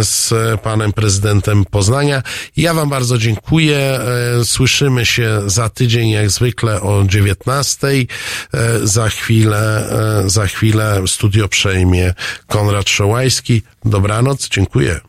[0.00, 2.22] z panem prezydentem Poznania.
[2.56, 3.78] Ja wam bardzo dziękuję.
[4.40, 7.88] E, słyszymy się za tydzień jak zwykle o 19.
[7.88, 8.06] E,
[8.82, 9.90] za chwilę,
[10.26, 12.09] za chwilę studio przejmie
[12.46, 13.62] Konrad Szołajski.
[13.84, 15.00] Dobranoc, dziękuję.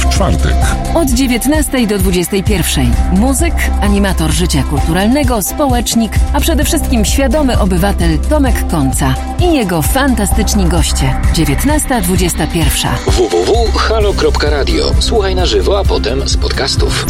[0.00, 0.54] W czwartek.
[0.94, 2.92] Od 19 do 21.
[3.12, 10.64] Muzyk, animator życia kulturalnego, społecznik, a przede wszystkim świadomy obywatel Tomek Konca i jego fantastyczni
[10.64, 11.20] goście.
[11.34, 12.88] 19.21.
[13.06, 14.90] www.halo.radio.
[14.98, 17.06] Słuchaj na żywo, a potem z podcastów.